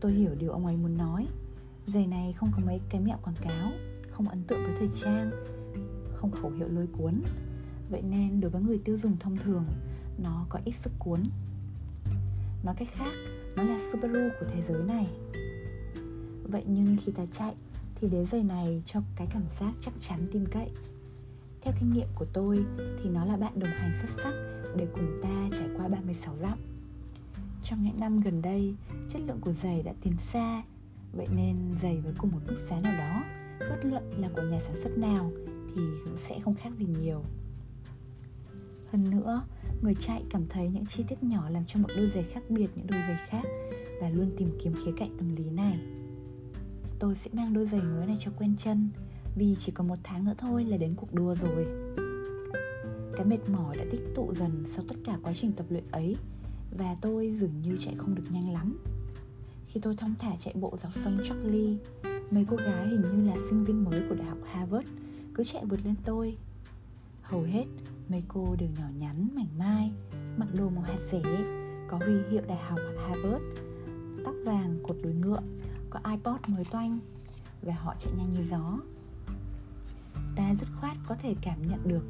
[0.00, 1.26] Tôi hiểu điều ông ấy muốn nói
[1.86, 3.72] Giày này không có mấy cái mẹo quảng cáo
[4.18, 5.30] không ấn tượng với thời trang,
[6.14, 7.22] Không khẩu hiệu lôi cuốn.
[7.90, 9.64] Vậy nên đối với người tiêu dùng thông thường,
[10.22, 11.20] Nó có ít sức cuốn.
[12.64, 13.12] Nói cách khác,
[13.56, 15.06] Nó là Subaru của thế giới này.
[16.42, 17.54] Vậy nhưng khi ta chạy,
[17.94, 20.70] Thì đế giày này cho cái cảm giác chắc chắn tin cậy.
[21.60, 22.64] Theo kinh nghiệm của tôi,
[23.02, 24.32] Thì nó là bạn đồng hành xuất sắc
[24.76, 26.58] Để cùng ta trải qua 36 dặm.
[27.64, 28.74] Trong những năm gần đây,
[29.12, 30.62] Chất lượng của giày đã tiến xa.
[31.12, 34.60] Vậy nên giày với cùng một mức giá nào đó Bất luận là của nhà
[34.60, 35.32] sản xuất nào
[35.74, 37.22] Thì cũng sẽ không khác gì nhiều.
[38.92, 39.42] Hơn nữa,
[39.82, 42.68] Người chạy cảm thấy những chi tiết nhỏ làm cho một đôi giày khác biệt
[42.76, 43.44] những đôi giày khác
[44.00, 45.78] Và luôn tìm kiếm khía cạnh tâm lý này.
[46.98, 48.90] Tôi sẽ mang đôi giày mới này cho quen chân
[49.36, 51.66] vì chỉ còn một tháng nữa thôi là đến cuộc đua rồi.
[53.16, 56.16] Cái mệt mỏi đã tích tụ dần sau tất cả quá trình tập luyện ấy
[56.78, 58.78] và tôi dường như chạy không được nhanh lắm.
[59.66, 61.76] Khi tôi thong thả chạy bộ dọc sông Charlie
[62.30, 64.88] mấy cô gái hình như là sinh viên mới của đại học Harvard
[65.34, 66.36] cứ chạy vượt lên tôi.
[67.22, 67.64] Hầu hết
[68.08, 69.92] mấy cô đều nhỏ nhắn, mảnh mai,
[70.36, 71.22] mặc đồ màu hạt rẻ,
[71.88, 73.44] có huy hiệu đại học Harvard,
[74.24, 75.40] tóc vàng, cột đuôi ngựa,
[75.90, 76.98] có iPod mới toanh
[77.62, 78.78] và họ chạy nhanh như gió.
[80.36, 82.02] Ta dứt khoát có thể cảm nhận được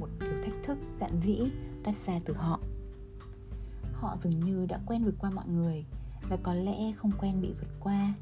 [0.00, 1.40] một kiểu thách thức dạn dĩ
[1.82, 2.60] đắt ra từ họ.
[3.92, 5.84] Họ dường như đã quen vượt qua mọi người
[6.28, 8.14] và có lẽ không quen bị vượt qua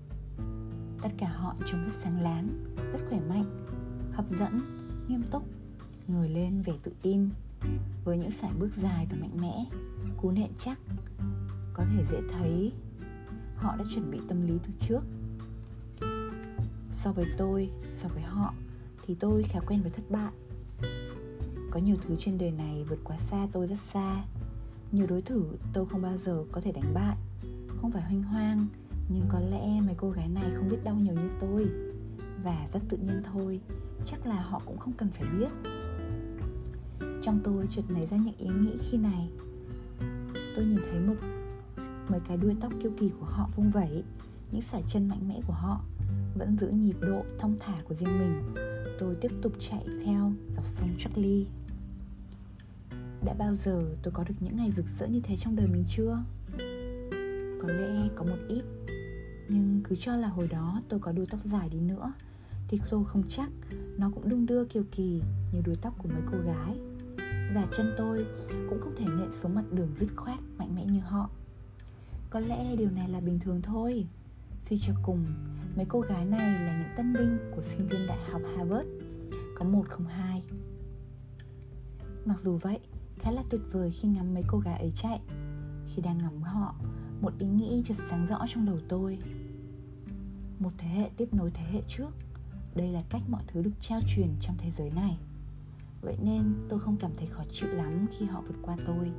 [1.03, 2.48] tất cả họ trông rất sáng láng,
[2.92, 3.66] rất khỏe mạnh,
[4.12, 4.60] hấp dẫn,
[5.09, 5.43] nghiêm túc,
[6.09, 7.28] ngồi lên vẻ tự tin.
[8.05, 9.64] Với những sải bước dài và mạnh mẽ,
[10.16, 10.78] cú nện chắc
[11.74, 12.72] có thể dễ thấy
[13.56, 15.01] họ đã chuẩn bị tâm lý từ trước.
[16.93, 18.55] So với tôi, so với họ
[19.06, 20.32] thì tôi khá quen với thất bại.
[21.70, 24.24] Có nhiều thứ trên đời này vượt quá xa tôi rất xa.
[24.93, 27.16] Nhiều đối thủ tôi không bao giờ có thể đánh bại,
[27.81, 28.66] không phải hoanh hoang
[29.09, 31.69] nhưng có lẽ mấy cô gái này không biết đau nhiều như tôi.
[32.45, 33.61] Và rất tự nhiên thôi,
[34.07, 35.53] chắc là họ cũng không cần phải biết.
[37.23, 39.29] Trong tôi chợt nảy ra những ý nghĩ khi này.
[40.57, 41.15] Tôi nhìn thấy một,
[42.09, 44.05] mấy cái đuôi tóc kiêu kỳ của họ vung vẩy,
[44.53, 45.81] những sải chân mạnh mẽ của họ
[46.39, 48.55] vẫn giữ nhịp độ thong thả của riêng mình.
[48.99, 51.47] Tôi tiếp tục chạy theo dọc sông Charlie.
[53.24, 55.85] Đã bao giờ tôi có được những ngày rực rỡ như thế trong đời mình
[55.89, 56.19] chưa?
[57.62, 58.62] Có lẽ có một ít.
[59.48, 62.12] Nhưng cứ cho là hồi đó tôi có đuôi tóc dài đi nữa
[62.68, 63.51] thì tôi không chắc
[63.98, 65.22] nó cũng đung đưa kiều kỳ
[65.52, 66.78] như đuôi tóc của mấy cô gái.
[67.55, 68.26] Và chân tôi
[68.70, 71.30] cũng không thể nện xuống mặt đường dứt khoát mạnh mẽ như họ.
[72.30, 74.06] Có lẽ điều này là bình thường thôi.
[74.68, 75.24] Suy cho cùng,
[75.76, 78.89] mấy cô gái này là những tân binh của sinh viên đại học Harvard
[79.59, 80.43] Có một không hai.
[82.24, 82.78] Mặc dù vậy,
[83.18, 85.20] khá là tuyệt vời khi ngắm mấy cô gái ấy chạy
[85.86, 86.74] Khi đang ngắm họ,
[87.23, 89.19] một ý nghĩ chợt sáng rõ trong đầu tôi.
[90.59, 92.11] Một thế hệ tiếp nối thế hệ trước,
[92.74, 95.19] Đây là cách mọi thứ được trao truyền trong thế giới này.
[96.01, 99.12] Vậy nên tôi không cảm thấy khó chịu lắm khi họ vượt qua tôi.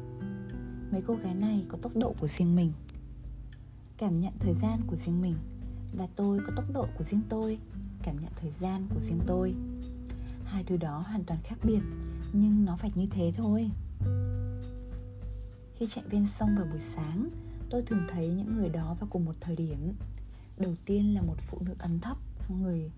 [0.92, 2.72] Mấy cô gái này có tốc độ của riêng mình.
[3.98, 5.36] Cảm nhận thời gian của riêng mình
[5.98, 7.58] và tôi có tốc độ của riêng tôi.
[8.04, 9.56] Cảm nhận thời gian của riêng tôi.
[10.46, 11.82] Hai thứ đó hoàn toàn khác biệt,
[12.34, 13.70] nhưng nó phải như thế thôi.
[15.76, 17.30] Khi chạy ven sông vào buổi sáng
[17.70, 19.94] tôi thường thấy những người đó vào cùng một thời điểm.
[20.58, 22.18] Đầu tiên là một phụ nữ ấn thấp,
[22.50, 22.92] người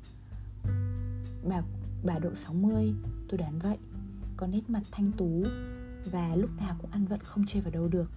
[1.44, 1.62] bà
[2.04, 2.94] bà độ 60
[3.30, 3.78] tôi đoán vậy.
[4.38, 5.44] Có nét mặt thanh tú
[6.12, 8.12] và lúc nào cũng ăn vận không chê vào đâu được.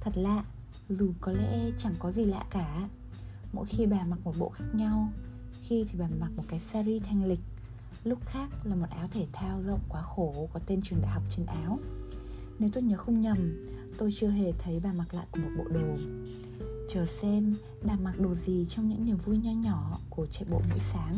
[0.00, 0.44] Thật lạ,
[0.88, 2.88] dù có lẽ chẳng có gì lạ cả.
[3.52, 5.12] Mỗi khi bà mặc một bộ khác nhau,
[5.62, 7.40] khi thì bà mặc một cái sari thanh lịch,
[8.04, 11.22] lúc khác là một áo thể thao rộng quá khổ có tên trường đại học
[11.36, 11.78] trên áo.
[12.58, 13.66] Nếu tôi nhớ không nhầm
[13.98, 15.96] tôi chưa hề thấy bà mặc lại của một bộ đồ.
[16.90, 20.60] Chờ xem bà mặc đồ gì trong những niềm vui nho nhỏ của chạy bộ
[20.70, 21.14] mỗi sáng.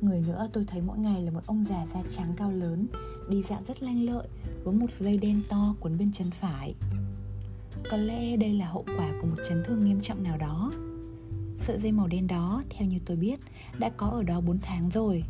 [0.00, 2.86] Người nữa tôi thấy mỗi ngày là một ông già da trắng cao lớn
[3.28, 4.28] đi dạo rất lanh lợi
[4.64, 6.74] với một dây đen to quấn bên chân phải.
[7.90, 10.72] Có lẽ đây là hậu quả của một chấn thương nghiêm trọng nào đó.
[11.62, 13.40] Sợi dây màu đen đó, theo như tôi biết,
[13.78, 15.24] đã có ở đó 4 tháng rồi.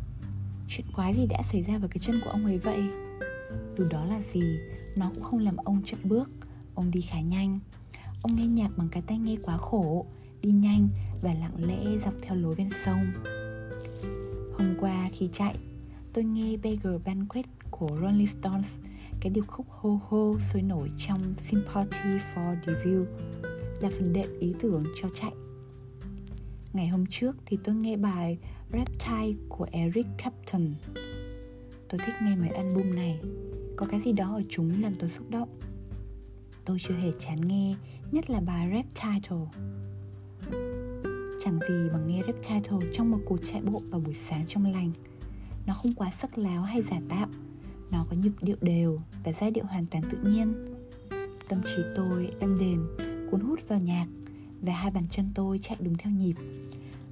[0.69, 2.83] Chuyện quái gì đã xảy ra vào cái chân của ông ấy vậy?
[3.77, 4.59] Dù đó là gì,
[4.95, 6.29] nó cũng không làm ông chậm bước.
[6.75, 7.59] Ông đi khá nhanh.
[8.21, 10.05] Ông nghe nhạc bằng cái tai nghe quá khổ
[10.45, 10.89] Đi nhanh
[11.21, 13.13] và lặng lẽ dọc theo lối ven sông.
[14.57, 15.55] Hôm qua khi chạy,
[16.13, 18.75] tôi nghe Beggar Banquet của Rolling Stones
[19.21, 23.05] cái điệp khúc hô hô sôi nổi trong Sympathy for the View
[23.81, 25.31] là phần đệm ý tưởng cho chạy.
[26.73, 28.37] Ngày hôm trước thì tôi nghe bài
[28.73, 30.73] Reptile của Eric Clapton.
[31.89, 33.19] Tôi thích nghe mấy album này,
[33.77, 35.49] có cái gì đó ở chúng làm tôi xúc động.
[36.65, 37.73] Tôi chưa hề chán nghe,
[38.11, 39.45] nhất là bài Reptile.
[41.43, 44.91] Chẳng gì bằng nghe Reptile trong một cuộc chạy bộ vào buổi sáng trong lành.
[45.67, 47.27] Nó không quá sắc láo hay giả tạo,
[47.91, 50.75] nó có nhịp điệu đều và giai điệu hoàn toàn tự nhiên
[51.49, 52.87] tâm trí tôi êm đềm
[53.31, 54.05] cuốn hút vào nhạc
[54.61, 56.35] và hai bàn chân tôi chạy đúng theo nhịp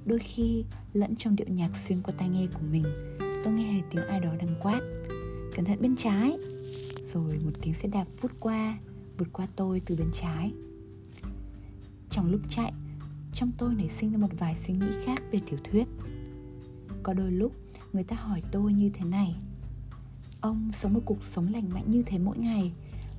[0.04, 2.84] đôi khi lẫn trong điệu nhạc xuyên qua tai nghe của mình
[3.44, 4.80] tôi nghe hề tiếng ai đó đang quát
[5.56, 6.38] cẩn thận bên trái
[7.14, 8.78] rồi một tiếng xe đạp vút qua
[9.18, 10.52] vượt qua tôi từ bên trái.
[12.10, 12.72] Trong lúc chạy,
[13.32, 15.88] trong tôi nảy sinh ra một vài suy nghĩ khác về tiểu thuyết.
[17.02, 17.52] Có đôi lúc,
[17.92, 19.36] người ta hỏi tôi như thế này.
[20.40, 22.72] Ông sống một cuộc sống lành mạnh như thế mỗi ngày,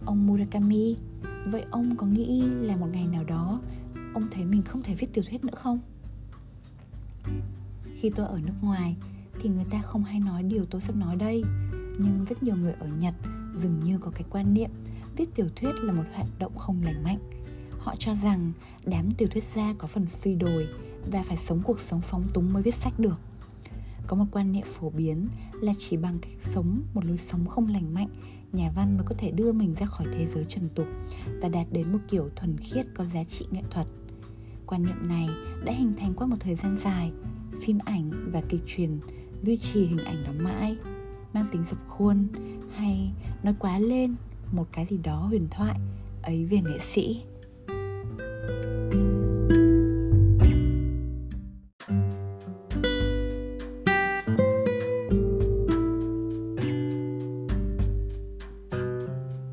[0.06, 0.96] Ông Murakami,
[1.46, 3.62] Vậy ông có nghĩ là một ngày nào đó
[4.14, 5.80] Ông thấy mình không thể viết tiểu thuyết nữa không?
[8.00, 8.96] Khi tôi ở nước ngoài
[9.40, 11.44] Thì người ta không hay nói điều tôi sắp nói đây,
[12.00, 13.14] Nhưng rất nhiều người ở Nhật
[13.58, 14.70] Dường như có cái quan niệm
[15.18, 17.20] Viết tiểu thuyết là một hoạt động không lành mạnh.
[17.80, 18.52] Họ cho rằng
[18.86, 20.68] đám tiểu thuyết gia có phần suy đồi
[21.12, 23.16] Và phải sống cuộc sống phóng túng mới viết sách được.
[24.08, 25.28] Có một quan niệm phổ biến
[25.62, 28.10] là chỉ bằng cách sống một lối sống không lành mạnh,
[28.54, 30.88] nhà văn mới có thể đưa mình ra khỏi thế giới trần tục
[31.42, 33.88] và đạt đến một kiểu thuần khiết có giá trị nghệ thuật.
[34.66, 35.30] Quan niệm này
[35.66, 37.12] đã hình thành qua một thời gian dài,
[37.62, 39.00] phim ảnh và kịch truyền
[39.44, 40.78] duy trì hình ảnh đó mãi
[41.36, 42.28] mang tính dập khuôn
[42.76, 43.12] hay
[43.44, 44.16] nói quá lên
[44.52, 45.80] một cái gì đó huyền thoại
[46.22, 47.24] ấy về nghệ sĩ?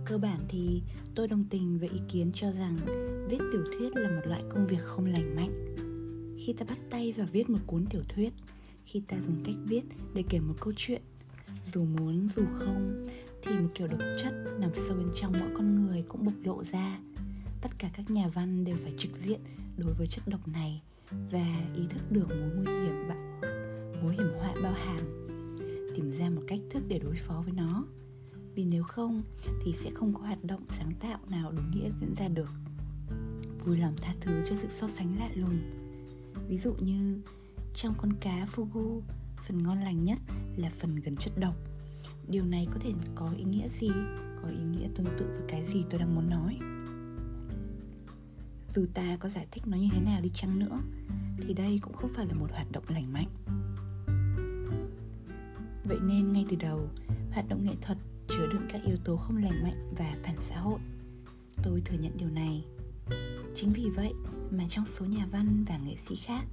[0.05, 0.83] Cơ bản thì
[1.15, 2.77] tôi đồng tình với ý kiến cho rằng
[3.29, 5.77] viết tiểu thuyết là một loại công việc không lành mạnh.
[6.39, 8.33] Khi ta bắt tay vào viết một cuốn tiểu thuyết,
[8.85, 9.85] khi ta dùng cách viết
[10.15, 11.03] để kể một câu chuyện
[11.73, 13.07] dù muốn dù không,
[13.43, 16.65] thì một kiểu độc chất nằm sâu bên trong mỗi con người cũng bộc lộ
[16.65, 16.99] ra.
[17.61, 19.41] Tất cả các nhà văn đều phải trực diện
[19.77, 20.83] đối với chất độc này
[21.31, 23.41] và ý thức được mối nguy hiểm bạo,
[24.03, 25.27] mối hiểm họa bao hàm.
[25.95, 27.85] Tìm ra một cách thức để đối phó với nó.
[28.55, 29.23] Vì nếu không
[29.65, 32.51] thì sẽ không có hoạt động sáng tạo nào đúng nghĩa diễn ra được.
[33.65, 35.59] Vui lòng tha thứ cho sự so sánh lạ lùng.
[36.49, 37.21] Ví dụ như
[37.75, 39.01] trong con cá fugu
[39.47, 40.19] phần ngon lành nhất
[40.57, 41.55] là phần gần chất độc.
[42.29, 43.91] Điều này có thể có ý nghĩa gì?
[44.43, 46.59] Có ý nghĩa tương tự với cái gì tôi đang muốn nói?
[48.75, 50.81] Dù ta có giải thích nó như thế nào đi chăng nữa,
[51.39, 53.29] thì đây cũng không phải là một hoạt động lành mạnh.
[55.85, 56.89] Vậy nên ngay từ đầu,
[57.33, 57.99] hoạt động nghệ thuật
[58.29, 60.81] chứa đựng các yếu tố không lành mạnh và phản xã hội.
[61.63, 62.65] Tôi thừa nhận điều này.
[63.55, 64.13] Chính vì vậy
[64.51, 66.45] mà trong số nhà văn và nghệ sĩ khác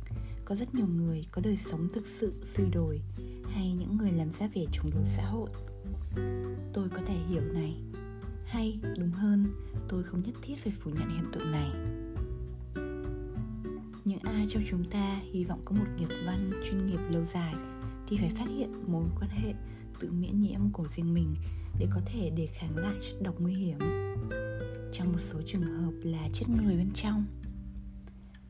[0.49, 3.01] có rất nhiều người có đời sống thực sự suy đồi
[3.43, 5.49] hay những người làm ra vẻ chống đối xã hội.
[6.73, 7.75] Tôi có thể hiểu này.
[8.45, 9.45] Hay, đúng hơn,
[9.89, 11.69] tôi không nhất thiết phải phủ nhận hiện tượng này.
[14.05, 17.53] Những ai trong chúng ta hy vọng có một nghiệp văn chuyên nghiệp lâu dài
[18.07, 19.53] thì phải phát hiện mối quan hệ
[19.99, 21.35] tự miễn nhiễm của riêng mình
[21.79, 23.77] để có thể đề kháng lại chất độc nguy hiểm.
[24.91, 27.25] Trong một số trường hợp là chết người bên trong.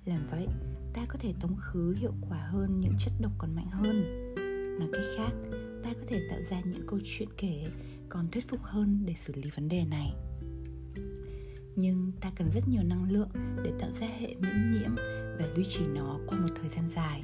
[0.06, 0.48] Làm vậy
[0.94, 4.04] ta có thể tống khứ hiệu quả hơn, những chất độc còn mạnh hơn.
[4.80, 5.32] Nói cách khác,
[5.84, 7.66] ta có thể tạo ra những câu chuyện kể
[8.10, 10.14] còn thuyết phục hơn để xử lý vấn đề này.
[11.76, 13.30] Nhưng ta cần rất nhiều năng lượng
[13.64, 14.96] để tạo ra hệ miễn nhiễm
[15.40, 17.24] và duy trì nó qua một thời gian dài.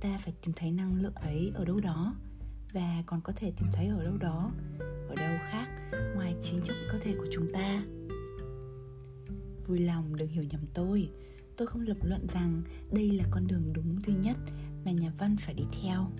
[0.00, 2.14] Ta phải tìm thấy năng lượng ấy ở đâu đó,
[2.72, 4.52] và còn có thể tìm thấy ở đâu đó,
[5.08, 5.68] ở đâu khác,
[6.14, 7.84] ngoài chính trong cơ thể của chúng ta.
[9.66, 11.10] Vui lòng đừng hiểu nhầm tôi
[11.56, 12.62] tôi không lập luận rằng
[12.92, 14.36] đây là con đường đúng duy nhất
[14.84, 16.10] mà nhà văn phải đi theo.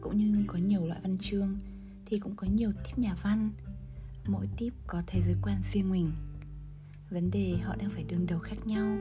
[0.00, 1.58] Cũng như có nhiều loại văn chương,
[2.06, 3.50] thì cũng có nhiều tiếp nhà văn.
[4.26, 6.12] Mỗi tiếp có thế giới quan riêng mình.
[7.10, 8.98] Vấn đề họ đang phải đương đầu khác nhau,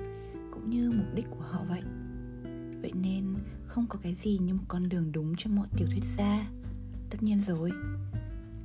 [0.52, 1.82] cũng như mục đích của họ vậy.
[2.82, 3.36] Vậy nên
[3.68, 6.48] không có cái gì như một con đường đúng cho mọi tiểu thuyết gia
[7.10, 7.72] tất nhiên rồi.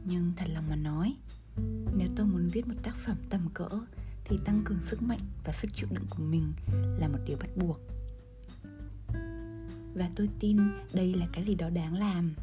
[0.04, 1.16] Nhưng thật lòng mà nói,
[1.96, 3.68] nếu tôi muốn viết một tác phẩm tầm cỡ
[4.24, 7.56] thì tăng cường sức mạnh và sức chịu đựng của mình là một điều bắt
[7.56, 7.80] buộc.
[9.94, 10.58] Và tôi tin
[10.92, 12.34] đây là cái gì đó đáng làm.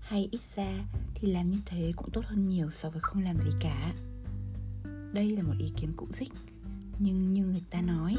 [0.00, 0.84] Hay ít ra
[1.14, 3.94] thì làm như thế cũng tốt hơn nhiều so với không làm gì cả.
[5.12, 6.32] Đây là một ý kiến cũ dích,
[6.98, 8.16] nhưng như người ta nói,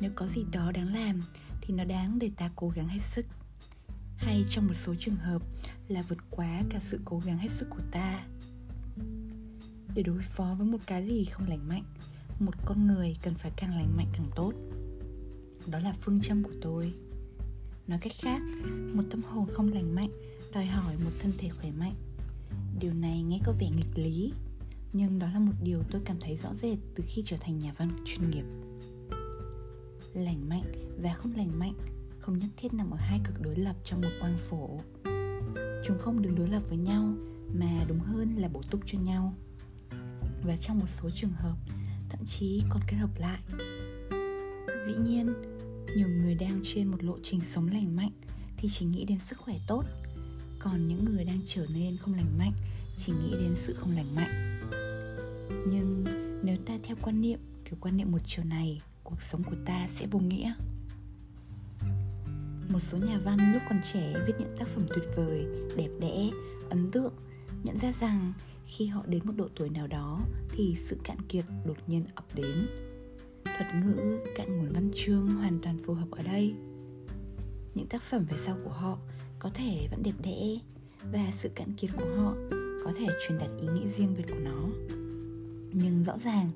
[0.00, 1.22] nếu có gì đó đáng làm
[1.60, 3.26] thì nó đáng để ta cố gắng hết sức.
[4.16, 5.42] Hay trong một số trường hợp
[5.88, 8.26] là vượt quá cả sự cố gắng hết sức của ta.
[9.94, 11.84] Để đối phó với một cái gì không lành mạnh
[12.38, 14.52] một con người cần phải càng lành mạnh càng tốt.
[15.66, 16.92] Đó là phương châm của tôi.
[17.86, 18.42] Nói cách khác,
[18.94, 20.10] một tâm hồn không lành mạnh
[20.52, 21.94] đòi hỏi một thân thể khỏe mạnh.
[22.80, 24.32] Điều này nghe có vẻ nghịch lý,
[24.92, 27.74] nhưng đó là một điều tôi cảm thấy rõ rệt từ khi trở thành nhà
[27.76, 28.44] văn chuyên nghiệp.
[30.14, 30.64] Lành mạnh
[31.02, 31.74] và không lành mạnh
[32.18, 34.78] không nhất thiết nằm ở hai cực đối lập trong một quang phổ.
[35.86, 37.14] Chúng không đứng đối lập với nhau,
[37.54, 39.34] mà đúng hơn là bổ túc cho nhau.
[40.42, 41.56] Và trong một số trường hợp
[42.16, 43.38] thậm chí còn kết hợp lại.
[44.86, 45.34] Dĩ nhiên,
[45.96, 48.10] nhiều người đang trên một lộ trình sống lành mạnh
[48.56, 49.84] thì chỉ nghĩ đến sức khỏe tốt.
[50.58, 52.52] Còn những người đang trở nên không lành mạnh
[52.96, 54.60] chỉ nghĩ đến sự không lành mạnh.
[55.66, 56.04] Nhưng
[56.42, 59.88] nếu ta theo quan niệm, kiểu quan niệm một chiều này, cuộc sống của ta
[59.96, 60.54] sẽ vô nghĩa.
[62.72, 65.46] Một số nhà văn lúc còn trẻ viết những tác phẩm tuyệt vời,
[65.76, 66.30] đẹp đẽ,
[66.70, 67.12] ấn tượng,
[67.64, 68.32] nhận ra rằng
[68.66, 70.20] khi họ đến một độ tuổi nào đó
[70.50, 72.66] thì sự cạn kiệt đột nhiên ập đến.
[73.44, 76.54] Thuật ngữ cạn nguồn văn chương hoàn toàn phù hợp ở đây.
[77.74, 78.98] Những tác phẩm về sau của họ
[79.38, 80.58] có thể vẫn đẹp đẽ
[81.12, 82.34] và sự cạn kiệt của họ
[82.84, 84.68] có thể truyền đạt ý nghĩa riêng biệt của nó.
[85.72, 86.50] Nhưng rõ ràng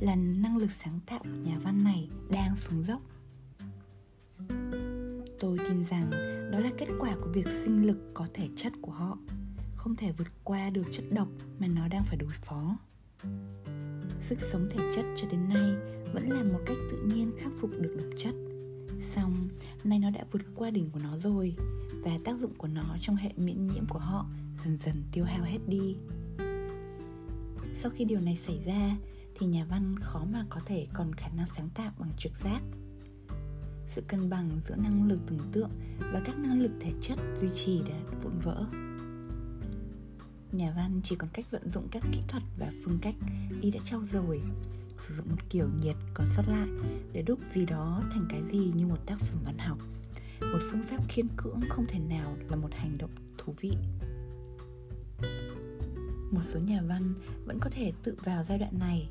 [0.00, 3.00] là năng lực sáng tạo của nhà văn này đang xuống dốc.
[5.40, 6.10] Tôi tin rằng
[6.52, 9.18] đó là kết quả của việc sinh lực có thể chất của họ
[9.84, 11.28] không thể vượt qua được chất độc
[11.58, 12.76] mà nó đang phải đối phó.
[14.20, 15.74] Sức sống thể chất cho đến nay
[16.12, 18.34] vẫn là một cách tự nhiên khắc phục được độc chất.
[19.02, 19.48] Xong,
[19.84, 21.56] nay nó đã vượt qua đỉnh của nó rồi
[22.02, 24.26] và tác dụng của nó trong hệ miễn nhiễm của họ
[24.64, 25.96] dần dần tiêu hao hết đi.
[27.76, 28.96] Sau khi điều này xảy ra
[29.34, 32.60] thì nhà văn khó mà có thể còn khả năng sáng tạo bằng trực giác.
[33.88, 37.48] Sự cân bằng giữa năng lực tưởng tượng và các năng lực thể chất duy
[37.54, 38.66] trì đã vụn vỡ
[40.56, 43.14] nhà văn chỉ còn cách vận dụng các kỹ thuật và phương cách
[43.60, 44.40] y đã trau dồi,
[45.08, 46.68] sử dụng một kiểu nhiệt còn sót lại
[47.12, 49.78] để đúc gì đó thành cái gì như một tác phẩm văn học.
[50.40, 53.72] Một phương pháp khiên cưỡng không thể nào là một hành động thú vị.
[56.30, 57.14] Một số nhà văn
[57.44, 59.08] vẫn có thể tự vào giai đoạn này.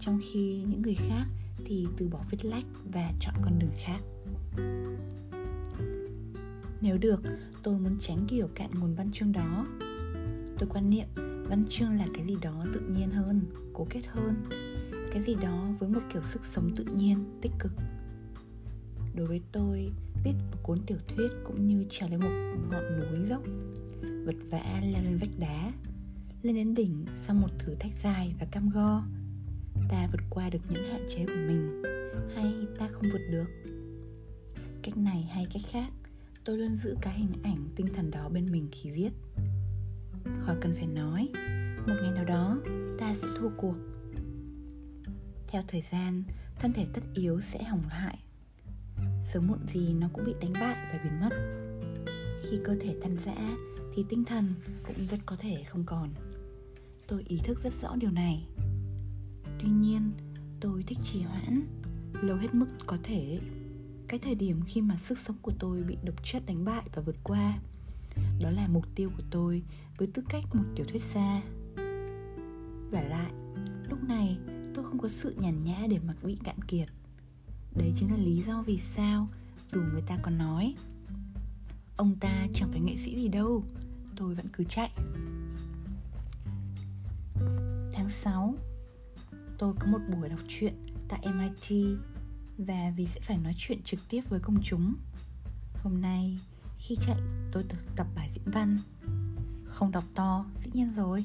[0.00, 1.24] Trong khi những người khác
[1.64, 4.00] thì từ bỏ viết lách và chọn con đường khác.
[6.82, 7.20] Nếu được,
[7.62, 9.66] tôi muốn tránh kiểu cạn nguồn văn chương đó
[10.60, 11.06] tôi quan niệm,
[11.48, 13.40] văn chương là cái gì đó tự nhiên hơn,
[13.72, 14.34] cố kết hơn.
[15.12, 17.72] Cái gì đó với một kiểu sức sống tự nhiên, tích cực.
[19.14, 19.92] Đối với tôi,
[20.24, 23.42] viết một cuốn tiểu thuyết cũng như trèo lên một ngọn núi dốc,
[24.24, 25.72] vật vã leo lên vách đá,
[26.42, 29.02] lên đến đỉnh sau một thử thách dài và cam go.
[29.88, 31.82] Ta vượt qua được những hạn chế của mình,
[32.34, 33.46] hay ta không vượt được?
[34.82, 35.92] Cách này hay cách khác,
[36.44, 39.10] tôi luôn giữ cái hình ảnh tinh thần đó bên mình khi viết
[40.46, 41.28] khỏi cần phải nói.
[41.86, 42.58] Một ngày nào đó,
[42.98, 43.76] ta sẽ thua cuộc.
[45.48, 46.22] Theo thời gian,
[46.58, 48.18] thân thể tất yếu sẽ hỏng hại
[49.32, 51.30] sớm muộn gì nó cũng bị đánh bại và biến mất.
[52.42, 53.56] Khi cơ thể tan rã,
[53.94, 54.54] thì tinh thần
[54.86, 56.08] cũng rất có thể không còn.
[57.06, 58.46] Tôi ý thức rất rõ điều này.
[59.58, 60.12] Tuy nhiên,
[60.60, 61.66] tôi thích trì hoãn,
[62.22, 63.38] lâu hết mức có thể.
[64.08, 67.02] Cái thời điểm khi mà sức sống của tôi bị độc chất đánh bại và
[67.02, 67.58] vượt qua,
[68.40, 69.62] đó là mục tiêu của tôi
[70.00, 71.42] với tư cách một tiểu thuyết gia.
[72.90, 73.32] Và lại,
[73.88, 74.38] lúc này
[74.74, 76.88] tôi không có sự nhàn nhã để mặc bị cạn kiệt.
[77.76, 79.28] Đấy chính là lý do vì sao
[79.72, 80.74] dù người ta còn nói,
[81.96, 83.64] Ông ta chẳng phải nghệ sĩ gì đâu,
[84.16, 84.90] Tôi vẫn cứ chạy.
[87.92, 88.54] Tháng 6
[89.58, 90.74] Tôi có một buổi đọc truyện
[91.08, 91.98] tại MIT
[92.58, 94.94] Và vì sẽ phải nói chuyện trực tiếp với công chúng.
[95.82, 96.38] Hôm nay,
[96.78, 97.20] khi chạy,
[97.52, 97.64] tôi
[97.96, 98.78] tập bài diễn văn.
[99.70, 101.24] Không đọc to, dĩ nhiên rồi.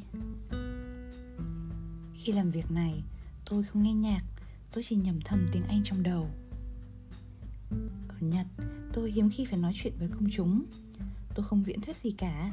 [2.14, 3.04] Khi làm việc này
[3.46, 4.22] tôi không nghe nhạc
[4.76, 6.30] Tôi chỉ nhầm thầm tiếng Anh trong đầu.
[8.08, 8.48] Ở Nhật
[8.94, 10.66] tôi hiếm khi phải nói chuyện với công chúng.
[11.36, 12.52] Tôi không diễn thuyết gì cả.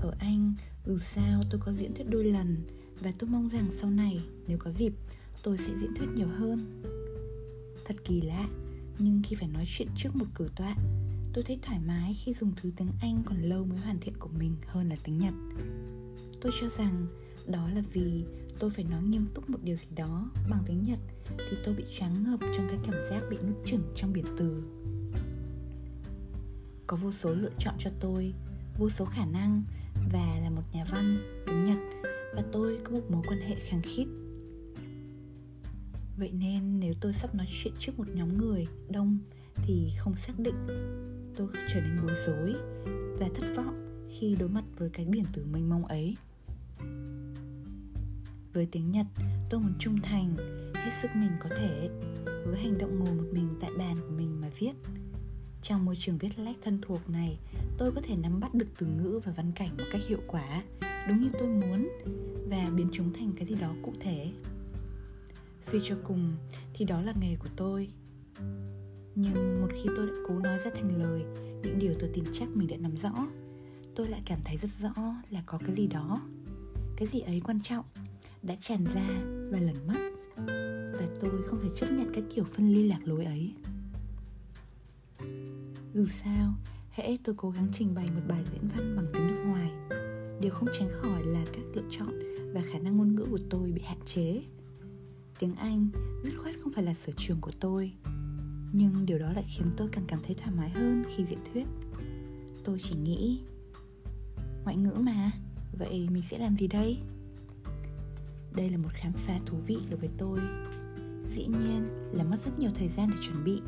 [0.00, 0.54] Ở Anh
[0.86, 2.56] dù sao tôi có diễn thuyết đôi lần
[3.00, 4.92] Và tôi mong rằng sau này nếu có dịp
[5.42, 6.82] tôi sẽ diễn thuyết nhiều hơn.
[7.84, 8.48] Thật kỳ lạ
[8.98, 10.76] Nhưng khi phải nói chuyện trước một cử tọa
[11.32, 14.28] Tôi thấy thoải mái khi dùng thứ tiếng Anh còn lâu mới hoàn thiện của
[14.38, 15.34] mình hơn là tiếng Nhật.
[16.40, 17.06] Tôi cho rằng
[17.46, 18.24] đó là vì
[18.58, 20.98] tôi phải nói nghiêm túc một điều gì đó bằng tiếng Nhật
[21.38, 24.62] Thì tôi bị choáng ngợp trong cái cảm giác bị nuốt chửng trong biển từ.
[26.86, 28.32] Có vô số lựa chọn cho tôi,
[28.78, 29.62] vô số khả năng
[30.12, 31.78] Và là một nhà văn, tiếng Nhật
[32.34, 34.06] Và tôi có một mối quan hệ khăng khít.
[36.18, 39.18] Vậy nên nếu tôi sắp nói chuyện trước một nhóm người đông
[39.54, 40.66] thì không xác định
[41.40, 42.54] tôi trở nên bối rối
[43.18, 46.16] và thất vọng khi đối mặt với cái biển từ mênh mông ấy.
[48.52, 49.06] Với tiếng nhật,
[49.50, 50.36] tôi muốn trung thành,
[50.74, 51.88] hết sức mình có thể,
[52.24, 54.72] với hành động ngồi một mình tại bàn của mình mà viết.
[55.62, 57.38] Trong môi trường viết lách thân thuộc này,
[57.78, 60.62] tôi có thể nắm bắt được từ ngữ và văn cảnh một cách hiệu quả,
[61.08, 61.88] đúng như tôi muốn,
[62.50, 64.32] và biến chúng thành cái gì đó cụ thể.
[65.72, 66.36] Suy cho cùng,
[66.74, 67.88] thì đó là nghề của tôi
[69.14, 71.22] nhưng một khi tôi đã cố nói ra thành lời,
[71.62, 73.26] những điều tôi tin chắc mình đã nắm rõ,
[73.94, 74.92] tôi lại cảm thấy rất rõ
[75.30, 76.20] là có cái gì đó.
[76.96, 77.84] Cái gì ấy quan trọng,
[78.42, 79.08] đã tràn ra
[79.50, 80.10] và lẩn mất.
[80.98, 83.54] Và tôi không thể chấp nhận cái kiểu phân ly lạc lối ấy.
[85.94, 86.52] Dù sao,
[86.90, 89.70] hễ tôi cố gắng trình bày một bài diễn văn bằng tiếng nước ngoài,
[90.40, 92.18] điều không tránh khỏi là các lựa chọn
[92.54, 94.42] và khả năng ngôn ngữ của tôi bị hạn chế.
[95.38, 95.88] Tiếng anh,
[96.24, 97.92] dứt khoát không phải là sở trường của tôi
[98.72, 101.66] nhưng điều đó lại khiến tôi càng cảm thấy thoải mái hơn khi diễn thuyết.
[102.64, 103.40] Tôi chỉ nghĩ
[104.64, 105.30] ngoại ngữ mà
[105.78, 106.98] vậy mình sẽ làm gì đây?
[108.54, 110.40] Đây là một khám phá thú vị đối với tôi.
[111.30, 113.60] Dĩ nhiên là mất rất nhiều thời gian để chuẩn bị.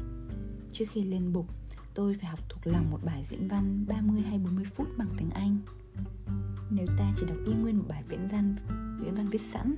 [0.72, 1.46] Trước khi lên bục
[1.94, 5.30] tôi phải học thuộc lòng một bài diễn văn 30 hay 40 phút bằng tiếng
[5.30, 5.58] Anh.
[6.70, 8.56] Nếu ta chỉ đọc y nguyên một bài diễn văn
[9.04, 9.74] diễn văn viết sẵn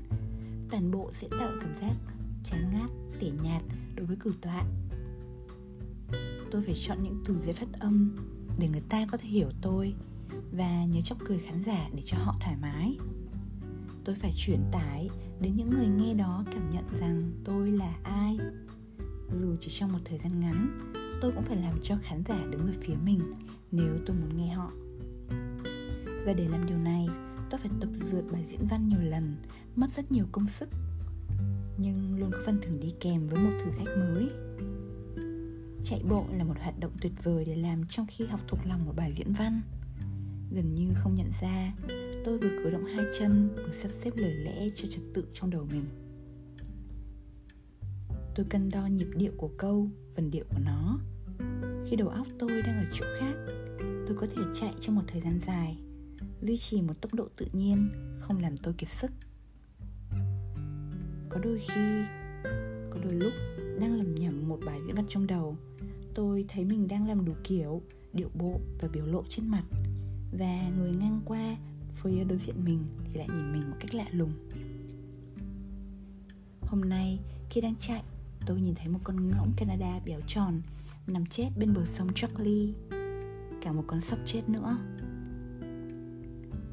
[0.71, 1.95] Toàn bộ sẽ tạo cảm giác
[2.45, 2.91] chán ngát,
[3.21, 3.63] tẻ nhạt
[3.95, 4.65] đối với cử tọa
[6.51, 8.17] tôi phải chọn những từ dễ phát âm
[8.59, 9.95] để người ta có thể hiểu tôi
[10.53, 12.97] và nhớ chọc cười khán giả để cho họ thoải mái.
[14.05, 15.09] Tôi phải truyền tải
[15.41, 18.39] đến những người nghe đó cảm nhận rằng tôi là ai.
[19.41, 20.81] Dù chỉ trong một thời gian ngắn,
[21.21, 23.21] tôi cũng phải làm cho khán giả đứng về phía mình
[23.73, 24.71] nếu tôi muốn nghe họ.
[26.27, 27.09] Và để làm điều này,
[27.51, 29.37] tôi phải tập dượt bài diễn văn nhiều lần,
[29.77, 30.69] mất rất nhiều công sức.
[31.79, 34.29] Nhưng luôn có phần thưởng đi kèm với một thử thách mới.
[35.85, 38.85] Chạy bộ là một hoạt động tuyệt vời để làm trong khi học thuộc lòng
[38.87, 39.61] một bài diễn văn.
[40.51, 41.73] Gần như không nhận ra,
[42.25, 45.51] Tôi vừa cử động hai chân, Vừa sắp xếp lời lẽ cho trật tự trong
[45.51, 45.85] đầu mình.
[48.35, 50.99] Tôi cân đo nhịp điệu của câu Vần điệu của nó.
[51.87, 53.35] Khi đầu óc tôi đang ở chỗ khác,
[54.07, 55.79] Tôi có thể chạy trong một thời gian dài,
[56.43, 57.89] Duy trì một tốc độ tự nhiên,
[58.21, 59.11] Không làm tôi kiệt sức.
[61.29, 61.81] Có đôi khi,
[62.91, 63.33] Có đôi lúc
[63.81, 65.57] đang lầm nhầm một bài diễn văn trong đầu
[66.15, 67.83] tôi thấy mình đang làm đủ kiểu,
[68.13, 69.65] điệu bộ và biểu lộ trên mặt.
[70.39, 71.57] Và người ngang qua
[71.95, 74.33] phía đối diện mình thì lại nhìn mình một cách lạ lùng.
[76.61, 77.19] Hôm nay,
[77.51, 78.03] khi đang chạy,
[78.47, 80.61] tôi nhìn thấy một con ngỗng canada béo tròn
[81.07, 82.73] nằm chết bên bờ sông Charlie.
[83.61, 84.79] Cả một con sóc chết nữa.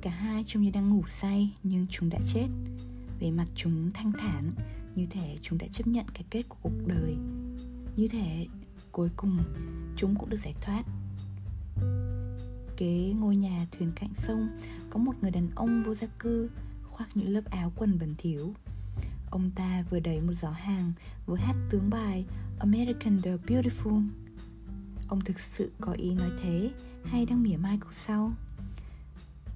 [0.01, 2.47] Cả hai trông như đang ngủ say, nhưng chúng đã chết.
[3.19, 4.51] Về mặt chúng thanh thản,
[4.95, 7.15] như thể chúng đã chấp nhận cái kết của cuộc đời.
[7.95, 8.47] Như thể
[8.91, 9.43] cuối cùng
[9.95, 10.83] chúng cũng được giải thoát.
[12.77, 14.49] Kế ngôi nhà thuyền cạnh sông,
[14.89, 16.49] có một người đàn ông vô gia cư,
[16.83, 18.53] khoác những lớp áo quần bẩn thỉu.
[19.29, 20.93] Ông ta vừa đẩy một giỏ hàng,
[21.25, 22.25] vừa hát tướng bài
[22.59, 24.07] American the Beautiful.
[25.07, 26.71] Ông thực sự có ý nói thế
[27.05, 28.31] hay đang mỉa mai câu sau?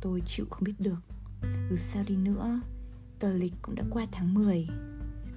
[0.02, 1.00] Tôi chịu không biết được.
[1.70, 2.62] Dù sao đi nữa,
[3.20, 4.68] tờ lịch cũng đã qua tháng 10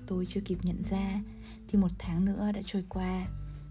[0.09, 1.21] tôi chưa kịp nhận ra
[1.69, 3.27] thì một tháng nữa đã trôi qua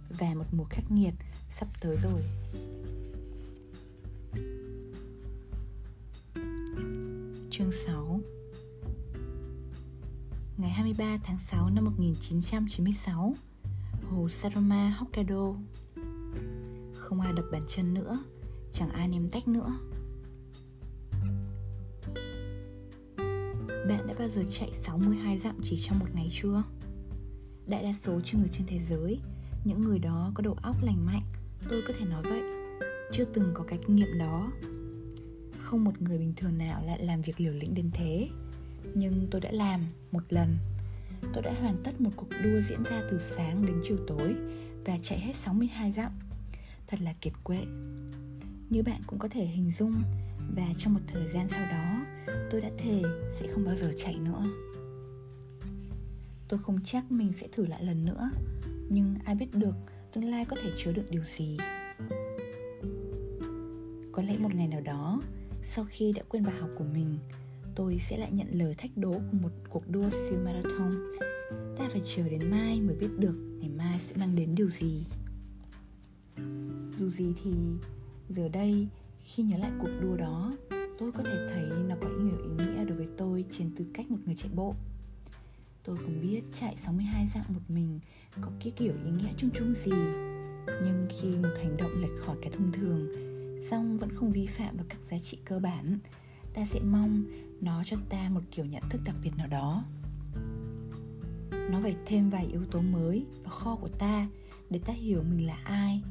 [0.10, 1.14] và một mùa khắc nghiệt
[1.60, 2.24] sắp tới rồi.
[7.52, 8.20] Chương 6
[10.58, 13.34] Ngày 23 tháng 6 năm 1996
[14.10, 15.54] Hồ Saroma, Hokkaido.
[16.96, 18.20] Không ai đập bàn chân nữa
[18.74, 19.74] Chẳng ai ném tách nữa.
[23.68, 26.64] Bạn đã bao giờ chạy 62 dặm chỉ trong một ngày chưa?
[27.66, 29.20] Đại đa số cho người trên thế giới
[29.68, 31.24] những người đó có đầu óc lành mạnh.
[31.70, 32.42] Tôi có thể nói vậy.
[33.12, 34.52] Chưa từng có cái kinh nghiệm đó.
[35.60, 38.30] Không một người bình thường nào lại làm việc liều lĩnh đến thế.
[38.94, 39.82] Nhưng tôi đã làm
[40.12, 40.58] một lần.
[41.34, 44.36] Tôi đã hoàn tất một cuộc đua diễn ra từ sáng đến chiều tối
[44.86, 46.12] Và chạy hết 62 dặm.
[46.88, 47.66] Thật là kiệt quệ.
[48.70, 49.94] Như bạn cũng có thể hình dung,
[50.56, 52.06] Và trong một thời gian sau đó,
[52.52, 53.02] Tôi đã thề
[53.34, 54.44] sẽ không bao giờ chạy nữa.
[56.48, 58.30] Tôi không chắc mình sẽ thử lại lần nữa.
[58.90, 59.76] Nhưng ai biết được,
[60.14, 61.58] tương lai có thể chứa được điều gì.
[64.12, 65.22] Có lẽ một ngày nào đó,
[65.70, 67.18] Sau khi đã quên bài học của mình,
[67.76, 70.92] Tôi sẽ lại nhận lời thách đố của một cuộc đua siêu marathon.
[71.78, 75.06] Ta phải chờ đến mai mới biết được ngày mai sẽ mang đến điều gì.
[76.98, 77.52] Dù gì thì,
[78.30, 78.88] giờ đây,
[79.24, 80.54] khi nhớ lại cuộc đua đó,
[80.98, 84.12] tôi có thể thấy nó có nhiều ý nghĩa đối với tôi trên tư cách
[84.12, 84.76] một người chạy bộ.
[85.88, 88.00] Tôi không biết chạy 62 dặm một mình
[88.42, 89.92] có cái kiểu ý nghĩa chung chung gì.
[90.68, 93.08] Nhưng khi một hành động lệch khỏi cái thông thường
[93.64, 96.00] Xong vẫn không vi phạm được các giá trị cơ bản,
[96.54, 97.24] Ta sẽ mong
[97.62, 99.84] nó cho ta một kiểu nhận thức đặc biệt nào đó.
[101.52, 104.28] Nó phải thêm vài yếu tố mới vào kho của ta
[104.70, 106.02] Để ta hiểu mình là ai.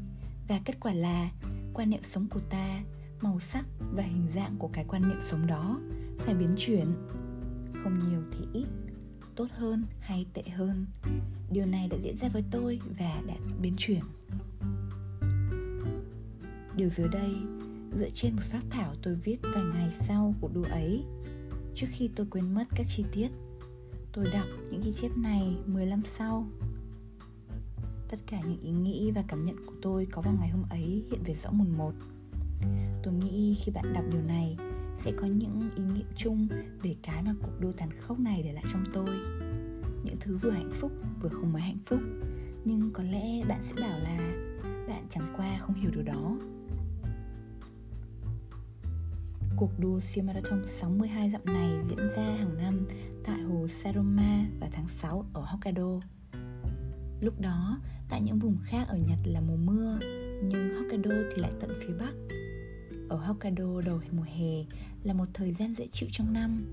[0.49, 1.31] Và kết quả là,
[1.75, 2.83] quan niệm sống của ta,
[3.21, 5.81] màu sắc và hình dạng của cái quan niệm sống đó
[6.19, 6.87] phải biến chuyển.
[7.83, 8.86] Không nhiều thì ít
[9.37, 10.87] tốt hơn hay tệ hơn.
[11.51, 14.01] Điều này đã diễn ra với tôi và đã biến chuyển.
[16.77, 17.31] Điều dưới đây,
[17.99, 21.05] dựa trên một phát thảo tôi viết vài ngày sau cuộc đua ấy.
[21.75, 23.29] Trước khi tôi quên mất các chi tiết,
[24.13, 26.47] tôi đọc những ghi chép này 10 năm sau.
[28.09, 31.05] Tất cả những ý nghĩ và cảm nhận của tôi có vào ngày hôm ấy
[31.11, 31.93] hiện về rõ mồn một.
[33.03, 34.57] Tôi nghĩ khi bạn đọc điều này
[34.99, 36.49] sẽ có những ý nghiệm chung
[36.83, 39.09] về cái mà cuộc đua tàn khốc này để lại trong tôi.
[40.05, 42.01] Những thứ vừa hạnh phúc vừa không mấy hạnh phúc.
[42.65, 44.17] Nhưng có lẽ bạn sẽ bảo là
[44.89, 46.37] bạn chẳng qua không hiểu điều đó.
[49.57, 52.87] Cuộc đua siêu marathon 62 dặm này diễn ra hàng năm
[53.25, 56.01] tại hồ Saroma vào tháng 6 ở Hokkaido.
[57.21, 59.99] Lúc đó, tại những vùng khác ở Nhật là mùa mưa,
[60.43, 62.13] nhưng Hokkaido thì lại tận phía Bắc
[63.09, 64.65] ở Hokkaido đầu mùa hè
[65.05, 66.65] là một thời gian dễ chịu trong năm.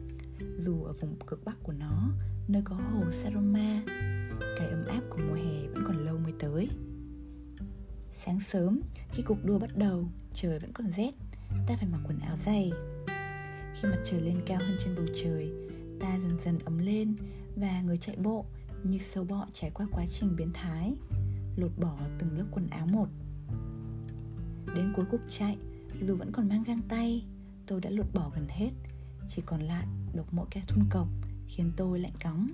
[0.57, 2.09] Dù ở vùng cực bắc của nó,
[2.47, 3.81] nơi có hồ Saroma
[4.57, 6.69] Cái ấm áp của mùa hè vẫn còn lâu mới tới.
[8.13, 8.81] Sáng sớm,
[9.11, 11.11] khi cuộc đua bắt đầu, trời vẫn còn rét
[11.67, 12.71] Ta phải mặc quần áo dày.
[13.73, 15.51] Khi mặt trời lên cao hơn trên bầu trời
[15.99, 17.15] Ta dần dần ấm lên
[17.55, 18.45] Và người chạy bộ
[18.83, 20.93] như sâu bọ trải qua quá trình biến thái
[21.55, 23.07] Lột bỏ từng lớp quần áo một.
[24.75, 25.57] Đến cuối cuộc chạy
[26.01, 27.25] dù vẫn còn mang găng tay.
[27.67, 28.71] Tôi đã lột bỏ gần hết.
[29.27, 31.07] Chỉ còn lại độc mỗi cái thun cộc,
[31.47, 32.47] Khiến tôi lạnh cóng.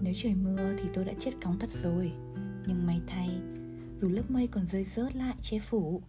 [0.00, 2.12] Nếu trời mưa thì tôi đã chết cóng thật rồi.
[2.66, 3.30] Nhưng may thay,
[4.00, 6.02] Dù lớp mây còn rơi rớt lại che phủ,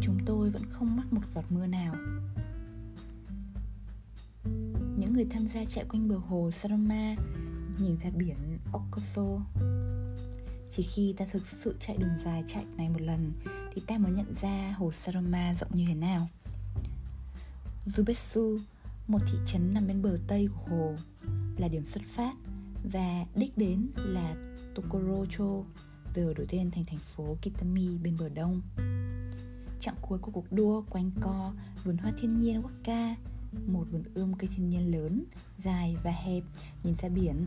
[0.00, 1.94] Chúng tôi vẫn không mắc một giọt mưa nào.
[4.96, 7.16] Những người tham gia chạy quanh bờ hồ Sarama
[7.78, 9.40] Nhìn ra biển Okoso.
[10.70, 13.32] Chỉ khi ta thực sự chạy đường dài chạy này một lần
[13.74, 16.28] thì ta mới nhận ra hồ Saroma rộng như thế nào.
[17.86, 18.58] Zubetsu,
[19.08, 20.94] một thị trấn nằm bên bờ tây của hồ
[21.56, 22.34] Là điểm xuất phát
[22.92, 24.34] Và đích đến là
[24.74, 25.62] Tokorocho
[26.14, 28.60] Giờ đổi tên thành thành phố Kitami bên bờ đông.
[29.80, 31.52] Chặng cuối của cuộc đua quanh co
[31.84, 33.14] vườn hoa thiên nhiên Waka
[33.66, 35.24] Một vườn ươm cây thiên nhiên lớn,
[35.64, 36.42] dài và hẹp
[36.84, 37.46] nhìn ra biển.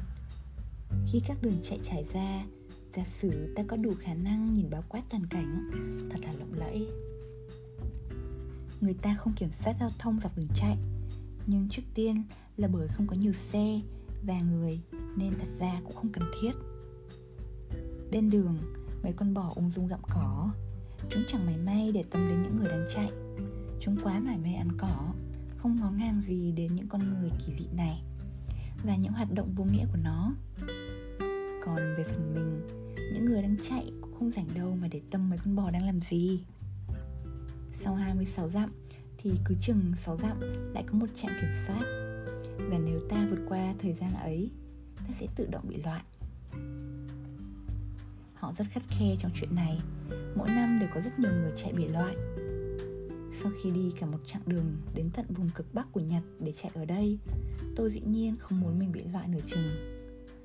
[1.11, 2.45] Khi các đường chạy trải ra
[2.95, 5.69] Giả sử ta có đủ khả năng nhìn bao quát toàn cảnh.
[6.11, 6.87] Thật là lộng lẫy.
[8.81, 10.77] Người ta không kiểm soát giao thông dọc đường chạy.
[11.47, 12.23] Nhưng trước tiên
[12.57, 13.81] là bởi không có nhiều xe
[14.23, 14.79] và người
[15.17, 16.51] Nên thật ra cũng không cần thiết.
[18.11, 18.57] Bên đường,
[19.03, 20.49] mấy con bò ung dung gặm cỏ.
[21.09, 23.11] Chúng chẳng mảy may để tâm đến những người đang chạy.
[23.79, 25.13] Chúng quá mải mê ăn cỏ
[25.57, 28.03] Không ngó ngang gì đến những con người kỳ dị này
[28.83, 30.33] Và những hoạt động vô nghĩa của nó.
[31.65, 32.82] Còn về phần mình
[33.13, 35.85] những người đang chạy cũng không rảnh đâu mà để tâm mấy con bò đang
[35.85, 36.39] làm gì.
[37.73, 38.71] Sau 26 dặm
[39.17, 40.39] thì cứ chừng 6 dặm
[40.73, 41.83] lại có một trạm kiểm soát.
[42.57, 44.49] Và nếu ta vượt qua thời gian ấy,
[45.07, 46.01] Ta sẽ tự động bị loại
[48.33, 49.79] Họ rất khắt khe trong chuyện này.
[50.35, 52.15] Mỗi năm đều có rất nhiều người chạy bị loại
[53.41, 56.51] Sau khi đi cả một chặng đường đến tận vùng cực bắc của Nhật để
[56.51, 57.17] chạy ở đây,
[57.75, 59.99] Tôi dĩ nhiên không muốn mình bị loại nửa chừng.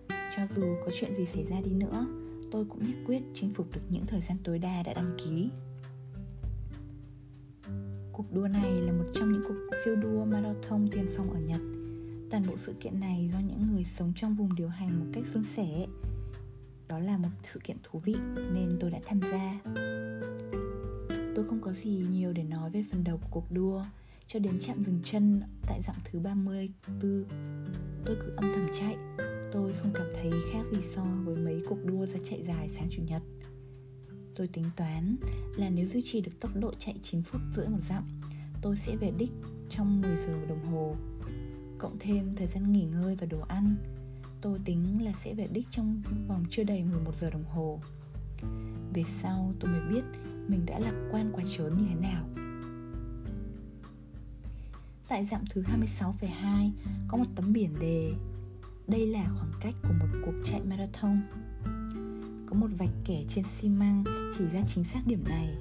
[0.09, 2.07] Cho dù có chuyện gì xảy ra đi nữa
[2.51, 5.51] tôi cũng nhất quyết chinh phục được những thời gian tối đa đã đăng ký
[8.13, 11.61] Cuộc đua này là một trong những cuộc siêu đua marathon tiền phong ở Nhật.
[12.31, 15.25] Toàn bộ sự kiện này do những người sống trong vùng điều hành một cách
[15.35, 15.87] suôn sẻ.
[16.89, 19.61] Đó là một sự kiện thú vị nên tôi đã tham gia.
[21.35, 23.83] Tôi không có gì nhiều để nói về phần đầu của cuộc đua
[24.27, 27.25] cho đến chạm dừng chân tại dặm thứ 34
[28.05, 28.97] tôi cứ âm thầm chạy
[29.53, 32.89] tôi không cảm thấy khác gì so với mấy cuộc đua ra chạy dài sáng
[32.91, 33.23] chủ nhật.
[34.35, 35.17] Tôi tính toán
[35.57, 38.05] là nếu duy trì được tốc độ chạy 9 phút rưỡi một dặm
[38.63, 39.31] tôi sẽ về đích
[39.71, 40.97] trong 10 giờ đồng hồ.
[41.79, 43.77] Cộng thêm thời gian nghỉ ngơi và đồ ăn
[44.41, 47.81] tôi tính là sẽ về đích trong vòng chưa đầy 11 giờ đồng hồ.
[48.95, 50.03] Về sau tôi mới biết
[50.49, 52.25] mình đã lạc quan quá trớn như thế nào.
[55.09, 56.71] Tại dặm thứ 26,2
[57.09, 58.13] có một tấm biển đề.
[58.89, 61.21] Đây là khoảng cách của một cuộc chạy marathon.
[62.47, 64.05] Có một vạch kẻ trên xi măng
[64.39, 65.57] chỉ ra chính xác điểm này.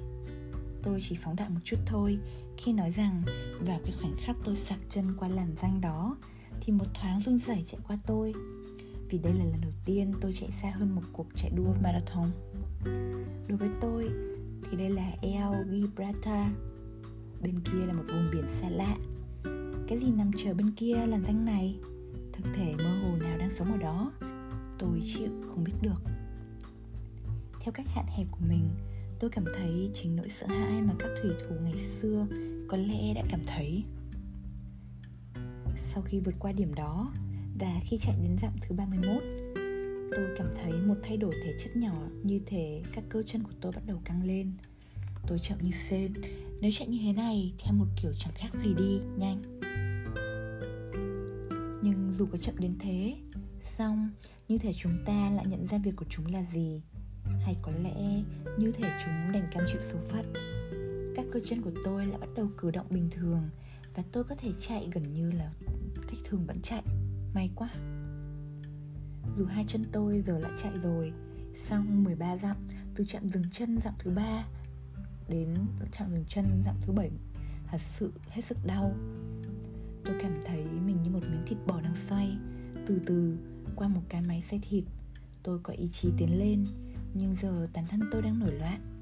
[0.82, 2.18] Tôi chỉ phóng đại một chút thôi.
[2.56, 3.22] Khi nói rằng
[3.60, 6.16] vào cái khoảnh khắc tôi sạc chân qua làn danh đó,
[6.60, 8.34] thì một thoáng run rẩy chạy qua tôi.
[9.10, 12.30] Vì đây là lần đầu tiên tôi chạy xa hơn một cuộc chạy đua marathon.
[13.48, 14.10] Đối với tôi,
[14.70, 16.46] thì đây là El Gibraltar.
[17.42, 18.96] Bên kia là một vùng biển xa lạ.
[19.88, 21.78] Cái gì nằm chờ bên kia làn danh này?
[22.38, 24.12] Thực thể mơ hồ nào đang sống ở đó,
[24.78, 26.02] tôi chịu không biết được.
[27.60, 28.68] Theo cách hạn hẹp của mình,
[29.20, 32.26] tôi cảm thấy chính nỗi sợ hãi mà các thủy thủ ngày xưa
[32.68, 33.84] có lẽ đã cảm thấy.
[35.76, 37.12] Sau khi vượt qua điểm đó,
[37.60, 39.22] và khi chạy đến dặm thứ 31
[40.16, 43.52] tôi cảm thấy một thay đổi thể chất nhỏ như thể các cơ chân của
[43.60, 44.52] tôi bắt đầu căng lên.
[45.26, 46.12] Tôi chậm như sên,
[46.60, 49.42] nếu chạy như thế này theo một kiểu chẳng khác gì đi, nhanh
[52.18, 53.16] dù có chậm đến thế
[53.62, 54.10] xong
[54.48, 56.82] như thể chúng ta lại nhận ra việc của chúng là gì?
[57.24, 58.22] Hay có lẽ
[58.58, 60.32] như thể chúng đành cam chịu số phận?
[61.16, 63.50] Các cơ chân của tôi lại bắt đầu cử động bình thường
[63.94, 65.52] và tôi có thể chạy gần như là
[66.08, 66.82] cách thường vẫn chạy.
[67.34, 67.68] May quá.
[69.38, 71.12] Dù hai chân tôi giờ lại chạy rồi
[71.58, 72.56] xong 13 dặm
[72.94, 74.44] từ trạm dừng chân dặm thứ ba
[75.28, 75.54] đến
[75.92, 77.10] trạm dừng chân dặm thứ bảy.
[77.70, 78.94] Thật sự hết sức đau
[80.08, 82.36] tôi cảm thấy mình như một miếng thịt bò đang xoay
[82.86, 83.38] từ từ,
[83.76, 84.84] qua một cái máy xay thịt,
[85.42, 86.66] tôi có ý chí tiến lên,
[87.14, 89.00] nhưng giờ toàn thân tôi đang nổi loạn.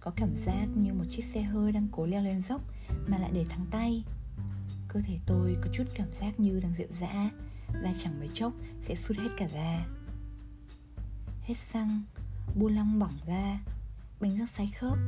[0.00, 2.60] Có cảm giác như một chiếc xe hơi đang cố leo lên dốc
[3.06, 4.04] mà lại để thắng tay.
[4.88, 7.30] Cơ thể tôi có chút cảm giác như đang rượu dã
[7.82, 9.86] và chẳng mấy chốc sẽ sút hết cả ra.
[11.42, 12.02] Hết xăng,
[12.54, 13.60] bu lăng bỏng ra,
[14.20, 14.98] bánh răng say khớp.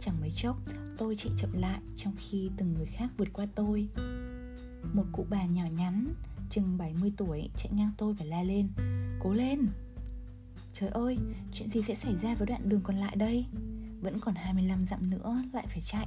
[0.00, 0.56] Chẳng mấy chốc
[0.98, 3.88] tôi chạy chậm lại trong khi từng người khác vượt qua tôi.
[4.92, 6.14] Một cụ bà nhỏ nhắn
[6.50, 8.68] chừng 70 tuổi chạy ngang tôi và la lên
[9.20, 9.66] Cố lên!
[10.74, 11.18] Trời ơi,
[11.52, 13.46] chuyện gì sẽ xảy ra với đoạn đường còn lại đây?
[14.00, 16.06] Vẫn còn 25 dặm nữa lại phải chạy.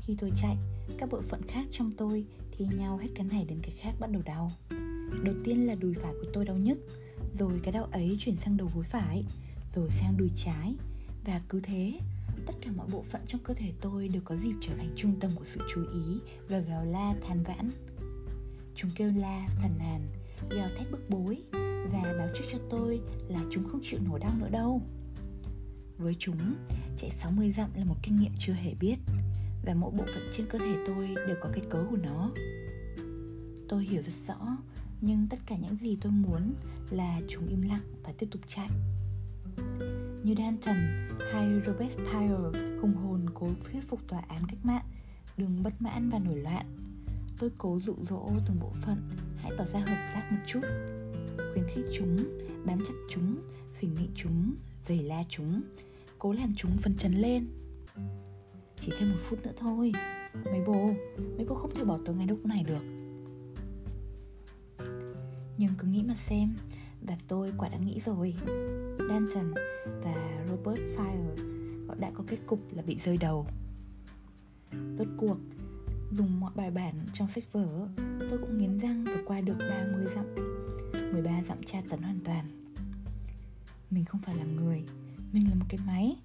[0.00, 0.56] Khi tôi chạy,
[0.98, 4.10] các bộ phận khác trong tôi thi nhau hết cái này đến cái khác bắt
[4.10, 4.52] đầu đau.
[5.24, 6.78] Đầu tiên là đùi phải của tôi đau nhức
[7.38, 9.24] Rồi cái đau ấy chuyển sang đầu gối phải
[9.74, 10.74] Rồi sang đùi trái
[11.24, 12.00] và cứ thế,
[12.46, 15.20] tất cả mọi bộ phận trong cơ thể tôi đều có dịp trở thành trung
[15.20, 17.70] tâm của sự chú ý và gào la than vãn.
[18.74, 20.00] Chúng kêu la, phàn nàn,
[20.50, 21.42] gào thét bức bối
[21.92, 24.82] và báo trước cho tôi là chúng không chịu nổi đau nữa đâu.
[25.98, 26.54] Với chúng,
[26.98, 28.96] chạy 60 dặm là một kinh nghiệm chưa hề biết
[29.64, 32.30] và mỗi bộ phận trên cơ thể tôi đều có cái cớ của nó.
[33.68, 34.56] Tôi hiểu rất rõ,
[35.00, 36.54] nhưng tất cả những gì tôi muốn
[36.90, 38.68] là chúng im lặng và tiếp tục chạy
[40.24, 40.76] như Danton
[41.32, 44.84] hay Robert Pyle, hùng hồn cố thuyết phục tòa án cách mạng
[45.36, 46.66] đừng bất mãn và nổi loạn.
[47.38, 50.60] Tôi cố dụ dỗ từng bộ phận, hãy tỏ ra hợp tác một chút.
[51.52, 52.16] Khuyến khích chúng,
[52.64, 53.36] bám chặt chúng,
[53.78, 54.54] phỉnh nghị chúng
[54.86, 55.62] giày la chúng,
[56.18, 57.46] cố làm chúng phấn chấn lên.
[58.80, 59.92] Chỉ thêm một phút nữa thôi.
[60.44, 60.90] Mấy bố
[61.36, 62.82] mấy bố không thể bỏ tôi ngay lúc này được.
[65.58, 66.54] Nhưng cứ nghĩ mà xem
[67.06, 68.34] và tôi quả đã nghĩ rồi.
[69.08, 69.54] Danton
[70.04, 71.52] và Robert Fire
[71.88, 73.46] họ đã có kết cục là bị rơi đầu.
[74.98, 75.36] Rốt cuộc,
[76.12, 77.88] dùng mọi bài bản trong sách vở
[78.30, 80.24] Tôi cũng nghiến răng và qua được 30 dặm
[81.12, 82.44] 13 dặm tra tấn hoàn toàn.
[83.90, 84.82] Mình không phải là người
[85.32, 86.16] Mình là một cái máy.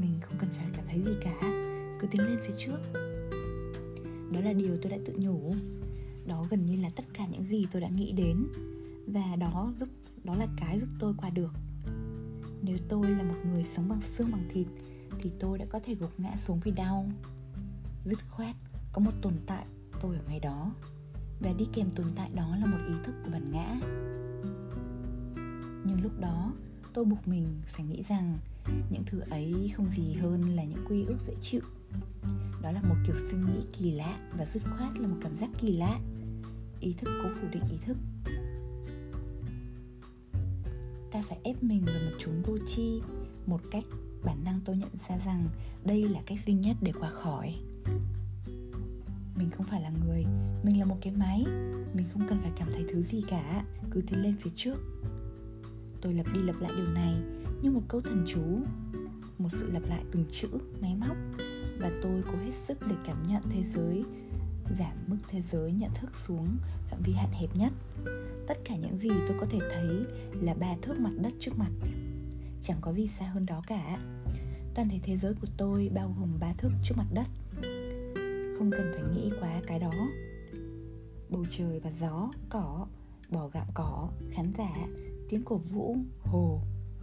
[0.00, 1.34] Mình không cần phải cảm thấy gì cả
[2.00, 2.78] Cứ tiến lên phía trước.
[4.32, 5.54] Đó là điều tôi đã tự nhủ.
[6.26, 8.46] Đó gần như là tất cả những gì tôi đã nghĩ đến.
[9.06, 9.88] Và đó giúp
[10.24, 11.52] đó là cái giúp tôi qua được.
[12.62, 14.66] Nếu tôi là một người sống bằng xương bằng thịt,
[15.18, 17.10] thì tôi đã có thể gục ngã xuống vì đau.
[18.04, 18.56] Dứt khoát,
[18.92, 19.66] có một tồn tại,
[20.02, 20.72] tôi ở ngay đó.
[21.40, 23.80] Và đi kèm tồn tại đó là một ý thức của bản ngã.
[25.84, 26.52] Nhưng lúc đó,
[26.92, 28.38] tôi buộc mình phải nghĩ rằng
[28.90, 31.60] những thứ ấy không gì hơn là những quy ước dễ chịu.
[32.62, 35.50] Đó là một kiểu suy nghĩ kỳ lạ và dứt khoát là một cảm giác
[35.58, 36.00] kỳ lạ.
[36.80, 37.96] Ý thức cố phủ định ý thức
[41.10, 43.00] ta phải ép mình vào một chúng vô chi
[43.46, 43.84] một cách
[44.24, 45.48] bản năng tôi nhận ra rằng
[45.84, 47.54] đây là cách duy nhất để qua khỏi.
[49.36, 50.24] Mình không phải là người,
[50.62, 51.44] mình là một cái máy,
[51.94, 54.76] mình không cần phải cảm thấy thứ gì cả, cứ tiến lên phía trước.
[56.00, 57.14] Tôi lặp đi lặp lại điều này
[57.62, 58.42] như một câu thần chú,
[59.38, 60.48] một sự lặp lại từng chữ,
[60.80, 61.16] máy móc,
[61.80, 64.04] và tôi cố hết sức để cảm nhận thế giới
[64.78, 66.56] giảm mức thế giới nhận thức xuống
[66.90, 67.72] phạm vi hạn hẹp nhất.
[68.46, 70.04] Tất cả những gì tôi có thể thấy
[70.40, 71.70] là ba thước mặt đất trước mặt.
[72.62, 73.98] Chẳng có gì xa hơn đó cả.
[74.74, 77.26] Toàn thể thế giới của tôi bao gồm ba thước trước mặt đất.
[78.58, 79.92] Không cần phải nghĩ quá cái đó.
[81.30, 82.86] Bầu trời và gió cỏ,
[83.30, 84.86] bò gạm cỏ, khán giả,
[85.28, 86.60] tiếng cổ vũ, hồ,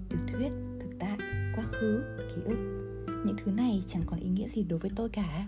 [0.09, 1.17] tiểu thuyết, thực tại,
[1.55, 2.57] quá khứ, ký ức.
[3.25, 5.47] Những thứ này chẳng còn ý nghĩa gì đối với tôi cả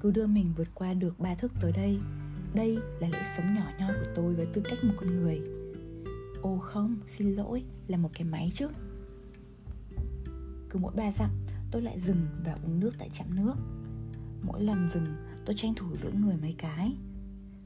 [0.00, 2.00] cứ đưa mình vượt qua được ba thức tới đây
[2.54, 5.40] đây là lễ sống nhỏ nhoi của tôi với tư cách một con người.
[6.42, 8.68] Ô không, xin lỗi, là một cái máy chứ.
[10.70, 11.30] Cứ mỗi ba dặm,
[11.70, 13.54] tôi lại dừng và uống nước tại trạm nước.
[14.42, 15.06] Mỗi lần dừng,
[15.46, 16.96] tôi tranh thủ giữ người mấy cái.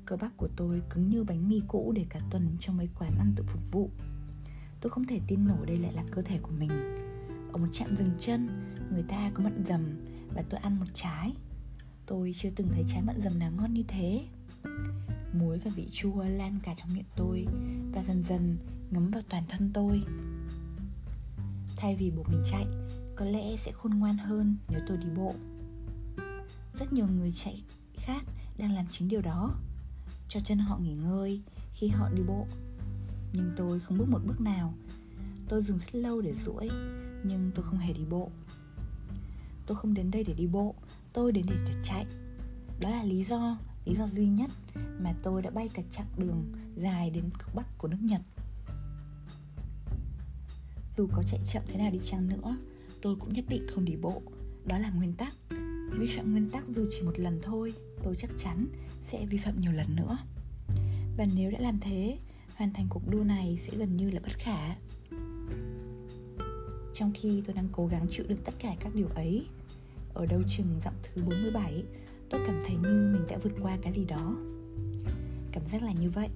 [0.06, 3.12] Cơ bắp của tôi cứng như bánh mì cũ để cả tuần trong mấy quán
[3.18, 3.90] ăn tự phục vụ.
[4.80, 6.70] Tôi không thể tin nổi đây lại là cơ thể của mình.
[7.52, 8.48] Ở một trạm dừng chân,
[8.92, 9.80] người ta có mận dầm
[10.34, 11.32] và tôi ăn một trái
[12.06, 14.24] tôi chưa từng thấy trái mận dầm nào ngon như thế.
[15.32, 17.46] Muối và vị chua lan cả trong miệng tôi
[17.92, 18.56] và dần dần
[18.90, 20.02] ngấm vào toàn thân tôi.
[21.76, 22.66] Thay vì buộc mình chạy,
[23.16, 25.34] có lẽ sẽ khôn ngoan hơn nếu tôi đi bộ.
[26.78, 27.62] Rất nhiều người chạy
[27.94, 28.24] khác
[28.58, 29.54] đang làm chính điều đó.
[30.28, 31.40] Cho chân họ nghỉ ngơi
[31.74, 32.46] khi họ đi bộ.
[33.32, 34.74] Nhưng tôi không bước một bước nào.
[35.48, 36.70] Tôi dừng rất lâu để duỗi,
[37.24, 38.30] nhưng tôi không hề đi bộ.
[39.66, 40.74] Tôi không đến đây để đi bộ
[41.12, 42.06] tôi đến để, để chạy.
[42.80, 44.50] Đó là lý do lý do duy nhất
[45.00, 48.20] mà tôi đã bay cả chặng đường dài đến cực bắc của nước nhật.
[50.96, 52.56] Dù có chạy chậm thế nào đi chăng nữa
[53.02, 54.22] tôi cũng nhất định không đi bộ.
[54.66, 55.34] Đó là nguyên tắc.
[55.98, 58.66] Vi phạm nguyên tắc dù chỉ một lần thôi tôi chắc chắn
[59.06, 60.18] sẽ vi phạm nhiều lần nữa.
[61.16, 62.18] Và nếu đã làm thế
[62.56, 64.74] hoàn thành cuộc đua này sẽ gần như là bất khả.
[66.94, 69.46] Trong khi tôi đang cố gắng chịu đựng tất cả các điều ấy
[70.14, 71.84] ở đâu chừng dặm thứ 47
[72.30, 74.36] Tôi cảm thấy như mình đã vượt qua cái gì đó.
[75.52, 76.28] Cảm giác là như vậy.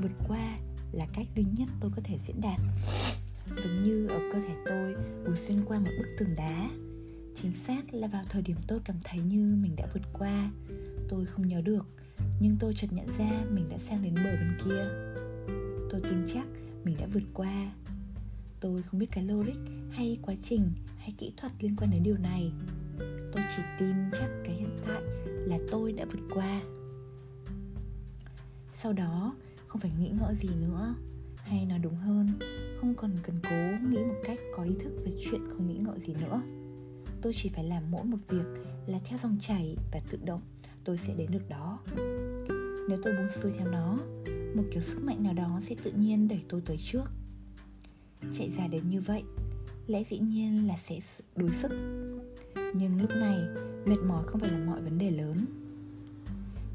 [0.00, 0.58] Vượt qua
[0.92, 2.60] là cách duy nhất tôi có thể diễn đạt.
[3.56, 4.94] Giống như ở cơ thể tôi
[5.24, 6.70] vừa xuyên qua một bức tường đá.
[7.34, 10.50] Chính xác là vào thời điểm tôi cảm thấy như mình đã vượt qua.
[11.08, 11.86] Tôi không nhớ được,
[12.40, 14.88] Nhưng tôi chợt nhận ra mình đã sang đến bờ bên kia.
[15.90, 16.46] Tôi tin chắc
[16.84, 17.72] mình đã vượt qua
[18.62, 19.58] tôi không biết cái logic
[19.90, 22.52] hay quá trình hay kỹ thuật liên quan đến điều này.
[23.32, 26.60] Tôi chỉ tin chắc cái hiện tại là tôi đã vượt qua.
[28.74, 29.36] Sau đó,
[29.66, 30.94] không phải nghĩ ngợi gì nữa.
[31.36, 32.26] Hay nói đúng hơn,
[32.80, 36.00] không còn cần cố nghĩ một cách có ý thức về chuyện không nghĩ ngợi
[36.00, 36.42] gì nữa.
[37.22, 38.46] Tôi chỉ phải làm mỗi một việc
[38.86, 40.40] là theo dòng chảy và tự động
[40.84, 41.78] tôi sẽ đến được đó.
[42.88, 43.98] Nếu tôi buông xuôi theo nó,
[44.54, 47.04] một kiểu sức mạnh nào đó sẽ tự nhiên đẩy tôi tới trước
[48.32, 49.22] chạy dài đến như vậy,
[49.86, 50.98] lẽ dĩ nhiên là sẽ
[51.36, 51.70] đuối sức.
[52.74, 53.40] Nhưng lúc này,
[53.86, 55.36] mệt mỏi không phải là mọi vấn đề lớn.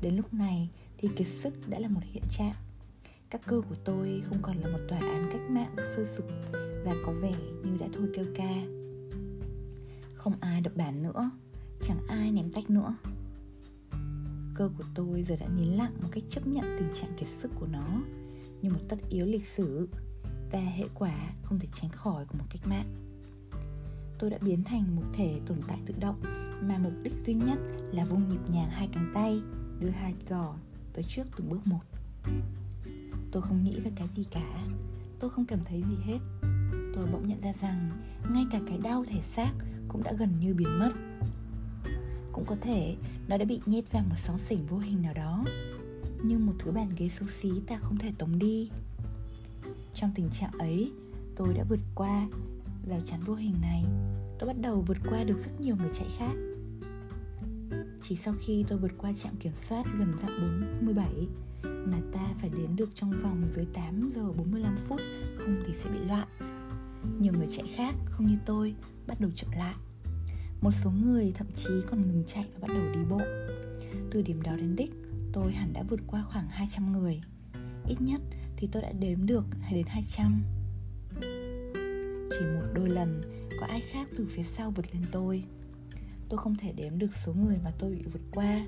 [0.02, 2.54] Đến lúc này thì kiệt sức đã là một hiện trạng.
[3.30, 6.26] Các cơ của tôi không còn là một tòa án cách mạng sôi sục
[6.86, 7.32] và có vẻ
[7.64, 8.54] như đã thôi kêu ca.
[10.14, 11.32] Không ai đập bàn nữa,
[11.82, 12.96] chẳng ai ném tách nữa.
[14.56, 17.52] Cơ của tôi giờ đã nín lặng một cách chấp nhận tình trạng kiệt sức
[17.60, 18.02] của nó
[18.62, 19.88] như một tất yếu lịch sử
[20.52, 22.96] và hệ quả không thể tránh khỏi của một cách mạng.
[24.20, 26.22] Tôi đã biến thành một thể tồn tại tự động,
[26.62, 27.60] mà mục đích duy nhất
[27.92, 29.42] là vung nhịp nhàng hai cánh tay,
[29.80, 30.54] đưa hai giò
[30.94, 31.82] tới trước từng bước một.
[33.32, 34.68] Tôi không nghĩ về cái gì cả.
[35.20, 36.20] Tôi không cảm thấy gì hết.
[36.96, 37.90] Tôi bỗng nhận ra rằng
[38.34, 39.52] ngay cả cái đau thể xác
[39.88, 40.92] cũng đã gần như biến mất.
[42.32, 42.96] Cũng có thể
[43.28, 45.46] nó đã bị nhét vào một sóng xỉnh vô hình nào đó,
[46.24, 48.70] như một thứ bàn ghế xấu xí ta không thể tống đi
[49.98, 50.92] trong tình trạng ấy
[51.36, 52.28] tôi đã vượt qua
[52.86, 53.84] rào chắn vô hình này
[54.40, 56.34] tôi bắt đầu vượt qua được rất nhiều người chạy khác
[58.02, 61.28] chỉ sau khi tôi vượt qua trạm kiểm soát gần dặm 47
[61.64, 65.02] mà ta phải đến được trong vòng dưới 8 giờ 45 phút
[65.38, 66.28] không thì sẽ bị loạn.
[67.20, 68.76] Nhiều người chạy khác không như tôi
[69.08, 69.76] bắt đầu chậm lại.
[70.62, 73.22] Một số người thậm chí còn ngừng chạy và bắt đầu đi bộ.
[74.12, 74.92] Từ điểm đó đến đích,
[75.34, 77.22] tôi hẳn đã vượt qua khoảng 200 người.
[77.88, 78.22] Ít nhất
[78.58, 80.44] thì tôi đã đếm được đến 200
[82.30, 83.22] chỉ một đôi lần,
[83.60, 85.44] có ai khác từ phía sau vượt lên tôi.
[86.30, 88.66] Tôi không thể đếm được số người mà tôi bị vượt qua,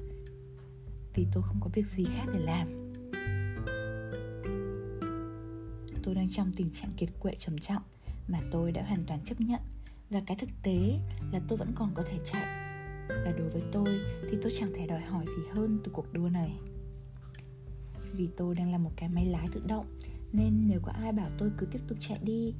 [1.13, 2.91] vì tôi không có việc gì khác để làm.
[6.03, 7.83] Tôi đang trong tình trạng kiệt quệ trầm trọng
[8.27, 9.59] mà tôi đã hoàn toàn chấp nhận.
[10.09, 10.99] Và cái thực tế
[11.31, 12.45] là tôi vẫn còn có thể chạy.
[13.07, 13.99] Và đối với tôi
[14.31, 16.57] thì tôi chẳng thể đòi hỏi gì hơn từ cuộc đua này
[18.13, 19.85] vì tôi đang là một cái máy lái tự động.
[20.33, 22.53] Nên nếu có ai bảo tôi cứ tiếp tục chạy đi,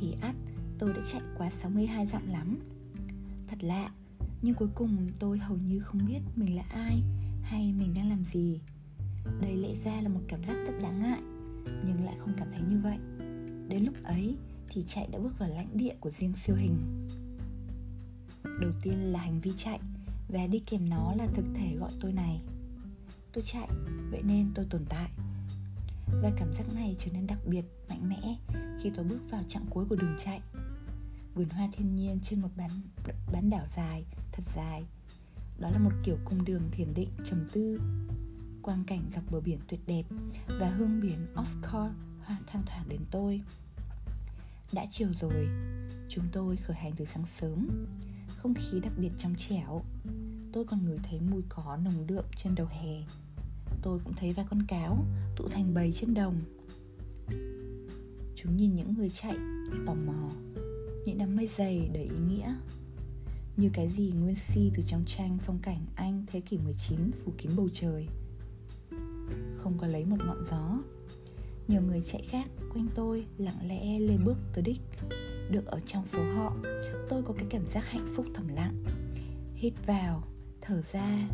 [0.00, 0.34] thì ắt
[0.78, 2.58] tôi đã chạy quá 62 dặm lắm.
[3.48, 3.90] Thật lạ,
[4.42, 7.02] nhưng cuối cùng tôi hầu như không biết mình là ai
[7.42, 8.60] hay mình đang làm gì.
[9.40, 11.20] Đây lẽ ra là một cảm giác rất đáng ngại,
[11.86, 12.98] nhưng lại không cảm thấy như vậy.
[13.68, 14.36] Đến lúc ấy
[14.68, 17.08] thì chạy đã bước vào lãnh địa của riêng siêu hình.
[18.60, 19.80] Đầu tiên là hành vi chạy,
[20.28, 22.40] và đi kèm nó là thực thể gọi tôi này
[23.32, 23.68] tôi chạy,
[24.10, 25.10] vậy nên tôi tồn tại.
[26.22, 28.36] Và cảm giác này trở nên đặc biệt, mạnh mẽ
[28.82, 30.40] khi tôi bước vào chặng cuối của đường chạy.
[31.34, 32.70] Vườn hoa thiên nhiên trên một bán
[33.32, 34.84] bán đảo dài, thật dài.
[35.58, 37.80] Đó là một kiểu cung đường thiền định trầm tư,
[38.62, 40.02] quang cảnh dọc bờ biển tuyệt đẹp
[40.46, 41.92] và hương biển Oscar
[42.24, 43.40] hoa thang thoảng đến tôi.
[44.72, 45.48] Đã chiều rồi,
[46.08, 47.86] chúng tôi khởi hành từ sáng sớm.
[48.36, 49.82] Không khí đặc biệt trong trẻo.
[50.52, 53.02] Tôi còn ngửi thấy mùi cỏ nồng đượm trên đầu hè
[53.82, 55.04] tôi cũng thấy vài con cáo
[55.36, 56.34] tụ thành bầy trên đồng.
[58.36, 59.36] Chúng nhìn những người chạy,
[59.86, 60.28] tò mò
[61.04, 62.54] những đám mây dày đầy ý nghĩa.
[63.56, 67.32] Như cái gì nguyên si từ trong tranh phong cảnh Anh thế kỷ 19 phủ
[67.38, 68.06] kín bầu trời.
[69.56, 70.78] Không có lấy một ngọn gió.
[71.68, 74.80] Nhiều người chạy khác quanh tôi, lặng lẽ lê bước tới đích.
[75.50, 76.56] Được ở trong số họ,
[77.08, 78.84] tôi có cái cảm giác hạnh phúc thầm lặng.
[79.54, 80.22] Hít vào,
[80.60, 81.28] thở ra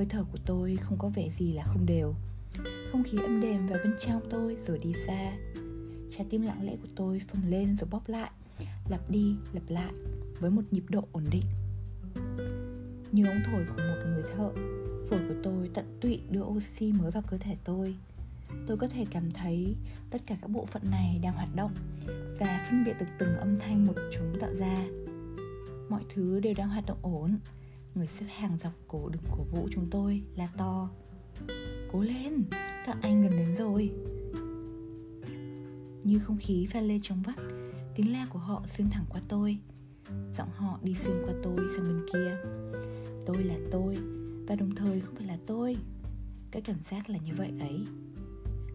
[0.00, 2.14] hơi thở của tôi không có vẻ gì là không đều.
[2.92, 5.32] Không khí âm đềm vào bên trong tôi rồi đi xa.
[6.10, 8.30] Trái tim lặng lẽ của tôi phồng lên rồi bóp lại.
[8.90, 9.92] Lặp đi, lặp lại,
[10.38, 11.42] với một nhịp độ ổn định.
[13.12, 14.50] Như ống thổi của một người thợ,
[15.10, 17.94] phổi của tôi tận tụy đưa oxy mới vào cơ thể tôi.
[18.66, 19.76] Tôi có thể cảm thấy
[20.10, 21.72] tất cả các bộ phận này đang hoạt động
[22.38, 24.76] và phân biệt được từng âm thanh một chúng tạo ra.
[25.88, 27.38] Mọi thứ đều đang hoạt động ổn
[28.00, 30.90] người xếp hàng dọc cổ đường cổ vũ chúng tôi là to.
[31.92, 32.44] Cố lên,
[32.86, 33.90] các anh gần đến rồi.
[36.04, 37.36] Như không khí pha lê trong vắt,
[37.94, 39.58] tiếng la của họ xuyên thẳng qua tôi.
[40.36, 42.36] Giọng họ đi xuyên qua tôi sang bên kia.
[43.26, 43.96] Tôi là tôi,
[44.46, 45.76] và đồng thời không phải là tôi.
[46.50, 47.80] Cái cảm giác là như vậy ấy.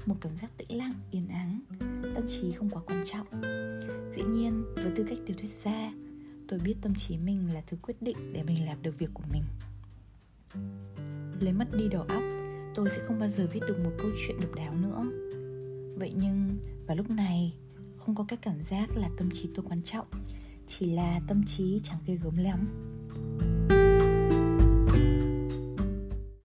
[0.05, 1.59] Một cảm giác tĩnh lặng, yên ắng.
[2.15, 3.27] Tâm trí không quá quan trọng.
[4.15, 5.93] Dĩ nhiên, với tư cách tiểu thuyết gia
[6.47, 9.23] tôi biết tâm trí mình là thứ quyết định để mình làm được việc của
[9.31, 9.43] mình.
[11.41, 12.23] Lấy mất đi đầu óc,
[12.75, 15.05] tôi sẽ không bao giờ viết được một câu chuyện độc đáo nữa.
[15.99, 16.57] Vậy nhưng,
[16.87, 17.53] vào lúc này,
[17.97, 20.07] không có cái cảm giác là tâm trí tôi quan trọng,
[20.67, 22.67] chỉ là tâm trí chẳng ghê gớm lắm.